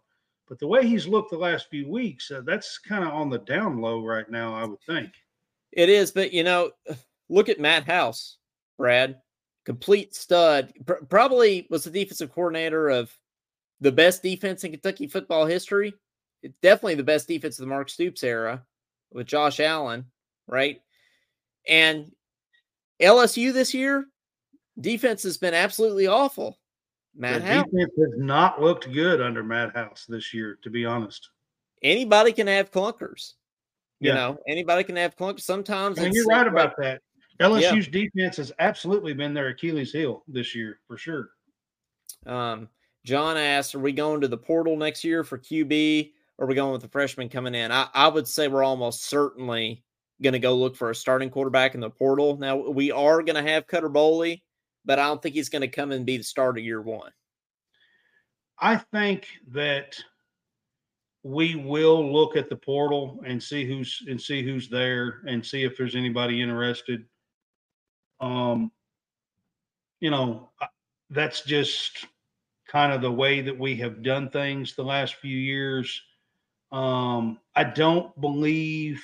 but 0.48 0.58
the 0.58 0.66
way 0.66 0.84
he's 0.84 1.06
looked 1.06 1.30
the 1.30 1.38
last 1.38 1.68
few 1.70 1.88
weeks, 1.88 2.32
uh, 2.32 2.40
that's 2.44 2.78
kind 2.78 3.04
of 3.04 3.10
on 3.10 3.30
the 3.30 3.38
down 3.38 3.80
low 3.80 4.04
right 4.04 4.28
now. 4.28 4.52
I 4.52 4.64
would 4.64 4.80
think 4.80 5.10
it 5.70 5.88
is, 5.88 6.10
but 6.10 6.32
you 6.32 6.42
know, 6.42 6.72
look 7.28 7.48
at 7.48 7.60
Matt 7.60 7.84
House, 7.84 8.38
Brad, 8.76 9.20
complete 9.64 10.16
stud. 10.16 10.72
Pr- 10.84 11.04
probably 11.08 11.68
was 11.70 11.84
the 11.84 11.90
defensive 11.90 12.32
coordinator 12.32 12.88
of 12.88 13.16
the 13.80 13.92
best 13.92 14.20
defense 14.20 14.64
in 14.64 14.72
Kentucky 14.72 15.06
football 15.06 15.46
history. 15.46 15.94
It's 16.42 16.58
definitely 16.60 16.96
the 16.96 17.04
best 17.04 17.28
defense 17.28 17.56
of 17.60 17.66
the 17.66 17.70
Mark 17.70 17.88
Stoops 17.88 18.24
era 18.24 18.64
with 19.12 19.28
Josh 19.28 19.60
Allen, 19.60 20.06
right? 20.48 20.80
And 21.66 22.12
LSU 23.00 23.52
this 23.52 23.74
year, 23.74 24.06
defense 24.80 25.22
has 25.22 25.38
been 25.38 25.54
absolutely 25.54 26.06
awful. 26.06 26.58
Matt 27.16 27.42
the 27.42 27.46
House 27.46 27.64
defense 27.64 27.92
has 27.98 28.18
not 28.18 28.60
looked 28.60 28.92
good 28.92 29.20
under 29.20 29.42
Matt 29.42 29.74
House 29.74 30.06
this 30.08 30.32
year, 30.32 30.58
to 30.62 30.70
be 30.70 30.84
honest. 30.84 31.30
Anybody 31.82 32.32
can 32.32 32.46
have 32.46 32.70
clunkers. 32.70 33.34
You 34.00 34.10
yeah. 34.10 34.14
know, 34.14 34.38
anybody 34.46 34.84
can 34.84 34.96
have 34.96 35.16
clunkers. 35.16 35.40
Sometimes 35.40 35.98
and 35.98 36.14
you're 36.14 36.26
right 36.26 36.46
about 36.46 36.74
that. 36.78 37.02
LSU's 37.40 37.86
yeah. 37.86 38.04
defense 38.04 38.36
has 38.36 38.52
absolutely 38.58 39.14
been 39.14 39.34
their 39.34 39.48
Achilles 39.48 39.92
heel 39.92 40.24
this 40.28 40.54
year 40.54 40.80
for 40.86 40.96
sure. 40.96 41.30
Um, 42.26 42.68
John 43.04 43.36
asked, 43.36 43.74
"Are 43.74 43.80
we 43.80 43.92
going 43.92 44.20
to 44.20 44.28
the 44.28 44.36
portal 44.36 44.76
next 44.76 45.04
year 45.04 45.24
for 45.24 45.38
QB? 45.38 46.12
Or 46.36 46.44
are 46.44 46.48
we 46.48 46.54
going 46.54 46.72
with 46.72 46.82
the 46.82 46.88
freshman 46.88 47.28
coming 47.28 47.54
in?" 47.54 47.72
I, 47.72 47.88
I 47.94 48.08
would 48.08 48.28
say 48.28 48.48
we're 48.48 48.64
almost 48.64 49.04
certainly 49.04 49.84
going 50.22 50.32
to 50.32 50.38
go 50.38 50.54
look 50.54 50.76
for 50.76 50.90
a 50.90 50.94
starting 50.94 51.30
quarterback 51.30 51.74
in 51.74 51.80
the 51.80 51.90
portal. 51.90 52.36
Now 52.36 52.56
we 52.56 52.90
are 52.90 53.22
going 53.22 53.42
to 53.42 53.50
have 53.50 53.66
Cutter 53.66 53.90
Boley, 53.90 54.42
but 54.84 54.98
I 54.98 55.06
don't 55.06 55.22
think 55.22 55.34
he's 55.34 55.48
going 55.48 55.62
to 55.62 55.68
come 55.68 55.92
and 55.92 56.06
be 56.06 56.16
the 56.16 56.24
starter 56.24 56.60
year 56.60 56.80
one. 56.80 57.12
I 58.60 58.76
think 58.76 59.26
that 59.52 59.96
we 61.22 61.54
will 61.54 62.12
look 62.12 62.36
at 62.36 62.48
the 62.48 62.56
portal 62.56 63.20
and 63.24 63.42
see 63.42 63.66
who's 63.66 64.02
and 64.08 64.20
see 64.20 64.42
who's 64.42 64.68
there 64.68 65.22
and 65.26 65.44
see 65.44 65.64
if 65.64 65.76
there's 65.76 65.94
anybody 65.94 66.42
interested. 66.42 67.04
Um, 68.20 68.72
you 70.00 70.10
know, 70.10 70.50
that's 71.10 71.42
just 71.42 72.06
kind 72.66 72.92
of 72.92 73.00
the 73.00 73.10
way 73.10 73.40
that 73.40 73.58
we 73.58 73.76
have 73.76 74.02
done 74.02 74.30
things 74.30 74.74
the 74.74 74.82
last 74.82 75.14
few 75.16 75.36
years. 75.36 76.02
Um, 76.70 77.38
I 77.54 77.64
don't 77.64 78.18
believe 78.20 79.02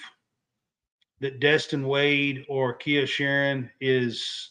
that 1.21 1.41
Destin 1.41 1.87
Wade 1.87 2.45
or 2.49 2.77
Kaiya 2.77 3.05
Sheron 3.05 3.71
is. 3.81 4.51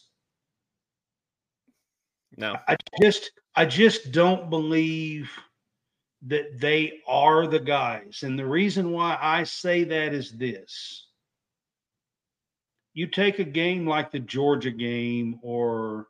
No, 2.36 2.56
I 2.66 2.76
just 3.00 3.30
I 3.54 3.64
just 3.64 4.12
don't 4.12 4.50
believe 4.50 5.30
that 6.26 6.58
they 6.58 7.00
are 7.06 7.46
the 7.46 7.60
guys. 7.60 8.22
And 8.22 8.38
the 8.38 8.46
reason 8.46 8.90
why 8.90 9.18
I 9.20 9.44
say 9.44 9.84
that 9.84 10.14
is 10.14 10.32
this 10.32 11.06
you 12.94 13.08
take 13.08 13.40
a 13.40 13.44
game 13.44 13.86
like 13.86 14.10
the 14.10 14.20
Georgia 14.20 14.70
game 14.70 15.38
or 15.42 16.06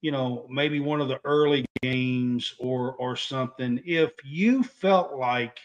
you 0.00 0.12
know 0.12 0.46
maybe 0.48 0.80
one 0.80 1.00
of 1.00 1.08
the 1.08 1.20
early 1.24 1.66
games 1.82 2.54
or 2.58 2.94
or 2.94 3.16
something 3.16 3.80
if 3.84 4.12
you 4.24 4.62
felt 4.62 5.14
like 5.14 5.58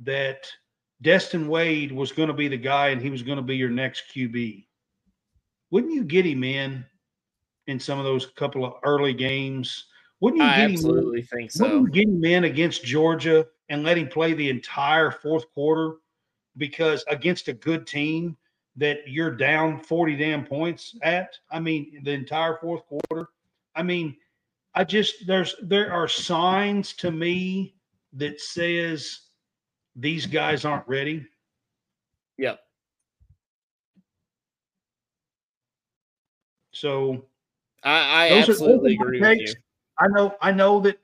that 0.00 0.50
Destin 1.02 1.48
Wade 1.48 1.92
was 1.92 2.12
going 2.12 2.28
to 2.28 2.34
be 2.34 2.48
the 2.48 2.56
guy 2.56 2.88
and 2.88 3.02
he 3.02 3.10
was 3.10 3.22
going 3.22 3.36
to 3.36 3.42
be 3.42 3.56
your 3.56 3.70
next 3.70 4.04
QB 4.14 4.66
wouldn't 5.70 5.92
you 5.92 6.04
get 6.04 6.24
him 6.24 6.44
in 6.44 6.84
in 7.66 7.80
some 7.80 7.98
of 7.98 8.04
those 8.04 8.26
couple 8.26 8.64
of 8.64 8.74
early 8.84 9.12
games 9.12 9.86
wouldn't 10.20 10.42
you 10.42 10.48
I 10.48 10.56
get 10.56 10.70
absolutely 10.70 11.20
him, 11.20 11.26
think 11.26 11.50
so. 11.50 11.64
Wouldn't 11.64 11.94
you 11.94 12.04
get 12.04 12.08
him 12.08 12.24
in 12.24 12.44
against 12.44 12.84
Georgia 12.84 13.46
and 13.68 13.82
let 13.82 13.98
him 13.98 14.08
play 14.08 14.32
the 14.32 14.48
entire 14.48 15.10
fourth 15.10 15.44
quarter? 15.52 15.96
Because 16.56 17.04
against 17.08 17.48
a 17.48 17.52
good 17.52 17.86
team 17.86 18.36
that 18.76 19.00
you're 19.06 19.30
down 19.30 19.80
40 19.80 20.16
damn 20.16 20.44
points 20.44 20.96
at, 21.02 21.36
I 21.50 21.60
mean, 21.60 22.00
the 22.02 22.12
entire 22.12 22.56
fourth 22.60 22.82
quarter. 22.86 23.28
I 23.74 23.82
mean, 23.82 24.16
I 24.74 24.84
just 24.84 25.26
there's 25.26 25.54
there 25.62 25.92
are 25.92 26.08
signs 26.08 26.94
to 26.94 27.10
me 27.10 27.74
that 28.14 28.40
says 28.40 29.20
these 29.96 30.26
guys 30.26 30.64
aren't 30.64 30.86
ready. 30.86 31.26
Yep. 32.38 32.60
So 36.72 37.24
I, 37.82 38.28
I 38.28 38.38
absolutely 38.38 38.94
agree 38.94 39.20
with 39.20 39.38
you. 39.38 39.54
I 39.98 40.08
know 40.08 40.36
I 40.42 40.52
know 40.52 40.78
that 40.80 40.98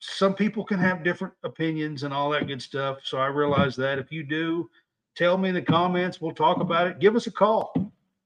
some 0.00 0.34
people 0.34 0.64
can 0.64 0.78
have 0.78 1.04
different 1.04 1.32
opinions 1.44 2.02
and 2.02 2.12
all 2.12 2.28
that 2.30 2.46
good 2.46 2.60
stuff. 2.60 2.98
So 3.04 3.18
I 3.18 3.26
realize 3.26 3.76
that 3.76 3.98
if 3.98 4.10
you 4.10 4.24
do, 4.24 4.68
tell 5.16 5.38
me 5.38 5.48
in 5.48 5.54
the 5.54 5.62
comments. 5.62 6.20
We'll 6.20 6.34
talk 6.34 6.60
about 6.60 6.88
it. 6.88 6.98
Give 6.98 7.16
us 7.16 7.26
a 7.26 7.30
call. 7.30 7.72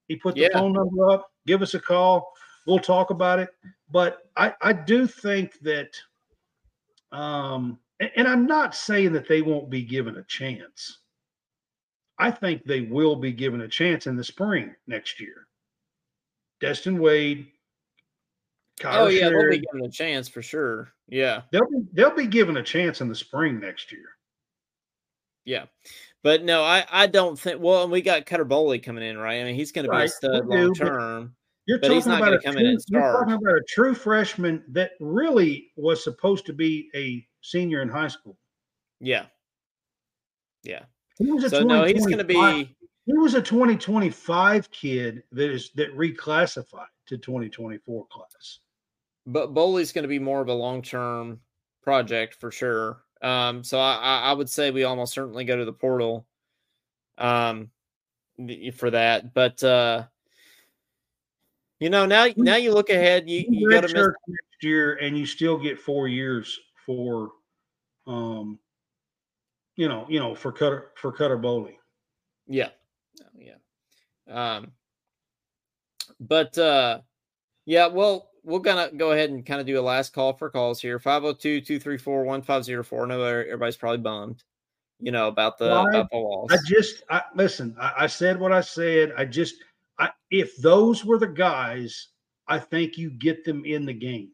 He 0.09 0.17
put 0.17 0.35
the 0.35 0.43
yeah. 0.43 0.49
phone 0.55 0.73
number 0.73 1.11
up. 1.11 1.31
Give 1.47 1.61
us 1.61 1.75
a 1.75 1.81
call. 1.81 2.33
We'll 2.67 2.79
talk 2.79 3.11
about 3.11 3.39
it. 3.39 3.51
But 3.91 4.31
I, 4.37 4.55
I 4.61 4.73
do 4.73 5.07
think 5.07 5.59
that, 5.61 5.91
um, 7.13 7.79
and, 8.01 8.29
I'm 8.29 8.47
not 8.47 8.75
saying 8.75 9.13
that 9.13 9.29
they 9.29 9.43
won't 9.43 9.71
be 9.71 9.83
given 9.83 10.17
a 10.17 10.25
chance. 10.25 10.99
I 12.19 12.31
think 12.31 12.65
they 12.65 12.83
will 12.83 13.17
be 13.17 13.33
given 13.33 13.63
a 13.63 13.69
chance 13.69 14.07
in 14.07 14.17
the 14.17 14.25
spring 14.25 14.75
next 14.87 15.21
year. 15.21 15.47
Destin 16.61 16.99
Wade, 16.99 17.47
Kyler 18.81 18.97
oh 18.99 19.07
yeah, 19.07 19.29
they'll 19.29 19.51
be 19.51 19.59
given 19.59 19.85
a 19.85 19.91
chance 19.91 20.29
for 20.29 20.43
sure. 20.43 20.93
Yeah, 21.09 21.43
they'll 21.53 21.69
be 21.69 21.85
they'll 21.93 22.15
be 22.15 22.27
given 22.27 22.57
a 22.57 22.63
chance 22.63 23.01
in 23.01 23.09
the 23.09 23.15
spring 23.15 23.61
next 23.61 23.93
year. 23.93 24.07
Yeah, 25.45 25.67
but 26.23 26.45
no, 26.45 26.63
I 26.65 26.85
I 26.91 27.07
don't 27.07 27.39
think. 27.39 27.61
Well, 27.61 27.85
and 27.85 27.93
we 27.93 28.03
got 28.03 28.27
Cutter 28.27 28.45
Boley 28.45 28.83
coming 28.83 29.05
in, 29.05 29.19
right? 29.19 29.41
I 29.41 29.45
mean, 29.45 29.55
he's 29.55 29.73
going 29.73 29.87
to 29.87 29.91
be 29.91 30.05
a 30.05 30.09
stud 30.09 30.47
long 30.47 30.75
term. 30.75 31.35
You're 31.67 31.79
but 31.79 31.91
he's 31.91 32.07
not 32.07 32.21
going 32.21 32.33
to 32.33 32.39
true, 32.39 32.61
in. 32.61 32.79
You're 32.89 33.13
talking 33.13 33.35
about 33.35 33.57
a 33.57 33.63
true 33.69 33.95
freshman 33.95 34.65
that 34.69 34.93
really 35.01 35.71
was 35.77 36.03
supposed 36.03 36.47
to 36.47 36.55
be 36.55 36.89
a 36.95 37.28
senior 37.41 37.83
in 37.83 37.89
high 37.89 38.09
school. 38.09 38.37
Yeah, 39.01 39.27
yeah. 40.63 40.85
He 41.19 41.31
was 41.31 41.45
a 41.45 41.51
so 41.51 41.63
no, 41.63 41.85
he's 41.85 42.07
going 42.07 42.19
to 42.19 42.25
be. 42.25 42.75
He 43.07 43.15
was 43.15 43.33
a 43.33 43.41
2025 43.41 44.71
kid 44.71 45.23
that 45.33 45.51
is 45.51 45.71
that 45.77 45.97
reclassified 45.97 46.89
to 47.07 47.17
2024 47.17 48.07
class 48.11 48.59
but 49.29 49.53
Boley's 49.55 49.93
going 49.93 50.03
to 50.03 50.09
be 50.09 50.19
more 50.19 50.41
of 50.41 50.49
a 50.49 50.55
long 50.55 50.83
term 50.83 51.41
project 51.83 52.35
for 52.35 52.51
sure. 52.51 53.03
Um, 53.21 53.63
so 53.63 53.79
I, 53.79 54.23
I 54.25 54.33
would 54.33 54.49
say 54.49 54.71
we 54.71 54.85
almost 54.85 55.13
certainly 55.13 55.45
go 55.45 55.57
to 55.57 55.65
the 55.65 55.73
portal 55.73 56.27
um, 57.19 57.71
for 58.75 58.91
that. 58.91 59.35
But 59.35 59.63
uh, 59.63 60.05
you 61.79 61.91
know, 61.91 62.07
now 62.07 62.27
now 62.37 62.57
you 62.57 62.73
look 62.73 62.91
ahead, 62.91 63.29
you, 63.29 63.45
you 63.49 63.71
got 63.71 63.83
to 63.83 63.89
miss 63.89 64.09
next 64.27 64.63
year, 64.63 64.95
and 64.95 65.17
you 65.17 65.27
still 65.27 65.59
get 65.59 65.79
four 65.79 66.09
years 66.09 66.59
for, 66.89 67.31
um, 68.07 68.59
you 69.77 69.89
know, 69.89 70.07
you 70.09 70.19
know, 70.19 70.35
for 70.35 70.51
Cutter 70.51 70.91
for 70.97 71.13
Cutter 71.13 71.39
Boley. 71.39 71.75
Yeah, 72.47 72.71
oh, 73.21 73.27
yeah. 73.39 73.57
Um, 74.29 74.73
but 76.19 76.57
uh, 76.57 77.01
yeah, 77.67 77.89
well, 77.89 78.31
we're 78.43 78.61
gonna 78.61 78.91
go 78.97 79.13
ahead 79.13 79.29
and 79.29 79.45
kind 79.45 79.61
of 79.61 79.67
do 79.67 79.79
a 79.79 79.83
last 79.83 80.15
call 80.15 80.33
for 80.33 80.49
calls 80.49 80.81
here. 80.81 80.99
502-234-1504 80.99 83.05
i 83.05 83.09
know 83.09 83.23
everybody's 83.23 83.77
probably 83.77 83.99
bummed 83.99 84.43
you 85.01 85.13
know 85.13 85.29
about 85.29 85.59
the 85.59 85.67
well, 85.67 85.87
about 85.89 86.11
the 86.11 86.17
loss. 86.17 86.51
I 86.51 86.57
just 86.67 87.03
I, 87.11 87.23
listen 87.35 87.77
I, 87.79 87.93
I, 88.01 88.07
said 88.07 88.41
what 88.41 88.53
i 88.53 88.61
said. 88.61 89.13
I 89.17 89.27
just 89.27 89.57
I, 89.99 90.11
if 90.31 90.57
those 90.57 91.05
were 91.05 91.19
the 91.19 91.29
guys 91.29 92.09
i 92.47 92.59
think 92.59 92.97
you 92.97 93.11
get 93.11 93.45
them 93.45 93.65
in 93.65 93.85
the 93.85 93.93
game. 93.93 94.31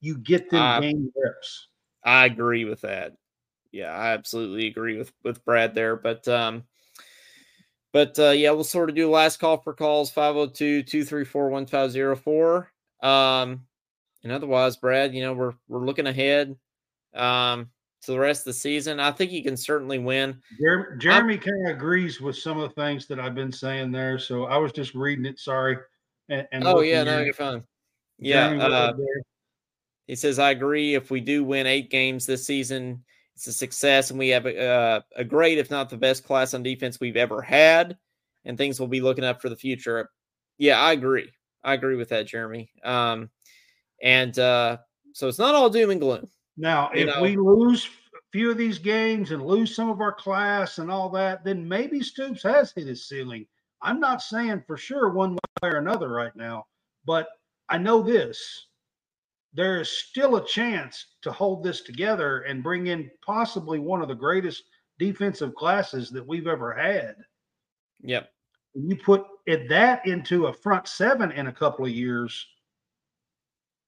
You 0.00 0.18
get 0.18 0.50
them 0.50 0.62
I, 0.62 0.80
game 0.80 1.10
reps 1.16 1.68
i 2.04 2.26
agree 2.26 2.64
with 2.64 2.82
that 2.82 3.12
yeah 3.72 3.92
i 3.92 4.12
absolutely 4.12 4.66
agree 4.66 4.96
with 4.96 5.12
with 5.22 5.44
brad 5.44 5.74
there 5.74 5.96
but 5.96 6.26
um 6.28 6.64
but 7.94 8.18
uh, 8.18 8.30
yeah, 8.30 8.50
we'll 8.50 8.64
sort 8.64 8.90
of 8.90 8.96
do 8.96 9.08
last 9.08 9.38
call 9.38 9.58
for 9.58 9.72
calls 9.72 10.10
502 10.10 10.82
234 10.82 11.48
1504. 11.48 12.72
Um, 13.00 13.66
and 14.24 14.32
otherwise, 14.32 14.76
Brad, 14.76 15.14
you 15.14 15.22
know, 15.22 15.32
we're 15.32 15.52
we're 15.68 15.86
looking 15.86 16.08
ahead 16.08 16.56
um, 17.14 17.70
to 18.02 18.10
the 18.10 18.18
rest 18.18 18.40
of 18.40 18.46
the 18.46 18.52
season. 18.54 18.98
I 18.98 19.12
think 19.12 19.30
he 19.30 19.42
can 19.42 19.56
certainly 19.56 20.00
win. 20.00 20.42
Jeremy, 20.60 20.98
Jeremy 20.98 21.38
kind 21.38 21.68
of 21.68 21.76
agrees 21.76 22.20
with 22.20 22.36
some 22.36 22.58
of 22.58 22.68
the 22.68 22.74
things 22.74 23.06
that 23.06 23.20
I've 23.20 23.36
been 23.36 23.52
saying 23.52 23.92
there. 23.92 24.18
So 24.18 24.46
I 24.46 24.56
was 24.56 24.72
just 24.72 24.96
reading 24.96 25.24
it. 25.24 25.38
Sorry. 25.38 25.76
And, 26.28 26.48
and 26.50 26.66
oh 26.66 26.80
yeah, 26.80 27.04
no, 27.04 27.20
you're 27.20 27.32
fine. 27.32 27.62
Yeah, 28.18 28.56
uh, 28.56 28.92
he 30.06 30.16
says 30.16 30.38
I 30.38 30.50
agree. 30.50 30.94
If 30.94 31.10
we 31.10 31.20
do 31.20 31.44
win 31.44 31.66
eight 31.66 31.90
games 31.90 32.26
this 32.26 32.46
season, 32.46 33.04
it's 33.34 33.46
a 33.46 33.52
success, 33.52 34.10
and 34.10 34.18
we 34.18 34.28
have 34.28 34.46
a, 34.46 34.64
uh, 34.64 35.00
a 35.16 35.24
great, 35.24 35.58
if 35.58 35.70
not 35.70 35.90
the 35.90 35.96
best, 35.96 36.24
class 36.24 36.54
on 36.54 36.62
defense 36.62 37.00
we've 37.00 37.16
ever 37.16 37.42
had, 37.42 37.96
and 38.44 38.56
things 38.56 38.78
will 38.78 38.88
be 38.88 39.00
looking 39.00 39.24
up 39.24 39.42
for 39.42 39.48
the 39.48 39.56
future. 39.56 40.08
Yeah, 40.58 40.80
I 40.80 40.92
agree. 40.92 41.30
I 41.64 41.74
agree 41.74 41.96
with 41.96 42.10
that, 42.10 42.26
Jeremy. 42.26 42.70
Um, 42.84 43.30
and 44.02 44.38
uh, 44.38 44.78
so 45.12 45.28
it's 45.28 45.38
not 45.38 45.54
all 45.54 45.70
doom 45.70 45.90
and 45.90 46.00
gloom. 46.00 46.28
Now, 46.56 46.90
if 46.94 47.06
know? 47.06 47.22
we 47.22 47.36
lose 47.36 47.86
a 47.86 48.18
few 48.30 48.50
of 48.50 48.58
these 48.58 48.78
games 48.78 49.32
and 49.32 49.44
lose 49.44 49.74
some 49.74 49.88
of 49.88 50.00
our 50.00 50.12
class 50.12 50.78
and 50.78 50.90
all 50.90 51.08
that, 51.10 51.42
then 51.44 51.66
maybe 51.66 52.02
Stoops 52.02 52.42
has 52.42 52.72
hit 52.72 52.86
his 52.86 53.08
ceiling. 53.08 53.46
I'm 53.82 53.98
not 53.98 54.22
saying 54.22 54.62
for 54.66 54.76
sure 54.76 55.10
one 55.10 55.34
way 55.34 55.70
or 55.70 55.76
another 55.78 56.08
right 56.08 56.34
now, 56.36 56.66
but 57.04 57.28
I 57.68 57.78
know 57.78 58.02
this. 58.02 58.66
There 59.54 59.80
is 59.80 59.88
still 59.88 60.36
a 60.36 60.46
chance 60.46 61.06
to 61.22 61.30
hold 61.30 61.62
this 61.62 61.82
together 61.82 62.40
and 62.40 62.62
bring 62.62 62.88
in 62.88 63.10
possibly 63.24 63.78
one 63.78 64.02
of 64.02 64.08
the 64.08 64.14
greatest 64.14 64.64
defensive 64.98 65.54
classes 65.54 66.10
that 66.10 66.26
we've 66.26 66.48
ever 66.48 66.72
had. 66.72 67.14
Yep. 68.02 68.30
You 68.74 68.96
put 68.96 69.24
it, 69.46 69.68
that 69.68 70.06
into 70.06 70.46
a 70.46 70.52
front 70.52 70.88
seven 70.88 71.30
in 71.30 71.46
a 71.46 71.52
couple 71.52 71.84
of 71.84 71.92
years, 71.92 72.46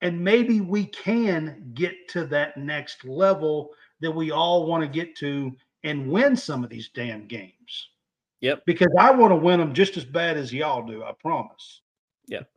and 0.01 0.23
maybe 0.23 0.61
we 0.61 0.85
can 0.85 1.71
get 1.73 2.07
to 2.09 2.25
that 2.27 2.55
next 2.55 3.03
level 3.03 3.71
that 3.99 4.11
we 4.11 4.31
all 4.31 4.67
want 4.67 4.83
to 4.83 4.87
get 4.87 5.17
to 5.17 5.51
and 5.83 6.09
win 6.09 6.35
some 6.35 6.63
of 6.63 6.69
these 6.69 6.89
damn 6.93 7.27
games. 7.27 7.89
Yep. 8.41 8.63
Because 8.65 8.93
I 8.97 9.11
want 9.11 9.31
to 9.31 9.35
win 9.35 9.59
them 9.59 9.73
just 9.73 9.97
as 9.97 10.05
bad 10.05 10.37
as 10.37 10.53
y'all 10.53 10.85
do. 10.85 11.03
I 11.03 11.11
promise. 11.13 11.81
Yep. 12.27 12.49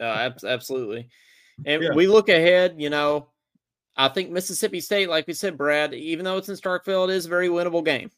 Uh, 0.00 0.30
absolutely. 0.44 1.08
And 1.64 1.82
yeah. 1.82 1.94
we 1.94 2.06
look 2.06 2.28
ahead, 2.28 2.74
you 2.78 2.90
know, 2.90 3.28
I 3.96 4.08
think 4.08 4.30
Mississippi 4.30 4.80
State, 4.80 5.08
like 5.08 5.26
we 5.26 5.34
said, 5.34 5.56
Brad, 5.56 5.94
even 5.94 6.24
though 6.24 6.36
it's 6.36 6.48
in 6.48 6.56
Starkville, 6.56 7.08
it 7.08 7.14
is 7.14 7.26
a 7.26 7.28
very 7.28 7.48
winnable 7.48 7.84
game. 7.84 8.10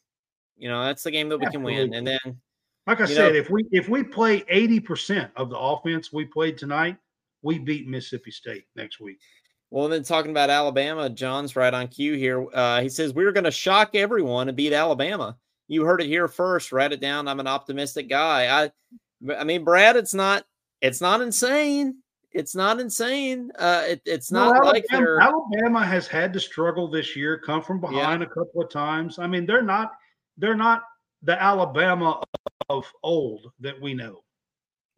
You 0.57 0.69
know, 0.69 0.83
that's 0.83 1.03
the 1.03 1.11
game 1.11 1.29
that 1.29 1.37
we 1.37 1.45
absolutely. 1.45 1.75
can 1.75 1.91
win. 1.91 1.93
And 1.93 2.07
then, 2.07 2.41
like 2.87 3.01
I 3.01 3.05
said, 3.05 3.33
know, 3.33 3.39
if 3.39 3.49
we 3.49 3.65
if 3.71 3.89
we 3.89 4.03
play 4.03 4.43
eighty 4.49 4.79
percent 4.79 5.31
of 5.35 5.49
the 5.49 5.57
offense 5.57 6.11
we 6.11 6.25
played 6.25 6.57
tonight, 6.57 6.97
we 7.43 7.59
beat 7.59 7.87
Mississippi 7.87 8.31
State 8.31 8.65
next 8.75 8.99
week. 8.99 9.19
Well, 9.69 9.87
then 9.89 10.03
talking 10.03 10.31
about 10.31 10.49
Alabama, 10.49 11.09
John's 11.09 11.55
right 11.55 11.73
on 11.73 11.89
cue 11.89 12.13
here. 12.13 12.47
Uh, 12.53 12.81
he 12.81 12.89
says 12.89 13.13
we're 13.13 13.33
going 13.33 13.43
to 13.43 13.51
shock 13.51 13.95
everyone 13.95 14.47
and 14.47 14.55
beat 14.55 14.73
Alabama. 14.73 15.37
You 15.67 15.83
heard 15.83 16.01
it 16.01 16.07
here 16.07 16.29
first. 16.29 16.71
Write 16.71 16.93
it 16.93 17.01
down. 17.01 17.27
I'm 17.27 17.41
an 17.41 17.47
optimistic 17.47 18.07
guy. 18.07 18.63
I, 18.63 18.71
I 19.37 19.43
mean, 19.43 19.65
Brad, 19.65 19.97
it's 19.97 20.13
not, 20.13 20.45
it's 20.79 21.01
not 21.01 21.19
insane. 21.19 21.97
It's 22.33 22.55
not 22.55 22.79
insane. 22.79 23.51
Uh, 23.57 23.83
it, 23.87 24.01
it's 24.05 24.31
not 24.31 24.53
well, 24.53 24.71
like 24.71 24.85
Alabama, 24.91 25.19
Alabama 25.21 25.85
has 25.85 26.07
had 26.07 26.33
to 26.33 26.39
struggle 26.39 26.89
this 26.89 27.15
year, 27.15 27.39
come 27.39 27.61
from 27.61 27.79
behind 27.79 28.21
yeah. 28.21 28.27
a 28.27 28.29
couple 28.29 28.61
of 28.61 28.69
times. 28.69 29.17
I 29.17 29.27
mean, 29.27 29.45
they're 29.45 29.61
not, 29.61 29.93
they're 30.37 30.55
not 30.55 30.83
the 31.23 31.41
Alabama 31.41 32.21
of 32.69 32.85
old 33.01 33.51
that 33.59 33.79
we 33.81 33.93
know. 33.93 34.23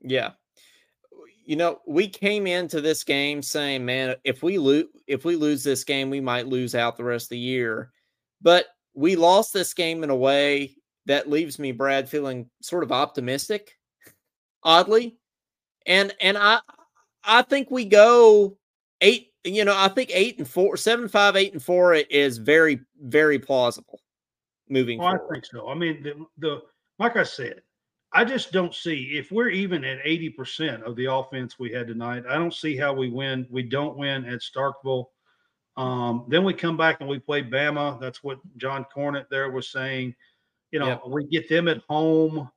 Yeah, 0.02 0.32
you 1.50 1.56
know, 1.56 1.80
we 1.88 2.08
came 2.08 2.46
into 2.46 2.80
this 2.80 3.04
game 3.04 3.42
saying, 3.42 3.84
man, 3.84 4.16
if 4.24 4.44
we 4.44 4.60
lose 4.60 4.86
if 5.08 5.26
we 5.26 5.36
lose 5.36 5.64
this 5.64 5.84
game, 5.84 6.12
we 6.12 6.22
might 6.22 6.46
lose 6.46 6.76
out 6.76 6.96
the 6.96 7.04
rest 7.04 7.26
of 7.26 7.30
the 7.30 7.40
year. 7.40 7.92
But 8.40 8.68
we 8.94 9.16
lost 9.16 9.52
this 9.52 9.74
game 9.74 10.04
in 10.04 10.12
a 10.12 10.16
way 10.16 10.76
that 11.08 11.28
leaves 11.28 11.58
me, 11.58 11.72
Brad, 11.72 12.08
feeling 12.08 12.52
sort 12.62 12.84
of 12.84 12.92
optimistic, 12.92 13.72
oddly. 14.64 15.18
And 15.88 16.14
and 16.22 16.38
I 16.38 16.60
I 17.24 17.42
think 17.42 17.70
we 17.72 17.86
go 17.86 18.58
eight, 19.02 19.34
you 19.44 19.66
know, 19.66 19.76
I 19.76 19.88
think 19.88 20.12
eight 20.14 20.38
and 20.38 20.48
four, 20.48 20.78
seven, 20.78 21.08
five, 21.08 21.36
eight 21.36 21.54
and 21.54 21.64
four 21.64 21.94
is 21.94 22.38
very, 22.38 22.80
very 23.02 23.40
plausible 23.40 24.00
moving 24.70 25.00
well, 25.00 25.18
forward. 25.18 25.28
I 25.30 25.34
think 25.34 25.46
so. 25.46 25.70
I 25.70 25.76
mean, 25.76 26.04
the, 26.04 26.26
the 26.38 26.62
like 26.98 27.16
I 27.16 27.24
said, 27.24 27.62
I 28.12 28.26
just 28.26 28.52
don't 28.52 28.74
see 28.74 29.18
if 29.18 29.32
we're 29.32 29.50
even 29.50 29.84
at 29.84 30.04
80% 30.04 30.82
of 30.84 30.96
the 30.96 31.06
offense 31.06 31.60
we 31.60 31.72
had 31.72 31.88
tonight. 31.88 32.24
I 32.28 32.36
don't 32.36 32.54
see 32.54 32.76
how 32.76 32.94
we 32.94 33.10
win. 33.10 33.46
We 33.50 33.64
don't 33.64 33.98
win 33.98 34.26
at 34.26 34.40
Starkville. 34.42 35.06
Um, 35.78 36.26
then 36.28 36.44
we 36.44 36.54
come 36.54 36.76
back 36.76 36.98
and 37.00 37.10
we 37.10 37.20
play 37.20 37.44
Bama. 37.44 38.00
That's 38.00 38.24
what 38.24 38.40
John 38.58 38.86
Cornett 38.96 39.30
there 39.30 39.52
was 39.52 39.72
saying. 39.72 40.16
You 40.72 40.80
know, 40.80 40.88
yep. 40.88 41.02
we 41.08 41.26
get 41.28 41.48
them 41.48 41.68
at 41.68 41.82
home. 41.88 42.50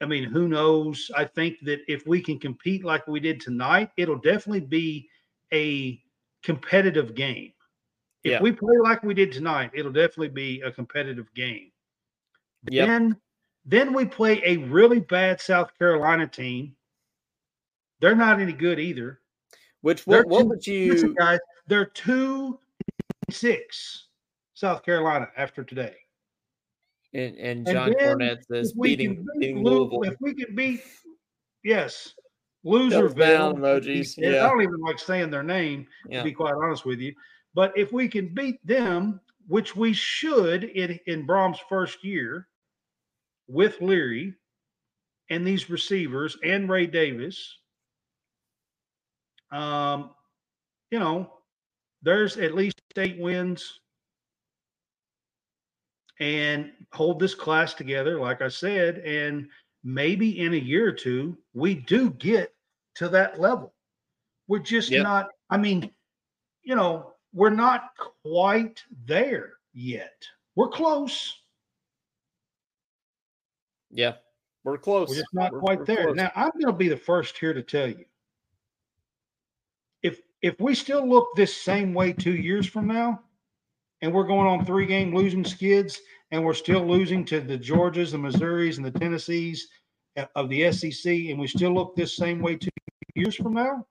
I 0.00 0.06
mean, 0.06 0.24
who 0.24 0.48
knows? 0.48 1.10
I 1.16 1.24
think 1.24 1.60
that 1.62 1.80
if 1.88 2.06
we 2.06 2.20
can 2.20 2.38
compete 2.38 2.84
like 2.84 3.06
we 3.06 3.20
did 3.20 3.40
tonight, 3.40 3.90
it'll 3.96 4.18
definitely 4.18 4.60
be 4.60 5.08
a 5.52 6.00
competitive 6.42 7.14
game. 7.14 7.52
If 8.22 8.32
yeah. 8.32 8.42
we 8.42 8.52
play 8.52 8.76
like 8.82 9.02
we 9.02 9.14
did 9.14 9.32
tonight, 9.32 9.70
it'll 9.74 9.92
definitely 9.92 10.28
be 10.28 10.60
a 10.60 10.70
competitive 10.70 11.32
game. 11.34 11.70
Yep. 12.70 12.86
Then 12.88 13.16
then 13.64 13.92
we 13.92 14.04
play 14.04 14.42
a 14.44 14.58
really 14.58 15.00
bad 15.00 15.40
South 15.40 15.76
Carolina 15.78 16.26
team. 16.26 16.76
They're 18.00 18.14
not 18.14 18.40
any 18.40 18.52
good 18.52 18.78
either. 18.78 19.20
Which 19.80 20.06
what, 20.06 20.26
what 20.26 20.42
two, 20.62 20.88
would 20.88 21.00
you 21.00 21.14
guys? 21.14 21.38
They're 21.66 21.86
two 21.86 22.58
six 23.30 24.08
South 24.54 24.84
Carolina 24.84 25.28
after 25.36 25.64
today. 25.64 25.96
And, 27.16 27.36
and 27.38 27.66
John 27.66 27.88
and 27.88 27.96
Cornett 27.96 28.44
says 28.46 28.74
beating, 28.74 29.24
beating 29.38 29.64
Louisville. 29.64 30.02
If 30.02 30.16
we 30.20 30.34
can 30.34 30.54
beat, 30.54 30.82
yes, 31.64 32.12
Loserville 32.64 33.54
emojis. 33.54 34.14
Yeah. 34.18 34.44
I 34.44 34.50
don't 34.50 34.60
even 34.60 34.80
like 34.80 34.98
saying 34.98 35.30
their 35.30 35.42
name 35.42 35.86
yeah. 36.08 36.18
to 36.18 36.24
be 36.24 36.32
quite 36.32 36.54
honest 36.54 36.84
with 36.84 36.98
you. 36.98 37.14
But 37.54 37.72
if 37.74 37.90
we 37.90 38.06
can 38.08 38.34
beat 38.34 38.58
them, 38.66 39.20
which 39.48 39.74
we 39.74 39.94
should 39.94 40.64
in 40.64 40.98
in 41.06 41.26
Brohm's 41.26 41.60
first 41.70 42.04
year, 42.04 42.48
with 43.48 43.80
Leary 43.80 44.34
and 45.30 45.46
these 45.46 45.70
receivers 45.70 46.36
and 46.44 46.68
Ray 46.68 46.86
Davis, 46.86 47.56
um, 49.52 50.10
you 50.90 50.98
know, 50.98 51.32
there's 52.02 52.36
at 52.36 52.54
least 52.54 52.78
eight 52.98 53.18
wins 53.18 53.80
and 56.20 56.72
hold 56.92 57.20
this 57.20 57.34
class 57.34 57.74
together, 57.74 58.18
like 58.18 58.42
I 58.42 58.48
said, 58.48 58.98
and 58.98 59.48
maybe 59.84 60.40
in 60.40 60.54
a 60.54 60.58
year 60.58 60.88
or 60.88 60.92
two, 60.92 61.36
we 61.54 61.74
do 61.74 62.10
get 62.10 62.54
to 62.96 63.08
that 63.10 63.40
level. 63.40 63.74
We're 64.48 64.58
just 64.60 64.90
yep. 64.90 65.02
not, 65.02 65.28
I 65.50 65.56
mean, 65.56 65.90
you 66.62 66.74
know, 66.74 67.12
we're 67.32 67.50
not 67.50 67.90
quite 68.22 68.82
there 69.04 69.54
yet. 69.74 70.24
We're 70.54 70.68
close. 70.68 71.34
Yeah, 73.90 74.14
we're 74.64 74.78
close. 74.78 75.10
We're 75.10 75.16
just 75.16 75.34
not 75.34 75.52
we're, 75.52 75.60
quite 75.60 75.78
we're 75.80 75.84
there. 75.84 76.04
Close. 76.04 76.16
Now, 76.16 76.32
I'm 76.34 76.50
going 76.50 76.66
to 76.66 76.72
be 76.72 76.88
the 76.88 76.96
first 76.96 77.38
here 77.38 77.52
to 77.52 77.62
tell 77.62 77.88
you 77.88 78.04
if 80.02 80.20
if 80.42 80.60
we 80.60 80.74
still 80.74 81.06
look 81.06 81.28
this 81.34 81.56
same 81.56 81.92
way 81.94 82.12
two 82.12 82.34
years 82.34 82.66
from 82.66 82.86
now, 82.86 83.20
and 84.06 84.14
we're 84.14 84.22
going 84.22 84.46
on 84.46 84.64
three 84.64 84.86
game 84.86 85.12
losing 85.12 85.44
skids, 85.44 86.00
and 86.30 86.44
we're 86.44 86.54
still 86.54 86.86
losing 86.86 87.24
to 87.24 87.40
the 87.40 87.58
Georgias, 87.58 88.12
the 88.12 88.16
Missouris, 88.16 88.76
and 88.76 88.86
the 88.86 88.90
Tennessees 88.92 89.66
of 90.36 90.48
the 90.48 90.70
SEC, 90.70 91.12
and 91.12 91.40
we 91.40 91.48
still 91.48 91.74
look 91.74 91.96
this 91.96 92.16
same 92.16 92.40
way 92.40 92.54
two 92.54 92.70
years 93.16 93.34
from 93.34 93.54
now, 93.54 93.84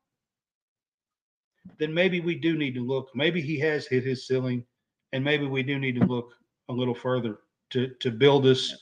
then 1.79 1.93
maybe 1.93 2.21
we 2.21 2.33
do 2.33 2.57
need 2.57 2.73
to 2.75 2.79
look. 2.79 3.09
Maybe 3.13 3.41
he 3.41 3.59
has 3.59 3.87
hit 3.87 4.05
his 4.05 4.25
ceiling, 4.25 4.63
and 5.11 5.21
maybe 5.21 5.47
we 5.47 5.63
do 5.63 5.77
need 5.77 5.99
to 5.99 6.05
look 6.05 6.31
a 6.69 6.73
little 6.73 6.95
further 6.95 7.39
to 7.71 7.89
to 7.99 8.09
build 8.09 8.45
us 8.45 8.73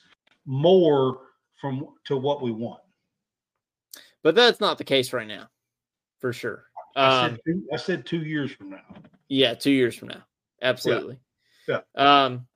more 0.45 1.17
from 1.59 1.87
to 2.05 2.15
what 2.15 2.43
we 2.43 2.51
want. 2.51 2.81
But 4.21 4.35
that's 4.35 4.59
not 4.59 4.77
the 4.77 4.83
case 4.83 5.11
right 5.13 5.27
now, 5.27 5.47
for 6.19 6.31
sure. 6.31 6.65
I, 6.95 7.25
um, 7.25 7.31
said, 7.31 7.39
two, 7.43 7.67
I 7.73 7.77
said 7.77 8.05
two 8.05 8.21
years 8.21 8.51
from 8.51 8.69
now. 8.69 8.83
Yeah, 9.29 9.55
two 9.55 9.71
years 9.71 9.95
from 9.95 10.09
now. 10.09 10.23
Absolutely. 10.63 11.19
Yeah. 11.67 11.81
yeah. 11.95 12.25
Um, 12.25 12.47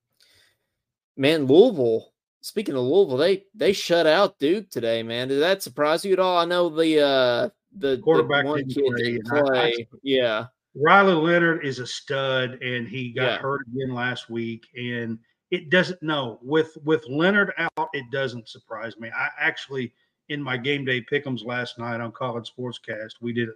man, 1.16 1.46
Louisville. 1.46 2.12
Speaking 2.42 2.76
of 2.76 2.84
Louisville, 2.84 3.18
they 3.18 3.44
they 3.54 3.74
shut 3.74 4.08
out 4.08 4.40
Duke 4.40 4.70
today. 4.70 5.04
Man, 5.04 5.28
did 5.28 5.42
that 5.42 5.62
surprise 5.62 6.06
you 6.06 6.14
at 6.14 6.20
all? 6.20 6.38
I 6.38 6.46
know 6.46 6.70
the 6.70 7.02
uh 7.02 7.50
the 7.78 7.98
quarterback 8.00 8.46
the 8.46 8.50
one 8.50 8.66
kid 8.66 9.22
play. 9.26 9.42
play. 9.44 9.74
I, 9.80 9.86
yeah. 10.02 10.46
Riley 10.76 11.14
Leonard 11.14 11.66
is 11.66 11.80
a 11.80 11.88
stud, 11.88 12.62
and 12.62 12.88
he 12.88 13.12
got 13.12 13.24
yeah. 13.24 13.38
hurt 13.38 13.62
again 13.68 13.94
last 13.94 14.30
week. 14.30 14.68
And 14.78 15.20
it 15.52 15.70
doesn't 15.70 16.02
no 16.02 16.40
with 16.42 16.78
with 16.86 17.04
Leonard 17.10 17.52
out, 17.58 17.90
it 17.94 18.06
doesn't 18.12 18.48
surprise 18.48 18.98
me. 18.98 19.10
I 19.10 19.30
actually 19.40 19.94
in 20.30 20.42
my 20.42 20.58
game 20.58 20.86
day 20.86 21.02
pickums 21.02 21.46
last 21.46 21.80
night 21.80 22.02
on 22.02 22.12
College 22.12 22.52
Sportscast, 22.58 23.14
we 23.22 23.34
did 23.34 23.50
it 23.50 23.56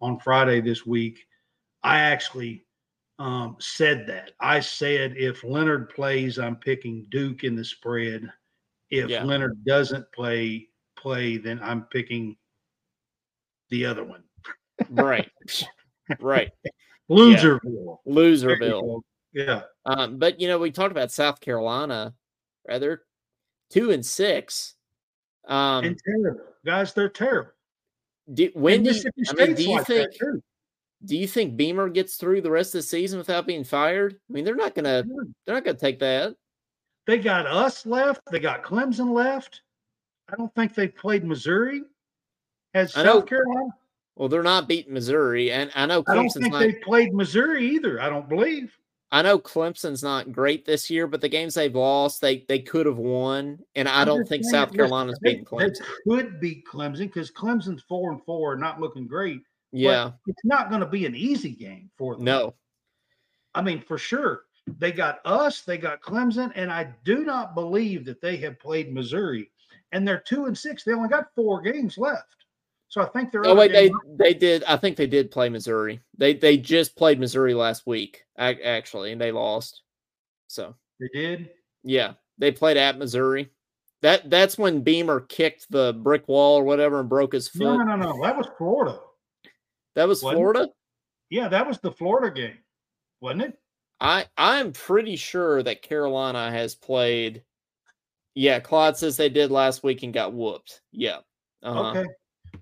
on 0.00 0.18
Friday 0.18 0.60
this 0.60 0.86
week. 0.86 1.26
I 1.82 2.00
actually 2.00 2.65
um, 3.18 3.56
said 3.58 4.06
that. 4.06 4.32
I 4.40 4.60
said 4.60 5.14
if 5.16 5.42
Leonard 5.44 5.88
plays, 5.90 6.38
I'm 6.38 6.56
picking 6.56 7.06
Duke 7.10 7.44
in 7.44 7.56
the 7.56 7.64
spread. 7.64 8.30
If 8.90 9.08
Yeah. 9.10 9.24
Leonard 9.24 9.64
doesn't 9.64 10.10
play, 10.12 10.68
play, 10.96 11.36
then 11.36 11.60
I'm 11.62 11.84
picking 11.84 12.36
the 13.70 13.84
other 13.86 14.04
one, 14.04 14.22
Right. 14.90 15.30
right. 16.20 16.50
Loserville. 17.10 17.98
You 18.04 18.12
Loserville. 18.12 19.00
Yeah, 19.32 19.62
Um, 19.84 20.18
but 20.18 20.40
you 20.40 20.48
know, 20.48 20.58
we 20.58 20.70
talked 20.70 20.92
about 20.92 21.10
South 21.12 21.40
Carolina, 21.40 22.14
rather 22.66 23.02
two 23.70 23.90
and 23.90 24.04
six. 24.04 24.74
Um, 25.46 25.84
and 25.84 26.00
terrible 26.04 26.40
guys. 26.64 26.94
They're 26.94 27.08
terrible. 27.08 27.50
do, 28.32 28.50
when 28.54 28.82
do 28.82 28.90
I 29.28 29.32
mean, 29.34 29.54
do 29.54 29.62
you 29.62 29.76
like 29.76 29.86
think. 29.86 30.10
Do 31.06 31.16
you 31.16 31.26
think 31.26 31.56
Beamer 31.56 31.88
gets 31.88 32.16
through 32.16 32.40
the 32.40 32.50
rest 32.50 32.74
of 32.74 32.80
the 32.80 32.82
season 32.82 33.18
without 33.18 33.46
being 33.46 33.64
fired? 33.64 34.14
I 34.14 34.32
mean, 34.32 34.44
they're 34.44 34.54
not 34.54 34.74
gonna 34.74 35.04
they're 35.44 35.54
not 35.54 35.64
gonna 35.64 35.78
take 35.78 35.98
that. 36.00 36.34
They 37.06 37.18
got 37.18 37.46
us 37.46 37.86
left. 37.86 38.20
They 38.30 38.40
got 38.40 38.62
Clemson 38.62 39.12
left. 39.12 39.62
I 40.28 40.36
don't 40.36 40.52
think 40.54 40.74
they 40.74 40.88
played 40.88 41.24
Missouri. 41.24 41.82
Has 42.74 42.96
I 42.96 43.04
know 43.04 43.20
South 43.20 43.26
Carolina? 43.26 43.70
Well, 44.16 44.28
they're 44.28 44.42
not 44.42 44.66
beating 44.66 44.94
Missouri, 44.94 45.52
and 45.52 45.70
I 45.74 45.86
know 45.86 46.02
I 46.08 46.14
don't 46.14 46.28
think 46.30 46.52
not. 46.52 46.60
they 46.60 46.72
played 46.72 47.14
Missouri 47.14 47.68
either. 47.70 48.00
I 48.00 48.08
don't 48.08 48.28
believe. 48.28 48.76
I 49.12 49.22
know 49.22 49.38
Clemson's 49.38 50.02
not 50.02 50.32
great 50.32 50.64
this 50.64 50.90
year, 50.90 51.06
but 51.06 51.20
the 51.20 51.28
games 51.28 51.54
they've 51.54 51.74
lost, 51.74 52.20
they 52.20 52.44
they 52.48 52.58
could 52.58 52.86
have 52.86 52.98
won, 52.98 53.60
and 53.76 53.88
I 53.88 54.00
I'm 54.00 54.06
don't 54.06 54.28
think 54.28 54.44
South 54.44 54.72
Carolina's 54.72 55.18
beating 55.20 55.44
Clemson. 55.44 55.82
could 56.08 56.40
beat 56.40 56.66
Clemson 56.66 57.06
because 57.06 57.30
Clemson's 57.30 57.84
four 57.88 58.10
and 58.10 58.22
four, 58.24 58.56
not 58.56 58.80
looking 58.80 59.06
great. 59.06 59.42
But 59.76 59.80
Yeah, 59.82 60.10
it's 60.26 60.44
not 60.44 60.68
going 60.70 60.80
to 60.80 60.86
be 60.86 61.06
an 61.06 61.14
easy 61.14 61.50
game 61.52 61.90
for 61.98 62.16
them. 62.16 62.24
no, 62.24 62.54
I 63.54 63.62
mean 63.62 63.80
for 63.80 63.98
sure. 63.98 64.42
They 64.78 64.90
got 64.90 65.20
us. 65.24 65.60
They 65.60 65.78
got 65.78 66.00
Clemson, 66.02 66.50
and 66.56 66.72
I 66.72 66.92
do 67.04 67.24
not 67.24 67.54
believe 67.54 68.04
that 68.06 68.20
they 68.20 68.36
have 68.38 68.58
played 68.58 68.92
Missouri. 68.92 69.50
And 69.92 70.06
they're 70.06 70.18
two 70.26 70.46
and 70.46 70.58
six. 70.58 70.82
They 70.82 70.92
only 70.92 71.08
got 71.08 71.32
four 71.36 71.60
games 71.62 71.96
left, 71.96 72.34
so 72.88 73.00
I 73.00 73.06
think 73.10 73.30
they're. 73.30 73.46
Oh 73.46 73.54
wait, 73.54 73.70
they 73.70 73.92
they 74.18 74.34
did. 74.34 74.64
I 74.64 74.76
think 74.76 74.96
they 74.96 75.06
did 75.06 75.30
play 75.30 75.48
Missouri. 75.48 76.00
They 76.18 76.34
they 76.34 76.56
just 76.56 76.96
played 76.96 77.20
Missouri 77.20 77.54
last 77.54 77.86
week, 77.86 78.24
actually, 78.36 79.12
and 79.12 79.20
they 79.20 79.30
lost. 79.30 79.82
So 80.48 80.74
they 80.98 81.08
did. 81.14 81.50
yeah, 81.84 82.14
they 82.38 82.50
played 82.50 82.76
at 82.76 82.98
Missouri. 82.98 83.50
That 84.02 84.28
that's 84.28 84.58
when 84.58 84.80
Beamer 84.82 85.20
kicked 85.20 85.70
the 85.70 85.92
brick 85.92 86.26
wall 86.28 86.56
or 86.58 86.64
whatever 86.64 86.98
and 87.00 87.08
broke 87.08 87.32
his 87.32 87.48
No, 87.54 87.76
foot. 87.76 87.84
no, 87.84 87.96
no, 87.96 88.12
no. 88.12 88.22
That 88.22 88.36
was 88.36 88.48
Florida. 88.58 88.98
That 89.96 90.06
was 90.06 90.22
Wasn't 90.22 90.36
it? 90.36 90.40
Florida. 90.40 90.68
Yeah, 91.30 91.48
that 91.48 91.66
was 91.66 91.78
the 91.80 91.90
Florida 91.90 92.30
game, 92.30 92.58
wasn't 93.20 93.42
it? 93.42 93.58
I 94.00 94.26
I'm 94.36 94.72
pretty 94.72 95.16
sure 95.16 95.62
that 95.62 95.82
Carolina 95.82 96.50
has 96.50 96.74
played. 96.74 97.42
Yeah, 98.34 98.60
Claude 98.60 98.96
says 98.96 99.16
they 99.16 99.30
did 99.30 99.50
last 99.50 99.82
week 99.82 100.02
and 100.02 100.12
got 100.12 100.34
whooped. 100.34 100.82
Yeah. 100.92 101.20
Uh-huh. 101.62 101.90
Okay. 101.90 102.06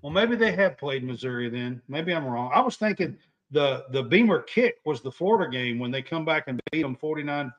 Well, 0.01 0.13
maybe 0.13 0.35
they 0.37 0.53
have 0.53 0.77
played 0.77 1.03
Missouri 1.03 1.49
then. 1.49 1.81
Maybe 1.89 2.13
I'm 2.13 2.25
wrong. 2.25 2.51
I 2.53 2.61
was 2.61 2.77
thinking 2.77 3.17
the 3.51 3.85
the 3.91 4.01
Beamer 4.01 4.41
kick 4.41 4.77
was 4.85 5.01
the 5.01 5.11
Florida 5.11 5.51
game 5.51 5.77
when 5.77 5.91
they 5.91 6.01
come 6.01 6.23
back 6.25 6.45
and 6.47 6.61
beat 6.71 6.81
them 6.81 6.95
49 6.95 7.51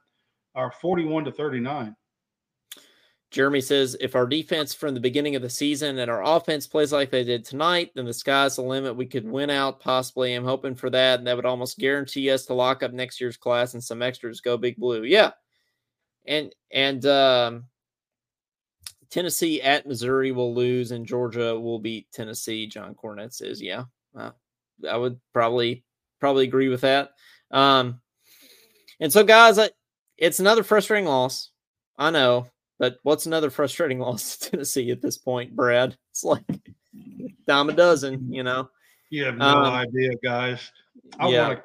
or 0.54 0.72
41 0.80 1.24
to 1.26 1.32
39. 1.32 1.94
Jeremy 3.30 3.60
says 3.60 3.96
if 4.00 4.14
our 4.14 4.26
defense 4.26 4.72
from 4.72 4.94
the 4.94 5.00
beginning 5.00 5.34
of 5.34 5.42
the 5.42 5.50
season 5.50 5.98
and 5.98 6.10
our 6.10 6.22
offense 6.22 6.66
plays 6.66 6.92
like 6.92 7.10
they 7.10 7.24
did 7.24 7.44
tonight, 7.44 7.90
then 7.94 8.04
the 8.04 8.14
sky's 8.14 8.56
the 8.56 8.62
limit. 8.62 8.96
We 8.96 9.06
could 9.06 9.28
win 9.28 9.50
out 9.50 9.80
possibly. 9.80 10.34
I'm 10.34 10.44
hoping 10.44 10.74
for 10.74 10.90
that, 10.90 11.18
and 11.18 11.26
that 11.26 11.36
would 11.36 11.44
almost 11.44 11.78
guarantee 11.78 12.30
us 12.30 12.46
to 12.46 12.54
lock 12.54 12.82
up 12.82 12.92
next 12.92 13.20
year's 13.20 13.36
class 13.36 13.74
and 13.74 13.82
some 13.82 14.00
extras. 14.00 14.40
Go 14.40 14.56
big 14.56 14.76
blue, 14.76 15.02
yeah. 15.02 15.32
And 16.26 16.54
and 16.70 17.04
um, 17.06 17.64
Tennessee 19.10 19.60
at 19.60 19.86
Missouri 19.86 20.30
will 20.30 20.54
lose, 20.54 20.92
and 20.92 21.06
Georgia 21.06 21.58
will 21.58 21.80
beat 21.80 22.10
Tennessee. 22.12 22.66
John 22.66 22.94
Cornett 22.94 23.34
says, 23.34 23.60
yeah, 23.60 23.84
uh, 24.16 24.30
I 24.88 24.96
would 24.96 25.20
probably 25.32 25.84
probably 26.20 26.44
agree 26.44 26.68
with 26.68 26.82
that. 26.82 27.10
Um, 27.50 28.00
and 29.00 29.12
so 29.12 29.24
guys, 29.24 29.58
I, 29.58 29.70
it's 30.16 30.40
another 30.40 30.62
frustrating 30.62 31.06
loss. 31.06 31.50
I 31.98 32.10
know. 32.10 32.48
But 32.78 32.98
what's 33.02 33.26
another 33.26 33.50
frustrating 33.50 33.98
loss 34.00 34.36
to 34.36 34.50
Tennessee 34.50 34.90
at 34.90 35.00
this 35.02 35.16
point, 35.18 35.54
Brad? 35.56 35.96
It's 36.10 36.24
like 36.24 36.44
dime 37.46 37.70
a 37.70 37.72
dozen, 37.72 38.32
you 38.32 38.42
know. 38.42 38.68
You 39.10 39.24
have 39.24 39.36
no 39.36 39.46
Um, 39.46 39.64
idea, 39.74 40.10
guys. 40.22 40.70
I 41.18 41.28
yeah. 41.28 41.48
want 41.48 41.58
to 41.58 41.64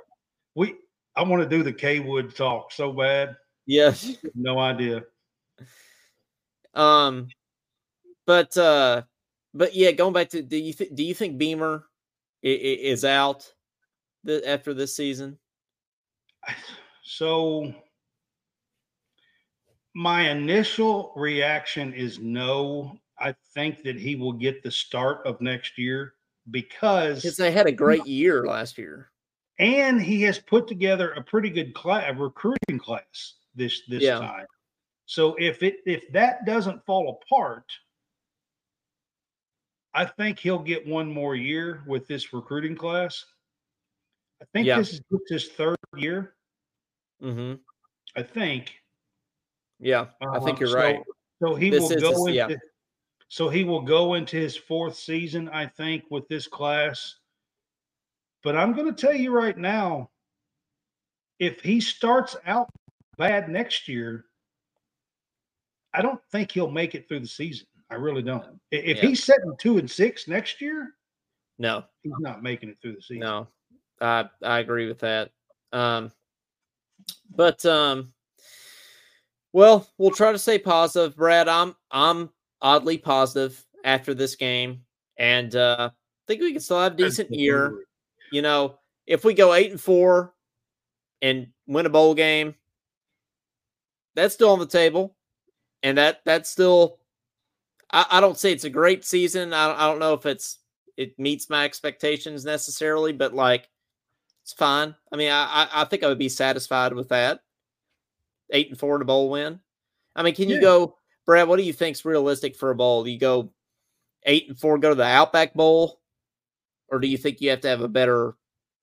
we 0.55 0.75
I 1.15 1.23
want 1.23 1.41
to 1.43 1.49
do 1.49 1.63
the 1.63 1.73
K 1.73 1.99
Wood 1.99 2.35
talk 2.35 2.71
so 2.71 2.91
bad. 2.93 3.35
Yes. 3.65 4.15
No 4.35 4.59
idea. 4.59 5.03
Um, 6.73 7.27
but 8.25 8.55
uh, 8.57 9.03
but 9.53 9.75
yeah, 9.75 9.91
going 9.91 10.13
back 10.13 10.29
to 10.29 10.41
do 10.41 10.57
you 10.57 10.73
th- 10.73 10.91
do 10.93 11.03
you 11.03 11.13
think 11.13 11.37
Beamer 11.37 11.83
i- 12.43 12.47
i- 12.47 12.79
is 12.81 13.03
out 13.03 13.51
the, 14.23 14.47
after 14.47 14.73
this 14.73 14.95
season? 14.95 15.37
So 17.03 17.73
my 19.93 20.29
initial 20.29 21.13
reaction 21.15 21.93
is 21.93 22.19
no. 22.19 22.97
I 23.19 23.33
think 23.53 23.83
that 23.83 23.97
he 23.97 24.15
will 24.15 24.33
get 24.33 24.63
the 24.63 24.71
start 24.71 25.25
of 25.27 25.39
next 25.41 25.77
year 25.77 26.15
Because 26.49 27.21
they 27.37 27.51
had 27.51 27.67
a 27.67 27.71
great 27.71 28.05
year 28.07 28.45
last 28.47 28.77
year. 28.77 29.11
and 29.59 30.01
he 30.01 30.21
has 30.23 30.39
put 30.39 30.67
together 30.67 31.11
a 31.11 31.23
pretty 31.23 31.49
good 31.51 31.73
class, 31.75 32.05
a 32.09 32.13
recruiting 32.13 32.79
class 32.79 33.35
this 33.53 33.81
this 33.87 34.01
Yeah. 34.03 34.17
time. 34.19 34.47
So 35.05 35.35
if 35.35 35.61
it 35.61 35.81
if 35.85 36.11
that 36.13 36.45
doesn't 36.45 36.83
fall 36.85 37.21
apart, 37.21 37.71
I 39.93 40.05
think 40.05 40.39
he'll 40.39 40.59
get 40.63 40.87
one 40.87 41.11
more 41.11 41.35
year 41.35 41.83
with 41.85 42.07
this 42.07 42.33
recruiting 42.33 42.75
class. 42.75 43.25
I 44.41 44.45
think 44.53 44.65
Yeah. 44.67 44.77
this 44.79 44.93
is 44.93 45.01
his 45.29 45.49
third 45.49 45.77
year. 45.95 46.35
hmm 47.19 47.55
I 48.15 48.23
think. 48.23 48.80
Yeah, 49.81 50.07
I 50.21 50.39
think 50.39 50.51
Um, 50.51 50.57
you're 50.59 50.69
so- 50.69 50.75
right. 50.77 50.99
So 51.41 51.55
he 51.55 51.71
This 51.71 51.81
will 51.81 51.91
is 51.93 52.01
go 52.03 52.25
into 52.27 52.33
yeah. 52.33 52.55
so 53.27 53.49
he 53.49 53.63
will 53.63 53.81
go 53.81 54.13
into 54.13 54.37
his 54.37 54.55
fourth 54.55 54.95
season, 54.95 55.49
I 55.49 55.65
think, 55.65 56.05
with 56.11 56.27
this 56.27 56.47
class. 56.47 57.17
But 58.43 58.55
I'm 58.55 58.73
going 58.73 58.93
to 58.93 58.99
tell 59.01 59.15
you 59.15 59.31
right 59.31 59.57
now, 59.57 60.11
if 61.39 61.61
he 61.61 61.81
starts 61.81 62.35
out 62.45 62.69
bad 63.17 63.49
next 63.49 63.87
year, 63.87 64.25
I 65.93 66.01
don't 66.03 66.21
think 66.31 66.51
he'll 66.51 66.69
make 66.69 66.93
it 66.93 67.07
through 67.07 67.21
the 67.21 67.27
season. 67.27 67.65
I 67.89 67.95
really 67.95 68.21
don't. 68.21 68.61
If 68.69 68.97
Yeah. 68.97 69.01
he's 69.09 69.23
setting 69.23 69.55
two 69.59 69.77
and 69.79 69.89
six 69.89 70.27
next 70.27 70.61
year, 70.61 70.95
No, 71.57 71.83
he's 72.03 72.13
not 72.19 72.41
making 72.43 72.69
it 72.69 72.77
through 72.81 72.95
the 72.95 73.01
season. 73.01 73.19
No, 73.19 73.47
I 73.99 74.29
I 74.43 74.59
agree 74.59 74.87
with 74.87 74.99
that. 74.99 75.31
Um, 75.73 76.11
but 77.35 77.65
um, 77.65 78.13
well, 79.53 79.87
we'll 79.97 80.11
try 80.11 80.31
to 80.31 80.39
stay 80.39 80.57
positive, 80.57 81.15
Brad. 81.15 81.47
I'm 81.47 81.75
I'm 81.91 82.29
oddly 82.61 82.97
positive 82.97 83.63
after 83.83 84.13
this 84.13 84.35
game, 84.35 84.81
and 85.17 85.55
uh, 85.55 85.89
I 85.91 86.23
think 86.27 86.41
we 86.41 86.51
can 86.51 86.61
still 86.61 86.79
have 86.79 86.93
a 86.93 86.97
decent 86.97 87.31
year. 87.31 87.83
You 88.31 88.41
know, 88.41 88.79
if 89.07 89.25
we 89.25 89.33
go 89.33 89.53
eight 89.53 89.71
and 89.71 89.81
four 89.81 90.33
and 91.21 91.47
win 91.67 91.85
a 91.85 91.89
bowl 91.89 92.15
game, 92.15 92.55
that's 94.15 94.33
still 94.33 94.51
on 94.51 94.59
the 94.59 94.65
table, 94.65 95.15
and 95.83 95.97
that 95.97 96.21
that's 96.25 96.49
still. 96.49 96.99
I, 97.93 98.05
I 98.09 98.21
don't 98.21 98.37
say 98.37 98.53
it's 98.53 98.63
a 98.63 98.69
great 98.69 99.03
season. 99.03 99.53
I, 99.53 99.73
I 99.73 99.87
don't 99.87 99.99
know 99.99 100.13
if 100.13 100.25
it's 100.25 100.59
it 100.95 101.17
meets 101.19 101.49
my 101.49 101.65
expectations 101.65 102.45
necessarily, 102.45 103.11
but 103.11 103.33
like 103.33 103.67
it's 104.43 104.53
fine. 104.53 104.95
I 105.11 105.17
mean, 105.17 105.29
I 105.29 105.43
I, 105.43 105.81
I 105.81 105.85
think 105.85 106.03
I 106.03 106.07
would 106.07 106.17
be 106.17 106.29
satisfied 106.29 106.93
with 106.93 107.09
that. 107.09 107.41
Eight 108.51 108.69
and 108.69 108.79
four 108.79 108.95
in 108.95 109.01
a 109.01 109.05
bowl 109.05 109.29
win. 109.29 109.59
I 110.15 110.23
mean, 110.23 110.35
can 110.35 110.49
you 110.49 110.59
go, 110.59 110.97
Brad? 111.25 111.47
What 111.47 111.57
do 111.57 111.63
you 111.63 111.73
think's 111.73 112.03
realistic 112.03 112.55
for 112.55 112.69
a 112.69 112.75
bowl? 112.75 113.03
Do 113.03 113.11
you 113.11 113.19
go 113.19 113.51
eight 114.23 114.47
and 114.49 114.59
four, 114.59 114.77
go 114.77 114.89
to 114.89 114.95
the 114.95 115.03
Outback 115.03 115.53
Bowl, 115.53 115.99
or 116.89 116.99
do 116.99 117.07
you 117.07 117.17
think 117.17 117.41
you 117.41 117.49
have 117.49 117.61
to 117.61 117.69
have 117.69 117.81
a 117.81 117.87
better 117.87 118.35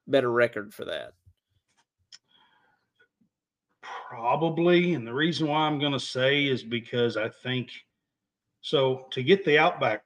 better 0.06 0.30
record 0.30 0.72
for 0.72 0.86
that? 0.86 1.12
Probably. 4.08 4.94
And 4.94 5.06
the 5.06 5.12
reason 5.12 5.48
why 5.48 5.66
I'm 5.66 5.78
going 5.78 5.92
to 5.92 6.00
say 6.00 6.46
is 6.46 6.62
because 6.62 7.16
I 7.16 7.28
think 7.28 7.70
so 8.62 9.06
to 9.10 9.22
get 9.22 9.44
the 9.44 9.58
Outback 9.58 10.02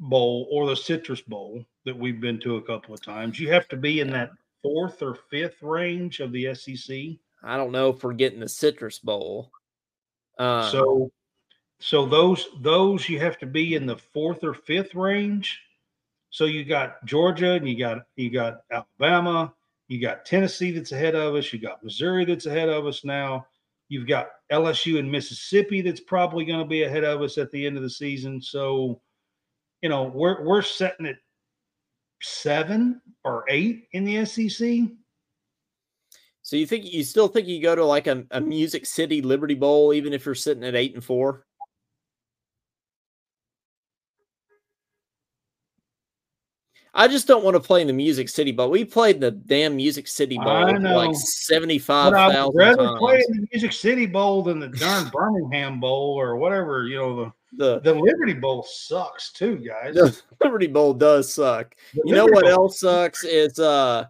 Bowl 0.00 0.48
or 0.50 0.66
the 0.66 0.76
Citrus 0.76 1.20
Bowl 1.20 1.64
that 1.84 1.96
we've 1.96 2.20
been 2.20 2.40
to 2.40 2.56
a 2.56 2.62
couple 2.62 2.94
of 2.94 3.02
times, 3.02 3.38
you 3.38 3.50
have 3.52 3.68
to 3.68 3.76
be 3.76 4.00
in 4.00 4.10
that 4.10 4.30
fourth 4.62 5.02
or 5.02 5.14
fifth 5.30 5.62
range 5.62 6.20
of 6.20 6.32
the 6.32 6.54
SEC. 6.54 6.96
I 7.42 7.56
don't 7.56 7.72
know 7.72 7.90
if 7.90 8.02
we're 8.02 8.14
getting 8.14 8.40
the 8.40 8.48
Citrus 8.48 8.98
Bowl. 8.98 9.50
Uh, 10.38 10.70
so 10.70 11.10
so 11.80 12.06
those 12.06 12.46
those 12.60 13.08
you 13.08 13.20
have 13.20 13.38
to 13.38 13.46
be 13.46 13.74
in 13.74 13.86
the 13.86 13.96
fourth 13.96 14.42
or 14.44 14.54
fifth 14.54 14.94
range. 14.94 15.60
So 16.30 16.44
you 16.44 16.64
got 16.64 17.04
Georgia 17.04 17.52
and 17.52 17.68
you 17.68 17.78
got 17.78 18.02
you 18.16 18.30
got 18.30 18.60
Alabama 18.70 19.54
You 19.88 20.00
got 20.00 20.24
Tennessee 20.24 20.70
that's 20.72 20.92
ahead 20.92 21.14
of 21.14 21.34
us. 21.34 21.52
You 21.52 21.58
got 21.58 21.82
Missouri 21.82 22.24
that's 22.24 22.46
ahead 22.46 22.68
of 22.68 22.86
us 22.86 23.04
now. 23.04 23.46
You've 23.88 24.06
got 24.06 24.28
LSU 24.52 24.98
and 24.98 25.10
Mississippi 25.10 25.80
that's 25.80 26.00
probably 26.00 26.44
going 26.44 26.58
to 26.58 26.66
be 26.66 26.82
ahead 26.82 27.04
of 27.04 27.22
us 27.22 27.38
at 27.38 27.50
the 27.50 27.66
end 27.66 27.78
of 27.78 27.82
the 27.82 27.88
season. 27.88 28.42
So, 28.42 29.00
you 29.80 29.88
know, 29.88 30.12
we're 30.14 30.44
we're 30.44 30.62
setting 30.62 31.06
it 31.06 31.16
seven 32.20 33.00
or 33.24 33.44
eight 33.48 33.88
in 33.92 34.04
the 34.04 34.26
SEC. 34.26 34.90
So 36.48 36.56
you 36.56 36.66
think 36.66 36.90
you 36.90 37.04
still 37.04 37.28
think 37.28 37.46
you 37.46 37.60
go 37.60 37.74
to 37.74 37.84
like 37.84 38.06
a, 38.06 38.24
a 38.30 38.40
Music 38.40 38.86
City 38.86 39.20
Liberty 39.20 39.52
Bowl, 39.52 39.92
even 39.92 40.14
if 40.14 40.24
you're 40.24 40.34
sitting 40.34 40.64
at 40.64 40.74
eight 40.74 40.94
and 40.94 41.04
four? 41.04 41.44
I 46.94 47.06
just 47.06 47.26
don't 47.26 47.44
want 47.44 47.56
to 47.56 47.60
play 47.60 47.82
in 47.82 47.86
the 47.86 47.92
Music 47.92 48.30
City 48.30 48.50
Bowl. 48.50 48.70
We 48.70 48.86
played 48.86 49.20
the 49.20 49.30
damn 49.32 49.76
Music 49.76 50.08
City 50.08 50.38
Bowl 50.38 50.80
like 50.80 51.14
seventy 51.16 51.78
five 51.78 52.14
thousand. 52.14 52.58
I'd 52.58 52.66
rather 52.66 52.86
times. 52.86 52.98
play 52.98 53.22
in 53.28 53.42
the 53.42 53.48
Music 53.52 53.74
City 53.74 54.06
Bowl 54.06 54.42
than 54.42 54.58
the 54.58 54.68
darn 54.68 55.08
Birmingham 55.12 55.80
Bowl 55.80 56.18
or 56.18 56.36
whatever. 56.36 56.86
You 56.86 56.96
know 56.96 57.24
the 57.24 57.32
the, 57.58 57.80
the 57.80 57.92
Liberty 57.92 58.32
Bowl 58.32 58.62
sucks 58.62 59.32
too, 59.32 59.58
guys. 59.58 59.96
The 59.96 60.18
Liberty 60.42 60.66
Bowl 60.66 60.94
does 60.94 61.30
suck. 61.30 61.74
The 61.92 62.02
you 62.06 62.14
Liberty 62.14 62.16
know 62.16 62.34
what 62.34 62.44
Bowl. 62.44 62.64
else 62.64 62.80
sucks 62.80 63.22
is 63.24 63.58
uh 63.58 64.06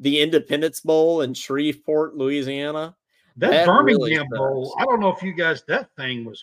the 0.00 0.20
Independence 0.20 0.80
Bowl 0.80 1.20
in 1.20 1.34
Shreveport, 1.34 2.16
Louisiana. 2.16 2.96
That, 3.36 3.50
that 3.50 3.66
Birmingham 3.66 4.00
really 4.00 4.28
Bowl, 4.32 4.74
I 4.78 4.84
don't 4.84 5.00
know 5.00 5.12
if 5.12 5.22
you 5.22 5.32
guys 5.32 5.62
that 5.68 5.88
thing 5.96 6.24
was 6.24 6.42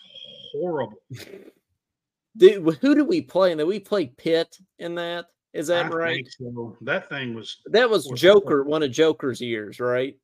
horrible. 0.53 0.97
Dude, 2.37 2.77
who 2.81 2.95
did 2.95 3.07
we 3.07 3.21
play 3.21 3.53
that? 3.53 3.65
We 3.65 3.79
played 3.79 4.15
Pitt 4.15 4.57
in 4.79 4.95
that. 4.95 5.25
Is 5.53 5.67
that 5.67 5.87
I 5.87 5.89
right? 5.89 6.27
So. 6.39 6.77
That 6.81 7.09
thing 7.09 7.33
was 7.33 7.57
that 7.65 7.89
was, 7.89 8.07
Joker, 8.15 8.63
one 8.63 8.83
of 8.83 8.91
Joker's 8.91 9.41
years, 9.41 9.79
right? 9.79 10.15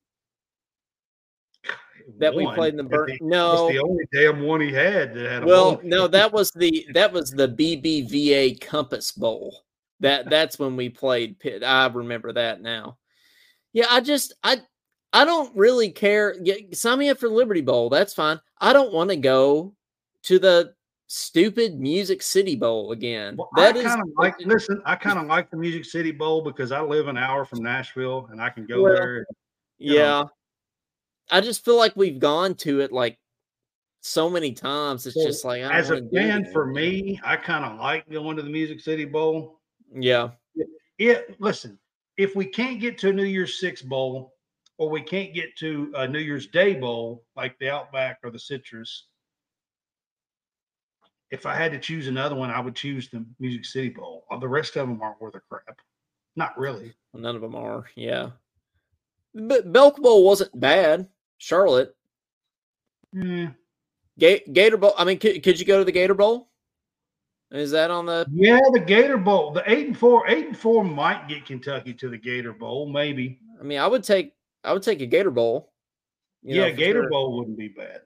that 2.18 2.34
we 2.34 2.46
played 2.54 2.74
in 2.74 2.76
the 2.76 2.84
burn. 2.84 3.16
No, 3.20 3.68
the 3.68 3.78
only 3.78 4.04
damn 4.12 4.42
one 4.42 4.60
he 4.60 4.72
had 4.72 5.14
that 5.14 5.30
had. 5.30 5.44
well, 5.44 5.80
no, 5.82 6.06
that 6.08 6.32
was 6.32 6.50
the 6.52 6.86
that 6.94 7.12
was 7.12 7.30
the 7.30 7.48
BBVA 7.48 8.60
Compass 8.60 9.12
Bowl. 9.12 9.56
That 10.00 10.28
that's 10.28 10.58
when 10.58 10.76
we 10.76 10.88
played 10.88 11.38
Pitt. 11.38 11.62
I 11.64 11.86
remember 11.86 12.32
that 12.32 12.60
now. 12.60 12.98
Yeah, 13.74 13.86
I 13.90 14.00
just 14.00 14.32
I 14.42 14.62
I 15.12 15.26
don't 15.26 15.54
really 15.54 15.90
care. 15.90 16.36
Yeah, 16.42 16.54
sign 16.72 16.98
me 16.98 17.10
up 17.10 17.18
for 17.18 17.28
Liberty 17.28 17.60
Bowl. 17.60 17.90
That's 17.90 18.14
fine. 18.14 18.40
I 18.60 18.72
don't 18.72 18.94
want 18.94 19.10
to 19.10 19.16
go 19.16 19.74
to 20.22 20.38
the 20.38 20.72
stupid 21.08 21.78
Music 21.78 22.22
City 22.22 22.56
Bowl 22.56 22.92
again. 22.92 23.36
Well, 23.36 23.50
that 23.56 23.76
I 23.76 23.82
kind 23.82 24.00
of 24.00 24.08
like. 24.16 24.34
Listen, 24.40 24.80
I 24.86 24.96
kind 24.96 25.18
of 25.18 25.26
like 25.26 25.50
the 25.50 25.58
Music 25.58 25.84
City 25.84 26.12
Bowl 26.12 26.40
because 26.40 26.72
I 26.72 26.80
live 26.80 27.08
an 27.08 27.18
hour 27.18 27.44
from 27.44 27.62
Nashville 27.62 28.28
and 28.30 28.40
I 28.40 28.48
can 28.48 28.64
go 28.64 28.82
well, 28.82 28.94
there. 28.94 29.26
yeah, 29.78 30.20
know. 30.22 30.30
I 31.30 31.40
just 31.40 31.64
feel 31.64 31.76
like 31.76 31.94
we've 31.96 32.18
gone 32.18 32.54
to 32.56 32.80
it 32.80 32.92
like 32.92 33.18
so 34.02 34.30
many 34.30 34.52
times. 34.52 35.06
It's 35.06 35.16
just 35.16 35.44
like 35.44 35.62
as 35.62 35.90
a 35.90 36.02
fan 36.12 36.46
for 36.52 36.66
me, 36.66 37.20
I 37.24 37.36
kind 37.36 37.64
of 37.64 37.80
like 37.80 38.08
going 38.08 38.36
to 38.36 38.42
the 38.42 38.50
Music 38.50 38.80
City 38.80 39.04
Bowl. 39.04 39.60
Yeah. 39.92 40.30
It, 40.54 40.68
it, 40.98 41.40
listen, 41.40 41.78
if 42.16 42.36
we 42.36 42.46
can't 42.46 42.80
get 42.80 42.98
to 42.98 43.10
a 43.10 43.12
New 43.12 43.24
Year's 43.24 43.58
Six 43.60 43.82
Bowl 43.82 44.34
or 44.78 44.88
we 44.88 45.02
can't 45.02 45.34
get 45.34 45.56
to 45.58 45.92
a 45.96 46.06
New 46.06 46.18
Year's 46.18 46.46
Day 46.46 46.74
Bowl 46.74 47.24
like 47.36 47.58
the 47.58 47.70
Outback 47.70 48.18
or 48.22 48.30
the 48.30 48.38
Citrus, 48.38 49.06
if 51.30 51.46
I 51.46 51.54
had 51.54 51.72
to 51.72 51.78
choose 51.78 52.06
another 52.06 52.36
one, 52.36 52.50
I 52.50 52.60
would 52.60 52.76
choose 52.76 53.08
the 53.08 53.24
Music 53.40 53.64
City 53.64 53.88
Bowl. 53.88 54.24
Uh, 54.30 54.38
the 54.38 54.48
rest 54.48 54.76
of 54.76 54.88
them 54.88 55.00
aren't 55.02 55.20
worth 55.20 55.34
a 55.34 55.40
crap. 55.40 55.78
Not 56.36 56.56
really. 56.58 56.92
None 57.12 57.34
of 57.34 57.42
them 57.42 57.54
are. 57.54 57.86
Yeah. 57.96 58.30
But 59.34 59.72
Belk 59.72 59.96
Bowl 59.96 60.24
wasn't 60.24 60.58
bad. 60.58 61.08
Charlotte. 61.38 61.94
Hmm. 63.12 63.46
Yeah. 64.16 64.36
Gator 64.52 64.76
Bowl. 64.76 64.94
I 64.96 65.04
mean, 65.04 65.18
could, 65.18 65.42
could 65.42 65.58
you 65.58 65.66
go 65.66 65.78
to 65.78 65.84
the 65.84 65.92
Gator 65.92 66.14
Bowl? 66.14 66.48
Is 67.54 67.70
that 67.70 67.88
on 67.88 68.06
the? 68.06 68.26
Yeah, 68.32 68.58
the 68.72 68.80
Gator 68.80 69.16
Bowl. 69.16 69.52
The 69.52 69.62
eight 69.70 69.86
and 69.86 69.96
four, 69.96 70.28
eight 70.28 70.46
and 70.48 70.58
four 70.58 70.82
might 70.82 71.28
get 71.28 71.46
Kentucky 71.46 71.94
to 71.94 72.08
the 72.08 72.18
Gator 72.18 72.52
Bowl, 72.52 72.88
maybe. 72.88 73.38
I 73.60 73.62
mean, 73.62 73.78
I 73.78 73.86
would 73.86 74.02
take, 74.02 74.32
I 74.64 74.72
would 74.72 74.82
take 74.82 75.00
a 75.00 75.06
Gator 75.06 75.30
Bowl. 75.30 75.72
yeah, 76.42 76.68
know, 76.68 76.74
Gator 76.74 77.02
sure. 77.02 77.10
Bowl 77.10 77.38
wouldn't 77.38 77.56
be 77.56 77.68
bad. 77.68 78.00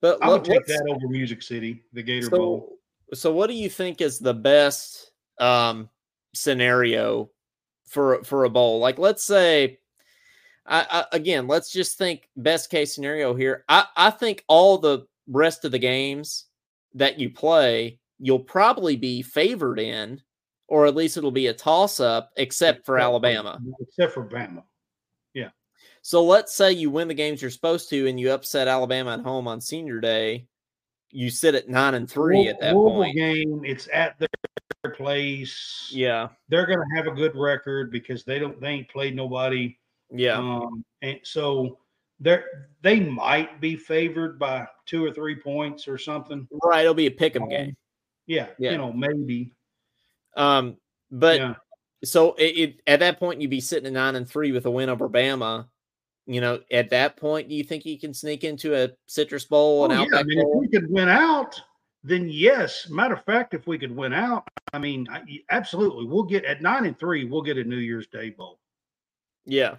But 0.00 0.20
I 0.20 0.28
would 0.30 0.44
take 0.44 0.66
that 0.66 0.84
over 0.90 1.08
Music 1.08 1.42
City, 1.42 1.84
the 1.92 2.02
Gator 2.02 2.26
so, 2.26 2.36
Bowl. 2.36 2.78
So, 3.14 3.32
what 3.32 3.46
do 3.46 3.54
you 3.54 3.68
think 3.68 4.00
is 4.00 4.18
the 4.18 4.34
best 4.34 5.12
um, 5.38 5.88
scenario 6.34 7.30
for 7.86 8.24
for 8.24 8.44
a 8.44 8.50
bowl? 8.50 8.80
Like, 8.80 8.98
let's 8.98 9.22
say, 9.22 9.78
I, 10.66 10.86
I, 10.90 11.16
again, 11.16 11.46
let's 11.46 11.70
just 11.70 11.98
think 11.98 12.28
best 12.36 12.68
case 12.68 12.92
scenario 12.92 13.32
here. 13.32 13.64
I, 13.68 13.86
I 13.96 14.10
think 14.10 14.44
all 14.48 14.76
the 14.76 15.06
rest 15.28 15.64
of 15.64 15.70
the 15.70 15.78
games 15.78 16.46
that 16.94 17.20
you 17.20 17.30
play, 17.30 18.00
you'll 18.22 18.38
probably 18.38 18.96
be 18.96 19.20
favored 19.20 19.80
in, 19.80 20.22
or 20.68 20.86
at 20.86 20.94
least 20.94 21.16
it'll 21.16 21.32
be 21.32 21.48
a 21.48 21.52
toss 21.52 21.98
up, 21.98 22.30
except 22.36 22.86
for 22.86 22.98
Alabama. 22.98 23.58
Except 23.80 24.14
for 24.14 24.24
Bama. 24.24 24.62
Yeah. 25.34 25.48
So 26.02 26.24
let's 26.24 26.54
say 26.54 26.72
you 26.72 26.88
win 26.88 27.08
the 27.08 27.14
games 27.14 27.42
you're 27.42 27.50
supposed 27.50 27.90
to 27.90 28.06
and 28.08 28.18
you 28.18 28.30
upset 28.30 28.68
Alabama 28.68 29.14
at 29.14 29.20
home 29.20 29.48
on 29.48 29.60
senior 29.60 30.00
day. 30.00 30.46
You 31.10 31.30
sit 31.30 31.56
at 31.56 31.68
nine 31.68 31.94
and 31.94 32.08
three 32.08 32.46
at 32.46 32.60
that 32.60 32.74
Louisville 32.76 33.02
point. 33.02 33.16
game, 33.16 33.62
it's 33.64 33.88
at 33.92 34.18
their 34.20 34.92
place. 34.92 35.90
Yeah. 35.92 36.28
They're 36.48 36.66
gonna 36.66 36.86
have 36.94 37.08
a 37.08 37.10
good 37.10 37.36
record 37.36 37.90
because 37.90 38.24
they 38.24 38.38
don't 38.38 38.58
they 38.60 38.68
ain't 38.68 38.88
played 38.88 39.16
nobody. 39.16 39.76
Yeah. 40.10 40.38
Um, 40.38 40.84
and 41.02 41.18
so 41.24 41.80
they're 42.20 42.68
they 42.82 43.00
might 43.00 43.60
be 43.60 43.76
favored 43.76 44.38
by 44.38 44.66
two 44.86 45.04
or 45.04 45.12
three 45.12 45.34
points 45.34 45.86
or 45.88 45.98
something. 45.98 46.48
Right. 46.64 46.82
It'll 46.82 46.94
be 46.94 47.06
a 47.06 47.10
pick 47.10 47.36
'em 47.36 47.42
um, 47.42 47.48
game. 47.48 47.76
Yeah, 48.26 48.48
yeah. 48.58 48.72
You 48.72 48.78
know, 48.78 48.92
maybe. 48.92 49.52
Um, 50.36 50.76
but 51.10 51.38
yeah. 51.38 51.54
so 52.04 52.34
it, 52.34 52.44
it, 52.44 52.80
at 52.86 53.00
that 53.00 53.18
point 53.18 53.40
you'd 53.40 53.50
be 53.50 53.60
sitting 53.60 53.86
at 53.86 53.92
nine 53.92 54.16
and 54.16 54.28
three 54.28 54.52
with 54.52 54.66
a 54.66 54.70
win 54.70 54.88
over 54.88 55.08
Bama 55.08 55.66
you 56.26 56.40
know, 56.40 56.60
at 56.70 56.90
that 56.90 57.16
point, 57.16 57.48
do 57.48 57.54
you 57.54 57.64
think 57.64 57.82
he 57.82 57.98
can 57.98 58.14
sneak 58.14 58.44
into 58.44 58.74
a 58.74 58.90
Citrus 59.06 59.44
Bowl 59.44 59.84
and 59.84 59.92
oh, 59.92 60.06
yeah. 60.10 60.20
I 60.20 60.22
mean, 60.22 60.38
If 60.38 60.48
we 60.54 60.68
could 60.68 60.90
win 60.90 61.08
out, 61.08 61.60
then 62.04 62.28
yes. 62.28 62.88
Matter 62.88 63.14
of 63.14 63.24
fact, 63.24 63.54
if 63.54 63.66
we 63.66 63.78
could 63.78 63.94
win 63.94 64.12
out, 64.12 64.46
I 64.72 64.78
mean, 64.78 65.06
absolutely, 65.50 66.06
we'll 66.06 66.22
get 66.22 66.44
at 66.44 66.62
nine 66.62 66.86
and 66.86 66.98
three, 66.98 67.24
we'll 67.24 67.42
get 67.42 67.58
a 67.58 67.64
New 67.64 67.76
Year's 67.76 68.06
Day 68.06 68.30
bowl. 68.30 68.60
Yeah, 69.44 69.76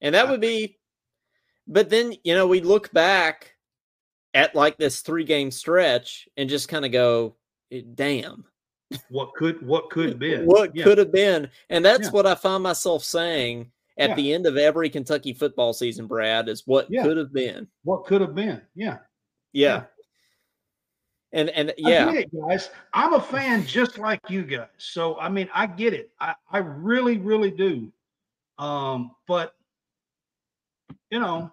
and 0.00 0.14
that 0.14 0.28
would 0.28 0.40
be. 0.40 0.78
But 1.68 1.90
then 1.90 2.14
you 2.24 2.34
know 2.34 2.48
we 2.48 2.60
look 2.60 2.92
back 2.92 3.54
at 4.34 4.54
like 4.54 4.78
this 4.78 5.00
three 5.00 5.24
game 5.24 5.50
stretch 5.50 6.28
and 6.36 6.50
just 6.50 6.68
kind 6.68 6.84
of 6.84 6.90
go, 6.90 7.36
eh, 7.72 7.82
damn. 7.94 8.44
What 9.10 9.34
could 9.34 9.64
what 9.66 9.90
could 9.90 10.08
have 10.10 10.18
been? 10.18 10.46
what 10.46 10.74
yeah. 10.74 10.84
could 10.84 10.98
have 10.98 11.12
been? 11.12 11.50
And 11.68 11.84
that's 11.84 12.04
yeah. 12.04 12.10
what 12.10 12.26
I 12.26 12.34
find 12.34 12.62
myself 12.62 13.04
saying 13.04 13.70
at 13.98 14.10
yeah. 14.10 14.14
the 14.14 14.32
end 14.32 14.46
of 14.46 14.56
every 14.56 14.88
Kentucky 14.88 15.32
football 15.32 15.72
season, 15.72 16.06
Brad, 16.06 16.48
is 16.48 16.66
what 16.66 16.88
could 16.88 17.16
have 17.16 17.32
been. 17.32 17.66
What 17.84 18.06
could 18.06 18.20
have 18.20 18.34
been. 18.34 18.62
Yeah. 18.74 18.98
Yeah. 19.52 19.74
yeah. 19.74 19.82
And 21.32 21.50
and 21.50 21.74
yeah, 21.76 22.10
it, 22.10 22.30
guys. 22.34 22.70
I'm 22.94 23.12
a 23.12 23.20
fan 23.20 23.66
just 23.66 23.98
like 23.98 24.20
you 24.30 24.44
guys. 24.44 24.68
So 24.78 25.18
I 25.18 25.28
mean, 25.28 25.50
I 25.52 25.66
get 25.66 25.92
it. 25.92 26.10
I, 26.18 26.34
I 26.50 26.58
really, 26.58 27.18
really 27.18 27.50
do. 27.50 27.92
Um, 28.58 29.10
but 29.26 29.54
you 31.10 31.20
know, 31.20 31.52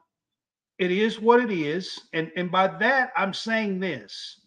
it 0.80 0.92
is 0.92 1.20
what 1.20 1.42
it 1.42 1.52
is. 1.52 2.00
And 2.14 2.32
and 2.38 2.50
by 2.50 2.68
that, 2.68 3.12
I'm 3.18 3.34
saying 3.34 3.82
this. 3.82 4.40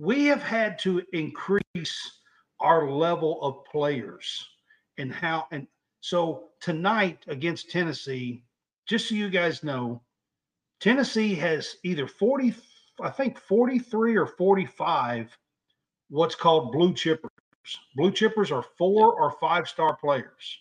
We 0.00 0.24
have 0.28 0.42
had 0.42 0.78
to 0.78 1.02
increase 1.12 2.20
our 2.58 2.90
level 2.90 3.38
of 3.42 3.66
players 3.66 4.48
and 4.96 5.12
how 5.12 5.46
and 5.52 5.66
so 6.00 6.48
tonight 6.62 7.22
against 7.28 7.70
Tennessee, 7.70 8.42
just 8.88 9.10
so 9.10 9.14
you 9.14 9.28
guys 9.28 9.62
know, 9.62 10.00
Tennessee 10.80 11.34
has 11.34 11.76
either 11.84 12.06
40, 12.06 12.54
I 13.02 13.10
think 13.10 13.38
43 13.38 14.16
or 14.16 14.26
45 14.26 15.36
what's 16.08 16.34
called 16.34 16.72
blue 16.72 16.94
chippers. 16.94 17.28
Blue 17.94 18.10
chippers 18.10 18.50
are 18.50 18.64
four 18.78 19.12
or 19.20 19.32
five 19.32 19.68
star 19.68 19.94
players. 19.96 20.60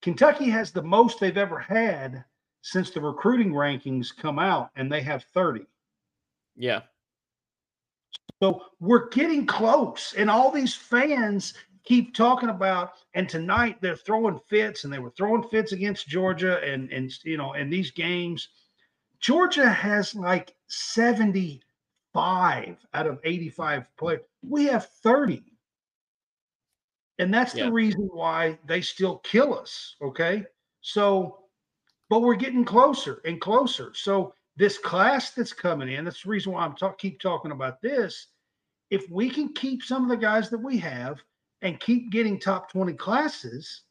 Kentucky 0.00 0.48
has 0.48 0.70
the 0.70 0.80
most 0.80 1.18
they've 1.18 1.36
ever 1.36 1.58
had 1.58 2.24
since 2.62 2.92
the 2.92 3.00
recruiting 3.00 3.52
rankings 3.52 4.16
come 4.16 4.38
out, 4.38 4.70
and 4.76 4.92
they 4.92 5.02
have 5.02 5.24
30. 5.34 5.66
Yeah. 6.54 6.82
So 8.44 8.60
we're 8.78 9.08
getting 9.08 9.46
close, 9.46 10.12
and 10.18 10.28
all 10.28 10.50
these 10.50 10.74
fans 10.74 11.54
keep 11.82 12.14
talking 12.14 12.50
about. 12.50 12.92
And 13.14 13.26
tonight 13.26 13.78
they're 13.80 13.96
throwing 13.96 14.38
fits, 14.50 14.84
and 14.84 14.92
they 14.92 14.98
were 14.98 15.14
throwing 15.16 15.44
fits 15.44 15.72
against 15.72 16.08
Georgia, 16.08 16.60
and 16.62 16.92
and 16.92 17.10
you 17.24 17.38
know, 17.38 17.54
and 17.54 17.72
these 17.72 17.90
games, 17.90 18.48
Georgia 19.18 19.70
has 19.70 20.14
like 20.14 20.54
seventy 20.66 21.62
five 22.12 22.76
out 22.92 23.06
of 23.06 23.18
eighty 23.24 23.48
five 23.48 23.86
players. 23.96 24.20
We 24.46 24.66
have 24.66 24.90
thirty. 25.02 25.42
And 27.18 27.32
that's 27.32 27.54
Yeah. 27.54 27.66
the 27.66 27.72
reason 27.72 28.10
why 28.12 28.58
they 28.66 28.82
still 28.82 29.20
kill 29.20 29.58
us. 29.58 29.96
Okay. 30.02 30.44
So, 30.82 31.46
but 32.10 32.20
we're 32.20 32.34
getting 32.34 32.66
closer 32.66 33.22
and 33.24 33.40
closer. 33.40 33.94
So, 33.94 34.34
this 34.56 34.76
class 34.76 35.30
that's 35.30 35.54
coming 35.54 35.88
in, 35.88 36.04
that's 36.04 36.24
the 36.24 36.28
reason 36.28 36.52
why 36.52 36.66
I'm 36.66 36.76
talk, 36.76 36.98
keep 36.98 37.20
talking 37.20 37.50
about 37.50 37.80
this. 37.80 38.26
If 38.90 39.10
we 39.10 39.28
can 39.30 39.52
keep 39.54 39.82
some 39.82 40.04
of 40.04 40.08
the 40.08 40.16
guys 40.16 40.50
that 40.50 40.58
we 40.58 40.76
have 40.78 41.22
and 41.62 41.80
keep 41.80 42.10
getting 42.10 42.38
top 42.38 42.70
20 42.70 42.92
classes, 42.94 43.82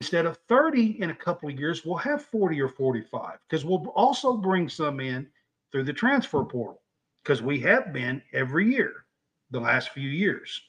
instead 0.00 0.26
of 0.26 0.38
30 0.48 1.00
in 1.00 1.10
a 1.10 1.14
couple 1.14 1.48
of 1.48 1.58
years, 1.58 1.84
we'll 1.84 1.96
have 1.96 2.22
40 2.22 2.60
or 2.60 2.68
45 2.68 3.38
because 3.48 3.64
we'll 3.64 3.86
also 3.94 4.36
bring 4.36 4.68
some 4.68 5.00
in 5.00 5.26
through 5.72 5.84
the 5.84 5.92
transfer 5.92 6.44
portal 6.44 6.82
because 7.22 7.42
we 7.42 7.58
have 7.60 7.92
been 7.92 8.22
every 8.32 8.72
year 8.72 9.06
the 9.50 9.60
last 9.60 9.90
few 9.90 10.08
years. 10.08 10.60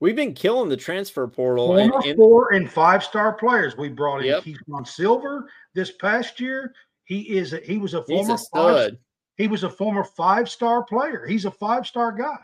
We've 0.00 0.16
been 0.16 0.34
killing 0.34 0.68
the 0.68 0.76
transfer 0.76 1.26
portal. 1.26 1.76
And, 1.76 1.92
and- 1.92 2.16
four 2.16 2.52
and 2.52 2.70
five 2.70 3.04
star 3.04 3.32
players. 3.34 3.76
We 3.76 3.88
brought 3.88 4.20
in 4.20 4.26
Yep. 4.26 4.44
Keeshawn 4.44 4.86
Silver 4.86 5.48
this 5.74 5.92
past 5.92 6.40
year. 6.40 6.74
He 7.04 7.36
is 7.36 7.52
a, 7.52 7.58
he 7.58 7.78
was 7.78 7.94
a 7.94 8.04
he's 8.06 8.18
former 8.26 8.34
a 8.34 8.38
stud. 8.38 8.98
He 9.40 9.48
was 9.48 9.64
a 9.64 9.70
former 9.70 10.04
five 10.04 10.50
star 10.50 10.84
player. 10.84 11.24
He's 11.26 11.46
a 11.46 11.50
five 11.50 11.86
star 11.86 12.12
guy. 12.12 12.40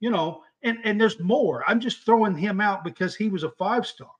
You 0.00 0.10
know, 0.10 0.42
and 0.64 0.78
and 0.82 1.00
there's 1.00 1.20
more. 1.20 1.62
I'm 1.68 1.78
just 1.78 2.04
throwing 2.04 2.36
him 2.36 2.60
out 2.60 2.82
because 2.82 3.14
he 3.14 3.28
was 3.28 3.44
a 3.44 3.50
five 3.50 3.86
star. 3.86 4.10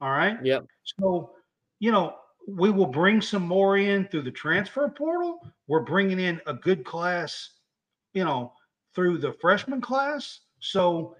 All 0.00 0.12
right. 0.12 0.38
Yep. 0.42 0.66
So, 1.00 1.32
you 1.80 1.90
know, 1.90 2.14
we 2.46 2.70
will 2.70 2.86
bring 2.86 3.20
some 3.20 3.42
more 3.42 3.76
in 3.76 4.06
through 4.06 4.22
the 4.22 4.30
transfer 4.30 4.88
portal. 4.88 5.40
We're 5.66 5.82
bringing 5.82 6.20
in 6.20 6.40
a 6.46 6.54
good 6.54 6.84
class, 6.84 7.50
you 8.14 8.24
know, 8.24 8.52
through 8.94 9.18
the 9.18 9.32
freshman 9.32 9.80
class. 9.80 10.40
So, 10.60 11.16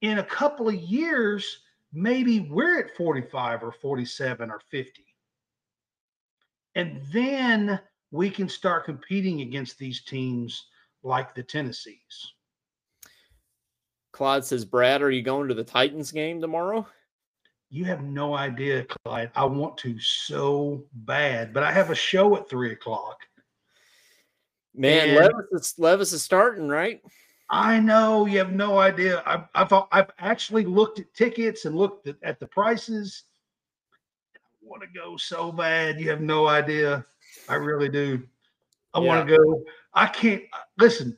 in 0.00 0.18
a 0.18 0.24
couple 0.24 0.68
of 0.68 0.74
years, 0.74 1.58
maybe 1.92 2.40
we're 2.40 2.80
at 2.80 2.96
45 2.96 3.62
or 3.62 3.72
47 3.72 4.50
or 4.50 4.60
50. 4.70 5.04
And 6.74 7.02
then 7.12 7.78
we 8.12 8.30
can 8.30 8.48
start 8.48 8.84
competing 8.84 9.40
against 9.40 9.78
these 9.78 10.04
teams 10.04 10.66
like 11.02 11.34
the 11.34 11.42
Tennessees. 11.42 12.34
Clyde 14.12 14.44
says, 14.44 14.64
Brad, 14.64 15.02
are 15.02 15.10
you 15.10 15.22
going 15.22 15.48
to 15.48 15.54
the 15.54 15.64
Titans 15.64 16.12
game 16.12 16.40
tomorrow? 16.40 16.86
You 17.70 17.86
have 17.86 18.02
no 18.02 18.36
idea, 18.36 18.84
Clyde. 18.84 19.30
I 19.34 19.46
want 19.46 19.78
to 19.78 19.98
so 19.98 20.84
bad, 20.92 21.54
but 21.54 21.62
I 21.62 21.72
have 21.72 21.90
a 21.90 21.94
show 21.94 22.36
at 22.36 22.48
three 22.48 22.72
o'clock. 22.72 23.18
Man, 24.74 25.08
And- 25.08 25.16
Levis 25.18 25.46
is 25.52 25.74
Levis 25.78 26.12
is 26.12 26.22
starting, 26.22 26.68
right? 26.68 27.02
I 27.48 27.80
know 27.80 28.24
you 28.26 28.38
have 28.38 28.52
no 28.52 28.78
idea. 28.78 29.22
I've 29.26 29.44
I've, 29.54 29.72
I've 29.90 30.10
actually 30.18 30.64
looked 30.64 30.98
at 30.98 31.12
tickets 31.14 31.64
and 31.64 31.76
looked 31.76 32.08
at, 32.08 32.16
at 32.22 32.40
the 32.40 32.46
prices. 32.46 33.24
I 34.34 34.38
want 34.62 34.82
to 34.82 34.88
go 34.98 35.16
so 35.16 35.52
bad. 35.52 36.00
You 36.00 36.08
have 36.10 36.22
no 36.22 36.46
idea. 36.46 37.04
I 37.52 37.56
really 37.56 37.88
do. 37.90 38.22
I 38.94 38.98
want 38.98 39.28
to 39.28 39.36
go. 39.36 39.62
I 39.94 40.06
can't 40.06 40.42
listen. 40.78 41.16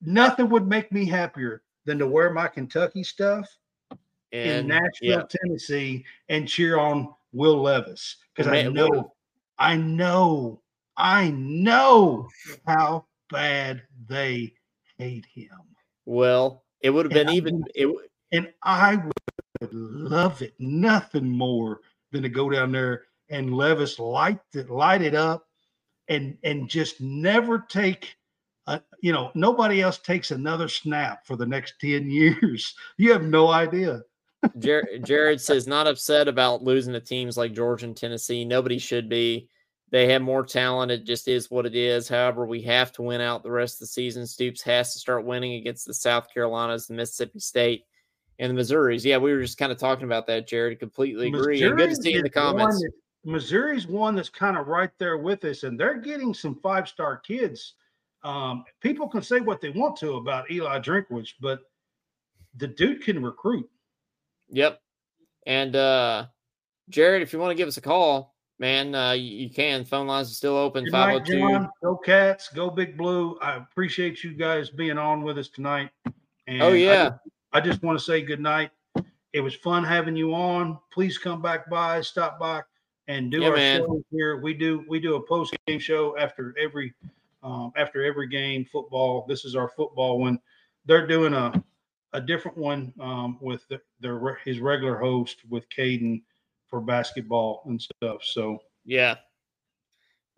Nothing 0.00 0.48
would 0.50 0.68
make 0.68 0.92
me 0.92 1.04
happier 1.04 1.62
than 1.84 1.98
to 1.98 2.06
wear 2.06 2.30
my 2.32 2.46
Kentucky 2.46 3.02
stuff 3.02 3.48
in 4.32 4.68
Nashville, 4.68 4.88
yeah, 5.00 5.22
Tennessee, 5.28 6.04
and 6.28 6.48
cheer 6.48 6.78
on 6.78 7.12
Will 7.32 7.60
Levis 7.60 8.16
because 8.34 8.50
I 8.52 8.62
know, 8.62 8.88
what- 8.88 9.10
I 9.58 9.76
know, 9.76 10.60
I 10.96 11.30
know 11.30 12.28
how 12.66 13.06
bad 13.30 13.82
they 14.08 14.54
hate 14.98 15.26
him. 15.26 15.50
well, 16.06 16.62
it 16.82 16.90
would 16.90 17.06
have 17.06 17.12
been 17.12 17.28
I'm 17.28 17.34
even 17.34 17.60
gonna- 17.60 17.72
it, 17.74 17.86
w- 17.86 18.08
And 18.32 18.52
I 18.62 18.96
would 18.96 19.72
love 19.72 20.42
it 20.42 20.54
nothing 20.58 21.28
more 21.28 21.80
than 22.10 22.22
to 22.22 22.28
go 22.28 22.50
down 22.50 22.72
there 22.72 23.04
and 23.30 23.54
Levis 23.56 23.98
light 23.98 24.40
it, 24.54 24.68
light 24.70 25.02
it 25.02 25.14
up, 25.14 25.48
and 26.08 26.36
and 26.44 26.68
just 26.68 27.00
never 27.00 27.58
take, 27.58 28.14
a, 28.66 28.80
you 29.00 29.12
know, 29.12 29.30
nobody 29.34 29.80
else 29.80 29.98
takes 29.98 30.30
another 30.30 30.68
snap 30.68 31.26
for 31.26 31.36
the 31.36 31.46
next 31.46 31.74
ten 31.80 32.10
years. 32.10 32.74
You 32.96 33.12
have 33.12 33.24
no 33.24 33.48
idea. 33.48 34.02
Jer- 34.58 34.98
Jared 35.02 35.40
says 35.40 35.66
not 35.66 35.86
upset 35.86 36.28
about 36.28 36.62
losing 36.62 36.92
to 36.92 37.00
teams 37.00 37.36
like 37.36 37.54
Georgia 37.54 37.86
and 37.86 37.96
Tennessee. 37.96 38.44
Nobody 38.44 38.78
should 38.78 39.08
be. 39.08 39.48
They 39.90 40.08
have 40.08 40.22
more 40.22 40.44
talent. 40.44 40.90
It 40.90 41.04
just 41.04 41.28
is 41.28 41.50
what 41.50 41.66
it 41.66 41.76
is. 41.76 42.08
However, 42.08 42.46
we 42.46 42.62
have 42.62 42.90
to 42.92 43.02
win 43.02 43.20
out 43.20 43.42
the 43.42 43.50
rest 43.50 43.76
of 43.76 43.80
the 43.80 43.86
season. 43.86 44.26
Stoops 44.26 44.60
has 44.62 44.92
to 44.92 44.98
start 44.98 45.24
winning 45.24 45.54
against 45.54 45.86
the 45.86 45.94
South 45.94 46.26
Carolinas, 46.34 46.88
the 46.88 46.94
Mississippi 46.94 47.38
State, 47.38 47.84
and 48.40 48.56
the 48.56 48.60
Missouris. 48.60 49.04
Yeah, 49.04 49.18
we 49.18 49.32
were 49.32 49.42
just 49.42 49.58
kind 49.58 49.70
of 49.70 49.78
talking 49.78 50.04
about 50.04 50.26
that, 50.26 50.48
Jared. 50.48 50.80
Completely 50.80 51.28
agree. 51.28 51.60
good 51.60 51.90
to 51.90 51.94
see 51.94 52.12
you 52.12 52.18
in 52.18 52.24
the 52.24 52.30
comments. 52.30 52.84
Missouri's 53.24 53.86
one 53.86 54.14
that's 54.14 54.28
kind 54.28 54.56
of 54.56 54.68
right 54.68 54.90
there 54.98 55.16
with 55.18 55.44
us, 55.44 55.62
and 55.62 55.78
they're 55.78 55.98
getting 56.00 56.34
some 56.34 56.54
five 56.56 56.88
star 56.88 57.16
kids. 57.16 57.74
Um, 58.22 58.64
people 58.80 59.08
can 59.08 59.22
say 59.22 59.40
what 59.40 59.60
they 59.60 59.70
want 59.70 59.96
to 59.98 60.14
about 60.14 60.50
Eli 60.50 60.78
Drinkwitz, 60.78 61.34
but 61.40 61.60
the 62.56 62.66
dude 62.66 63.02
can 63.02 63.22
recruit. 63.22 63.68
Yep. 64.50 64.80
And 65.46 65.76
uh 65.76 66.26
Jared, 66.88 67.22
if 67.22 67.32
you 67.32 67.38
want 67.38 67.50
to 67.50 67.54
give 67.54 67.68
us 67.68 67.76
a 67.76 67.82
call, 67.82 68.34
man, 68.58 68.94
uh 68.94 69.12
you, 69.12 69.36
you 69.46 69.50
can. 69.50 69.84
Phone 69.84 70.06
lines 70.06 70.30
are 70.30 70.34
still 70.34 70.56
open. 70.56 70.84
Good 70.84 70.92
night, 70.92 71.26
502. 71.26 71.38
John. 71.38 71.70
Go 71.82 71.96
Cats. 71.96 72.48
Go 72.48 72.70
Big 72.70 72.96
Blue. 72.96 73.38
I 73.40 73.56
appreciate 73.56 74.22
you 74.24 74.32
guys 74.32 74.70
being 74.70 74.96
on 74.98 75.22
with 75.22 75.38
us 75.38 75.48
tonight. 75.48 75.90
And 76.46 76.62
Oh 76.62 76.68
I 76.68 76.74
yeah. 76.74 77.08
just- 77.10 77.20
I 77.52 77.60
just 77.60 77.82
want 77.84 77.96
to 77.98 78.04
say 78.04 78.20
good 78.20 78.40
night. 78.40 78.70
It 79.32 79.40
was 79.40 79.54
fun 79.54 79.84
having 79.84 80.16
you 80.16 80.34
on. 80.34 80.76
Please 80.92 81.18
come 81.18 81.40
back 81.40 81.70
by, 81.70 82.00
stop 82.00 82.38
by, 82.40 82.62
and 83.08 83.30
do 83.30 83.40
Yeah, 83.40 83.48
our 83.48 83.56
man. 83.56 83.80
show 83.80 84.02
here. 84.10 84.40
We 84.40 84.54
do 84.54 84.84
we 84.88 85.00
do 85.00 85.16
a 85.16 85.26
post 85.26 85.56
game 85.66 85.78
show 85.78 86.16
after 86.18 86.54
every 86.60 86.94
um, 87.42 87.72
after 87.76 88.02
every 88.04 88.28
game 88.28 88.64
football. 88.64 89.26
This 89.28 89.44
is 89.44 89.54
our 89.54 89.68
football 89.68 90.18
one. 90.18 90.38
They're 90.86 91.06
doing 91.06 91.34
a 91.34 91.52
a 92.12 92.20
different 92.20 92.56
one 92.56 92.92
um, 93.00 93.38
with 93.40 93.66
the, 93.68 93.80
their 94.00 94.36
his 94.44 94.60
regular 94.60 94.96
host 94.96 95.38
with 95.48 95.68
Caden 95.68 96.22
for 96.68 96.80
basketball 96.80 97.62
and 97.66 97.80
stuff. 97.80 98.22
So 98.22 98.58
Yeah. 98.84 99.16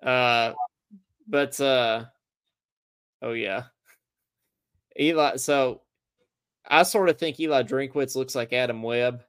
Uh 0.02 0.52
but 1.28 1.59
uh 1.60 2.05
oh 3.22 3.32
yeah. 3.32 3.64
Eli 4.98 5.36
so 5.36 5.82
I 6.68 6.82
sort 6.82 7.09
of 7.10 7.18
think 7.18 7.38
Eli 7.38 7.62
Drinkwitz 7.62 8.16
looks 8.16 8.34
like 8.34 8.52
Adam 8.52 8.82
Webb. 8.82 9.22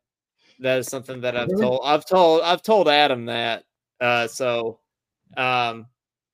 That 0.59 0.79
is 0.79 0.87
something 0.87 1.21
that 1.21 1.35
I've 1.37 1.49
Really? 1.49 1.61
told 1.61 1.81
I've 1.83 2.05
told 2.05 2.41
I've 2.41 2.61
told 2.63 2.87
Adam 2.87 3.25
that. 3.25 3.63
Uh 3.99 4.27
so 4.27 4.79
um 5.35 5.87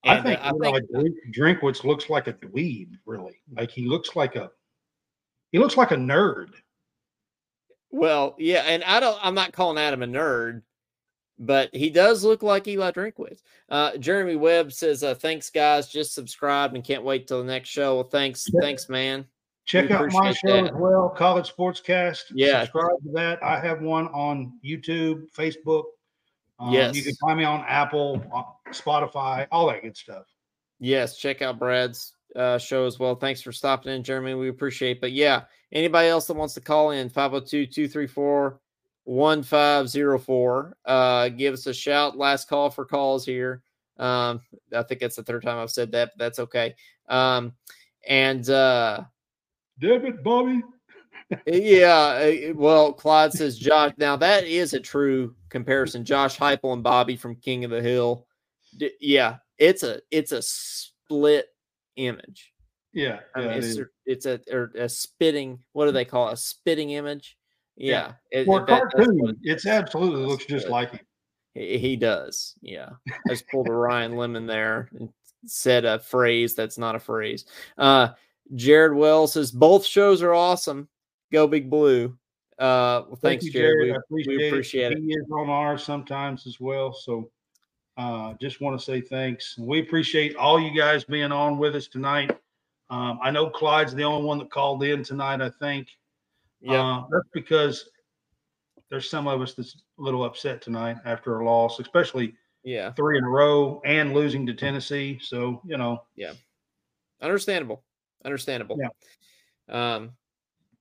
I 0.06 0.20
think, 0.22 0.40
I 0.42 0.50
Eli 0.50 0.72
think 0.80 0.92
Drink- 0.92 1.60
Drinkwitz 1.62 1.84
looks 1.86 2.10
like 2.10 2.28
a 2.28 2.34
dweeb, 2.34 2.90
really. 3.06 3.40
Like 3.56 3.72
he 3.72 3.88
looks 3.88 4.16
like 4.18 4.36
a 4.36 4.52
he 5.52 5.60
looks 5.60 5.78
like 5.78 5.92
a 5.92 5.96
nerd. 5.96 6.50
well, 7.92 8.36
yeah, 8.38 8.62
and 8.66 8.84
I 8.84 9.00
don't 9.00 9.18
I'm 9.24 9.36
not 9.36 9.54
calling 9.54 9.78
Adam 9.78 10.04
a 10.04 10.08
nerd, 10.08 10.62
but 11.40 11.70
he 11.74 11.90
does 11.90 12.24
look 12.24 12.44
like 12.44 12.68
Eli 12.68 12.92
Drinkwitz. 12.92 13.42
Uh 13.70 13.98
Jeremy 13.98 14.36
Webb 14.36 14.72
says, 14.74 15.04
uh, 15.04 15.16
thanks 15.16 15.50
guys, 15.50 15.88
just 15.88 16.14
subscribed 16.14 16.76
and 16.76 16.84
can't 16.84 17.04
wait 17.04 17.28
till 17.28 17.40
the 17.40 17.48
next 17.48 17.70
show. 17.70 17.96
Well, 17.96 18.04
thanks, 18.06 18.46
Yeah. 18.54 18.60
thanks, 18.62 18.90
man. 18.90 19.26
Check 19.66 19.90
We 19.90 19.96
out 19.96 20.12
my 20.12 20.34
show 20.34 20.48
that. 20.64 20.66
as 20.66 20.72
well, 20.74 21.10
College 21.10 21.54
Sportscast. 21.56 22.24
Yeah. 22.34 22.62
Subscribe 22.64 23.02
to 23.06 23.12
that. 23.14 23.42
I 23.44 23.60
have 23.60 23.82
one 23.82 24.08
on 24.10 24.60
YouTube, 24.64 25.32
Facebook. 25.38 25.84
Um, 26.60 26.74
Yes. 26.74 26.96
You 26.96 27.04
can 27.04 27.16
find 27.16 27.38
me 27.38 27.46
on 27.46 27.64
Apple, 27.68 28.22
on 28.32 28.44
Spotify, 28.74 29.48
all 29.52 29.68
that 29.68 29.82
good 29.82 29.96
stuff. 29.98 30.26
Yes, 30.80 31.18
check 31.18 31.42
out 31.42 31.60
Brad's 31.60 32.14
uh, 32.36 32.58
show 32.58 32.86
as 32.86 33.00
well. 33.00 33.16
Thanks 33.16 33.42
for 33.42 33.52
stopping 33.54 33.94
in, 33.94 34.04
Jeremy. 34.04 34.34
We 34.34 34.50
appreciate. 34.50 35.00
But 35.00 35.14
yeah, 35.14 35.44
anybody 35.72 36.10
else 36.10 36.28
that 36.28 36.34
wants 36.36 36.56
to 36.56 36.62
call 36.62 36.92
in 36.92 37.10
502-234 37.10 38.58
1504. 39.06 40.78
Uh 40.86 41.30
give 41.30 41.54
us 41.54 41.68
a 41.68 41.74
shout. 41.74 42.18
Last 42.18 42.48
call 42.48 42.70
for 42.70 42.86
calls 42.86 43.26
here. 43.26 43.62
Um, 43.98 44.42
I 44.76 44.84
think 44.84 45.02
that's 45.02 45.16
the 45.18 45.24
third 45.24 45.44
time 45.44 45.58
I've 45.58 45.70
said 45.72 45.92
that, 45.92 46.12
but 46.18 46.24
that's 46.24 46.40
okay. 46.40 46.76
Um, 47.10 47.54
and 48.08 48.50
uh 48.50 49.02
Debit, 49.80 50.24
Bobby. 50.24 50.62
yeah, 51.48 52.50
uh, 52.50 52.54
well, 52.56 52.94
Clyde 52.94 53.34
says 53.34 53.58
Josh. 53.58 53.94
Now 53.98 54.16
that 54.18 54.44
is 54.46 54.74
a 54.74 54.80
true 54.80 55.36
comparison. 55.50 56.04
Josh 56.06 56.38
Heupel 56.38 56.74
and 56.74 56.84
Bobby 56.84 57.16
from 57.16 57.36
King 57.36 57.64
of 57.64 57.72
the 57.72 57.82
Hill. 57.82 58.28
D- 58.78 58.92
yeah, 59.00 59.38
it's 59.58 59.84
a 59.84 60.02
it's 60.12 60.32
a 60.32 60.42
split 60.42 61.48
image. 61.96 62.52
Yeah. 62.94 63.20
I 63.36 63.40
mean, 63.42 63.50
it 63.52 63.58
it's 63.58 63.78
a, 63.78 63.86
it's 64.06 64.26
a 64.26 64.40
or 64.56 64.72
a 64.76 64.90
spitting. 64.90 65.60
What 65.72 65.86
do 65.86 65.92
they 65.92 66.06
call 66.06 66.30
it? 66.30 66.34
a 66.34 66.38
spitting 66.38 66.92
image? 66.92 67.38
Yeah, 67.76 68.14
it- 68.32 68.46
For 68.46 68.62
it- 68.62 68.68
cartoon, 68.68 69.30
it 69.30 69.36
it's 69.42 69.66
absolutely 69.66 70.26
looks 70.26 70.46
just 70.46 70.66
good. 70.66 70.72
like 70.72 70.92
him. 70.92 71.00
He, 71.56 71.78
he 71.80 71.96
does. 71.96 72.54
Yeah, 72.62 72.90
I 73.10 73.30
just 73.30 73.48
pulled 73.48 73.68
a 73.70 73.74
Ryan 73.74 74.14
Lemond 74.14 74.48
there 74.48 74.90
and 75.00 75.10
said 75.46 75.86
a 75.86 75.98
phrase 76.00 76.54
that's 76.54 76.78
not 76.78 76.96
a 76.96 77.00
phrase. 77.00 77.46
Uh, 77.78 78.10
Jared 78.56 78.94
Wells 78.94 79.34
says 79.34 79.52
both 79.52 79.86
shows 79.86 80.22
are 80.22 80.34
awesome. 80.34 80.88
Go 81.32 81.48
Big 81.48 81.70
Blue. 81.70 82.18
Uh, 82.60 83.04
well, 83.08 83.20
thanks, 83.22 83.44
Thank 83.44 83.44
you, 83.44 83.52
Jared. 83.52 83.88
Jared. 83.88 84.02
We, 84.10 84.22
I 84.22 84.24
appreciate, 84.24 84.38
we 84.38 84.48
appreciate 84.48 84.92
it. 84.92 84.98
He 85.00 85.14
is 85.14 85.26
on 85.32 85.50
ours 85.50 85.84
sometimes 85.84 86.46
as 86.46 86.60
well. 86.60 86.94
So 86.94 87.30
uh, 87.98 88.34
just 88.40 88.62
want 88.62 88.80
to 88.80 88.84
say 88.84 89.02
thanks. 89.02 89.58
We 89.58 89.80
appreciate 89.80 90.36
all 90.36 90.60
you 90.60 90.78
guys 90.78 91.04
being 91.04 91.32
on 91.32 91.58
with 91.58 91.76
us 91.76 91.88
tonight. 91.88 92.38
Um, 92.90 93.20
I 93.24 93.32
know 93.32 93.50
Clyde's 93.50 93.96
the 93.96 94.04
only 94.04 94.24
one 94.26 94.38
that 94.38 94.52
called 94.52 94.84
in 94.84 95.04
tonight, 95.04 95.42
I 95.42 95.50
think. 95.50 95.88
Yeah. 96.62 96.82
Uh, 96.82 97.04
that's 97.12 97.28
because 97.34 97.90
there's 98.90 99.10
some 99.10 99.28
of 99.28 99.42
us 99.42 99.56
that's 99.56 99.82
a 99.98 100.02
little 100.02 100.24
upset 100.24 100.62
tonight 100.62 100.98
after 101.06 101.40
a 101.40 101.46
loss, 101.46 101.80
especially 101.80 102.36
Yeah. 102.64 102.92
three 102.92 103.18
in 103.18 103.24
a 103.24 103.30
row 103.30 103.82
and 103.84 104.14
losing 104.14 104.46
to 104.46 104.54
Tennessee. 104.54 105.18
So, 105.22 105.62
you 105.66 105.78
know, 105.78 106.04
Yeah. 106.16 106.34
Understandable. 107.22 107.84
Understandable. 108.26 108.78
Yeah. 108.80 109.96
Um, 109.96 110.12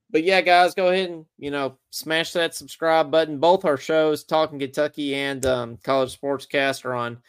but 0.09 0.23
yeah, 0.23 0.41
guys, 0.41 0.75
go 0.75 0.89
ahead 0.89 1.09
and 1.09 1.25
you 1.37 1.51
know 1.51 1.77
smash 1.89 2.33
that 2.33 2.53
subscribe 2.53 3.09
button. 3.09 3.39
Both 3.39 3.65
our 3.65 3.77
shows, 3.77 4.23
Talking 4.23 4.59
Kentucky 4.59 5.15
and 5.15 5.45
um, 5.45 5.77
College 5.83 6.19
Sportscast, 6.19 6.85
are 6.85 6.93
on 6.93 7.19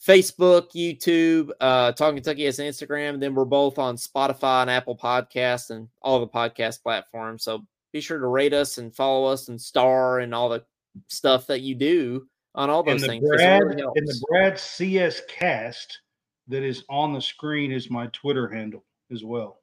Facebook, 0.00 0.72
YouTube. 0.72 1.50
Uh, 1.60 1.92
Talking 1.92 2.16
Kentucky 2.16 2.44
has 2.46 2.58
Instagram. 2.58 3.14
And 3.14 3.22
then 3.22 3.34
we're 3.34 3.44
both 3.44 3.78
on 3.78 3.96
Spotify 3.96 4.62
and 4.62 4.70
Apple 4.70 4.96
Podcasts 4.96 5.70
and 5.70 5.88
all 6.02 6.20
the 6.20 6.28
podcast 6.28 6.82
platforms. 6.82 7.44
So 7.44 7.66
be 7.92 8.00
sure 8.00 8.18
to 8.18 8.26
rate 8.26 8.54
us 8.54 8.78
and 8.78 8.94
follow 8.94 9.30
us 9.30 9.48
and 9.48 9.60
star 9.60 10.20
and 10.20 10.34
all 10.34 10.48
the 10.48 10.64
stuff 11.08 11.46
that 11.48 11.60
you 11.60 11.74
do 11.74 12.26
on 12.54 12.70
all 12.70 12.82
those 12.82 13.04
things. 13.04 13.28
Brad 13.28 13.62
really 13.62 13.82
and 13.82 14.08
the. 14.08 14.24
Brad 14.28 14.58
CS 14.58 15.22
cast 15.28 16.00
that 16.48 16.62
is 16.62 16.84
on 16.88 17.12
the 17.12 17.20
screen 17.20 17.70
is 17.70 17.90
my 17.90 18.06
Twitter 18.08 18.48
handle 18.48 18.84
as 19.12 19.24
well. 19.24 19.60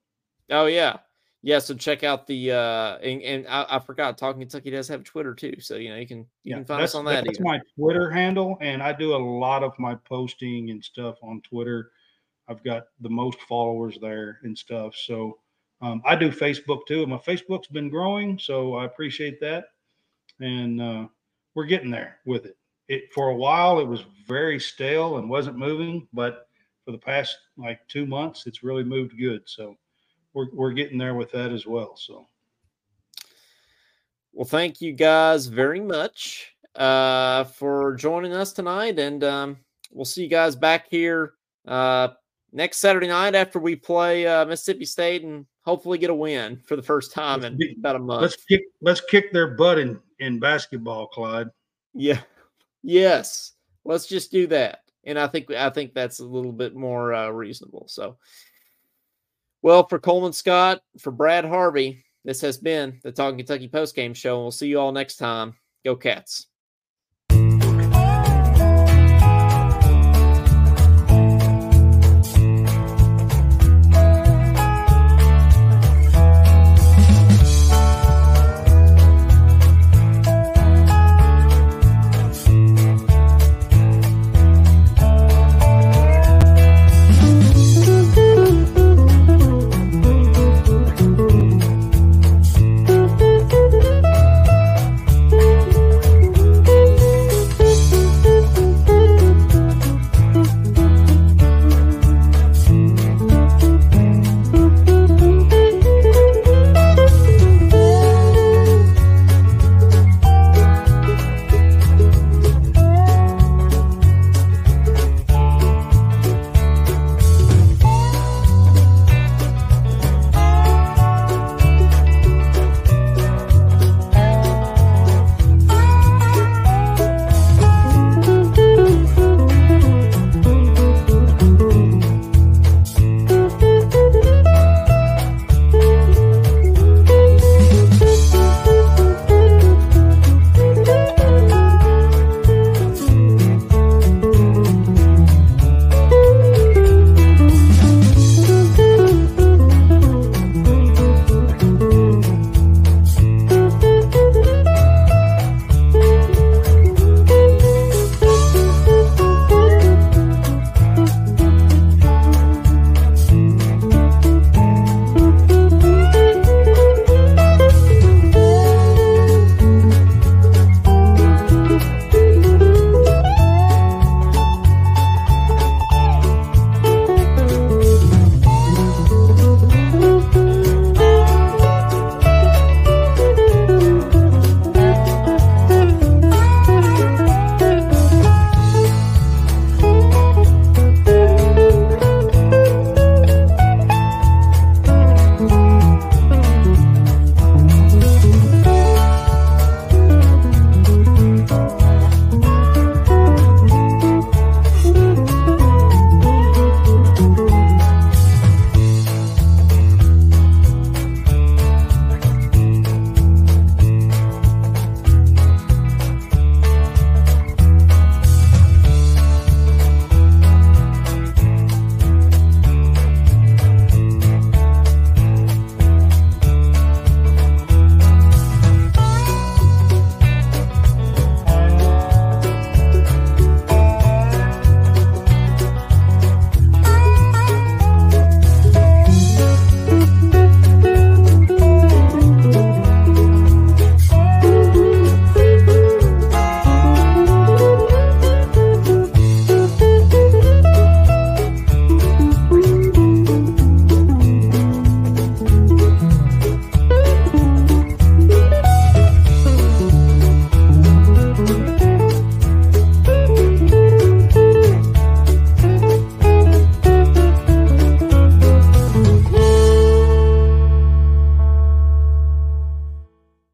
Oh 0.49 0.65
yeah, 0.65 0.97
yeah. 1.41 1.59
So 1.59 1.73
check 1.73 2.03
out 2.03 2.27
the 2.27 2.51
uh, 2.51 2.97
and, 2.97 3.21
and 3.21 3.47
I, 3.47 3.65
I 3.69 3.79
forgot. 3.79 4.17
Talking 4.17 4.41
Kentucky 4.41 4.71
does 4.71 4.87
have 4.87 5.03
Twitter 5.03 5.33
too, 5.33 5.55
so 5.59 5.75
you 5.75 5.89
know 5.89 5.97
you 5.97 6.07
can 6.07 6.25
you 6.43 6.55
can 6.55 6.65
find 6.65 6.83
us 6.83 6.95
on 6.95 7.05
that. 7.05 7.25
That's 7.25 7.39
even. 7.39 7.51
my 7.51 7.59
Twitter 7.77 8.09
handle, 8.09 8.57
and 8.61 8.81
I 8.81 8.93
do 8.93 9.15
a 9.15 9.17
lot 9.17 9.63
of 9.63 9.77
my 9.77 9.95
posting 9.95 10.69
and 10.71 10.83
stuff 10.83 11.17
on 11.21 11.41
Twitter. 11.41 11.91
I've 12.47 12.63
got 12.63 12.85
the 13.01 13.09
most 13.09 13.41
followers 13.41 13.97
there 14.01 14.39
and 14.43 14.57
stuff. 14.57 14.95
So 14.95 15.39
um, 15.81 16.01
I 16.05 16.15
do 16.15 16.29
Facebook 16.29 16.85
too. 16.87 17.01
and 17.01 17.11
My 17.11 17.17
Facebook's 17.17 17.67
been 17.67 17.89
growing, 17.89 18.39
so 18.39 18.75
I 18.75 18.85
appreciate 18.85 19.39
that, 19.41 19.65
and 20.39 20.81
uh, 20.81 21.07
we're 21.55 21.65
getting 21.65 21.91
there 21.91 22.19
with 22.25 22.45
it. 22.45 22.57
It 22.87 23.11
for 23.13 23.29
a 23.29 23.35
while 23.35 23.79
it 23.79 23.87
was 23.87 24.05
very 24.25 24.59
stale 24.59 25.17
and 25.17 25.29
wasn't 25.29 25.57
moving, 25.57 26.07
but 26.13 26.46
for 26.87 26.93
the 26.93 26.97
past 26.97 27.37
like 27.57 27.85
two 27.89 28.05
months, 28.05 28.47
it's 28.47 28.63
really 28.63 28.85
moved 28.85 29.17
good. 29.17 29.41
So 29.43 29.75
we're 30.33 30.47
we're 30.53 30.71
getting 30.71 30.97
there 30.97 31.15
with 31.15 31.29
that 31.33 31.51
as 31.51 31.67
well. 31.67 31.97
So. 31.97 32.25
Well, 34.31 34.45
thank 34.45 34.79
you 34.79 34.93
guys 34.93 35.47
very 35.47 35.81
much 35.81 36.55
uh, 36.75 37.43
for 37.43 37.95
joining 37.95 38.31
us 38.31 38.53
tonight, 38.53 38.99
and 38.99 39.21
um, 39.25 39.57
we'll 39.91 40.05
see 40.05 40.23
you 40.23 40.29
guys 40.29 40.55
back 40.55 40.87
here 40.89 41.33
uh, 41.67 42.09
next 42.53 42.77
Saturday 42.77 43.09
night 43.09 43.35
after 43.35 43.59
we 43.59 43.75
play 43.75 44.25
uh, 44.25 44.45
Mississippi 44.45 44.85
State 44.85 45.23
and 45.23 45.45
hopefully 45.65 45.97
get 45.97 46.09
a 46.09 46.15
win 46.15 46.55
for 46.65 46.77
the 46.77 46.83
first 46.83 47.11
time 47.11 47.41
Let's 47.41 47.51
in 47.51 47.57
be- 47.57 47.75
about 47.79 47.97
a 47.97 47.99
month. 47.99 48.21
Let's 48.21 48.37
kick 48.45 48.61
let's 48.81 49.01
kick 49.01 49.33
their 49.33 49.55
butt 49.55 49.77
in 49.77 49.99
in 50.19 50.39
basketball, 50.39 51.07
Clyde. 51.07 51.49
Yeah. 51.93 52.21
Yes. 52.81 53.55
Let's 53.83 54.05
just 54.05 54.31
do 54.31 54.47
that. 54.47 54.83
And 55.07 55.17
I 55.17 55.25
think 55.25 55.49
I 55.51 55.71
think 55.71 55.93
that's 55.93 56.19
a 56.19 56.25
little 56.25 56.51
bit 56.51 56.75
more 56.75 57.13
uh, 57.13 57.29
reasonable. 57.29 57.85
So, 57.87 58.17
well, 59.63 59.87
for 59.87 59.97
Coleman 59.97 60.33
Scott, 60.33 60.81
for 60.99 61.11
Brad 61.11 61.45
Harvey, 61.45 62.03
this 62.25 62.41
has 62.41 62.57
been 62.57 62.99
the 63.03 63.11
Talking 63.11 63.37
Kentucky 63.37 63.69
postgame 63.69 64.15
show. 64.15 64.35
And 64.35 64.43
we'll 64.43 64.51
see 64.51 64.67
you 64.67 64.79
all 64.79 64.91
next 64.91 65.15
time. 65.15 65.55
Go 65.83 65.95
Cats. 65.95 66.47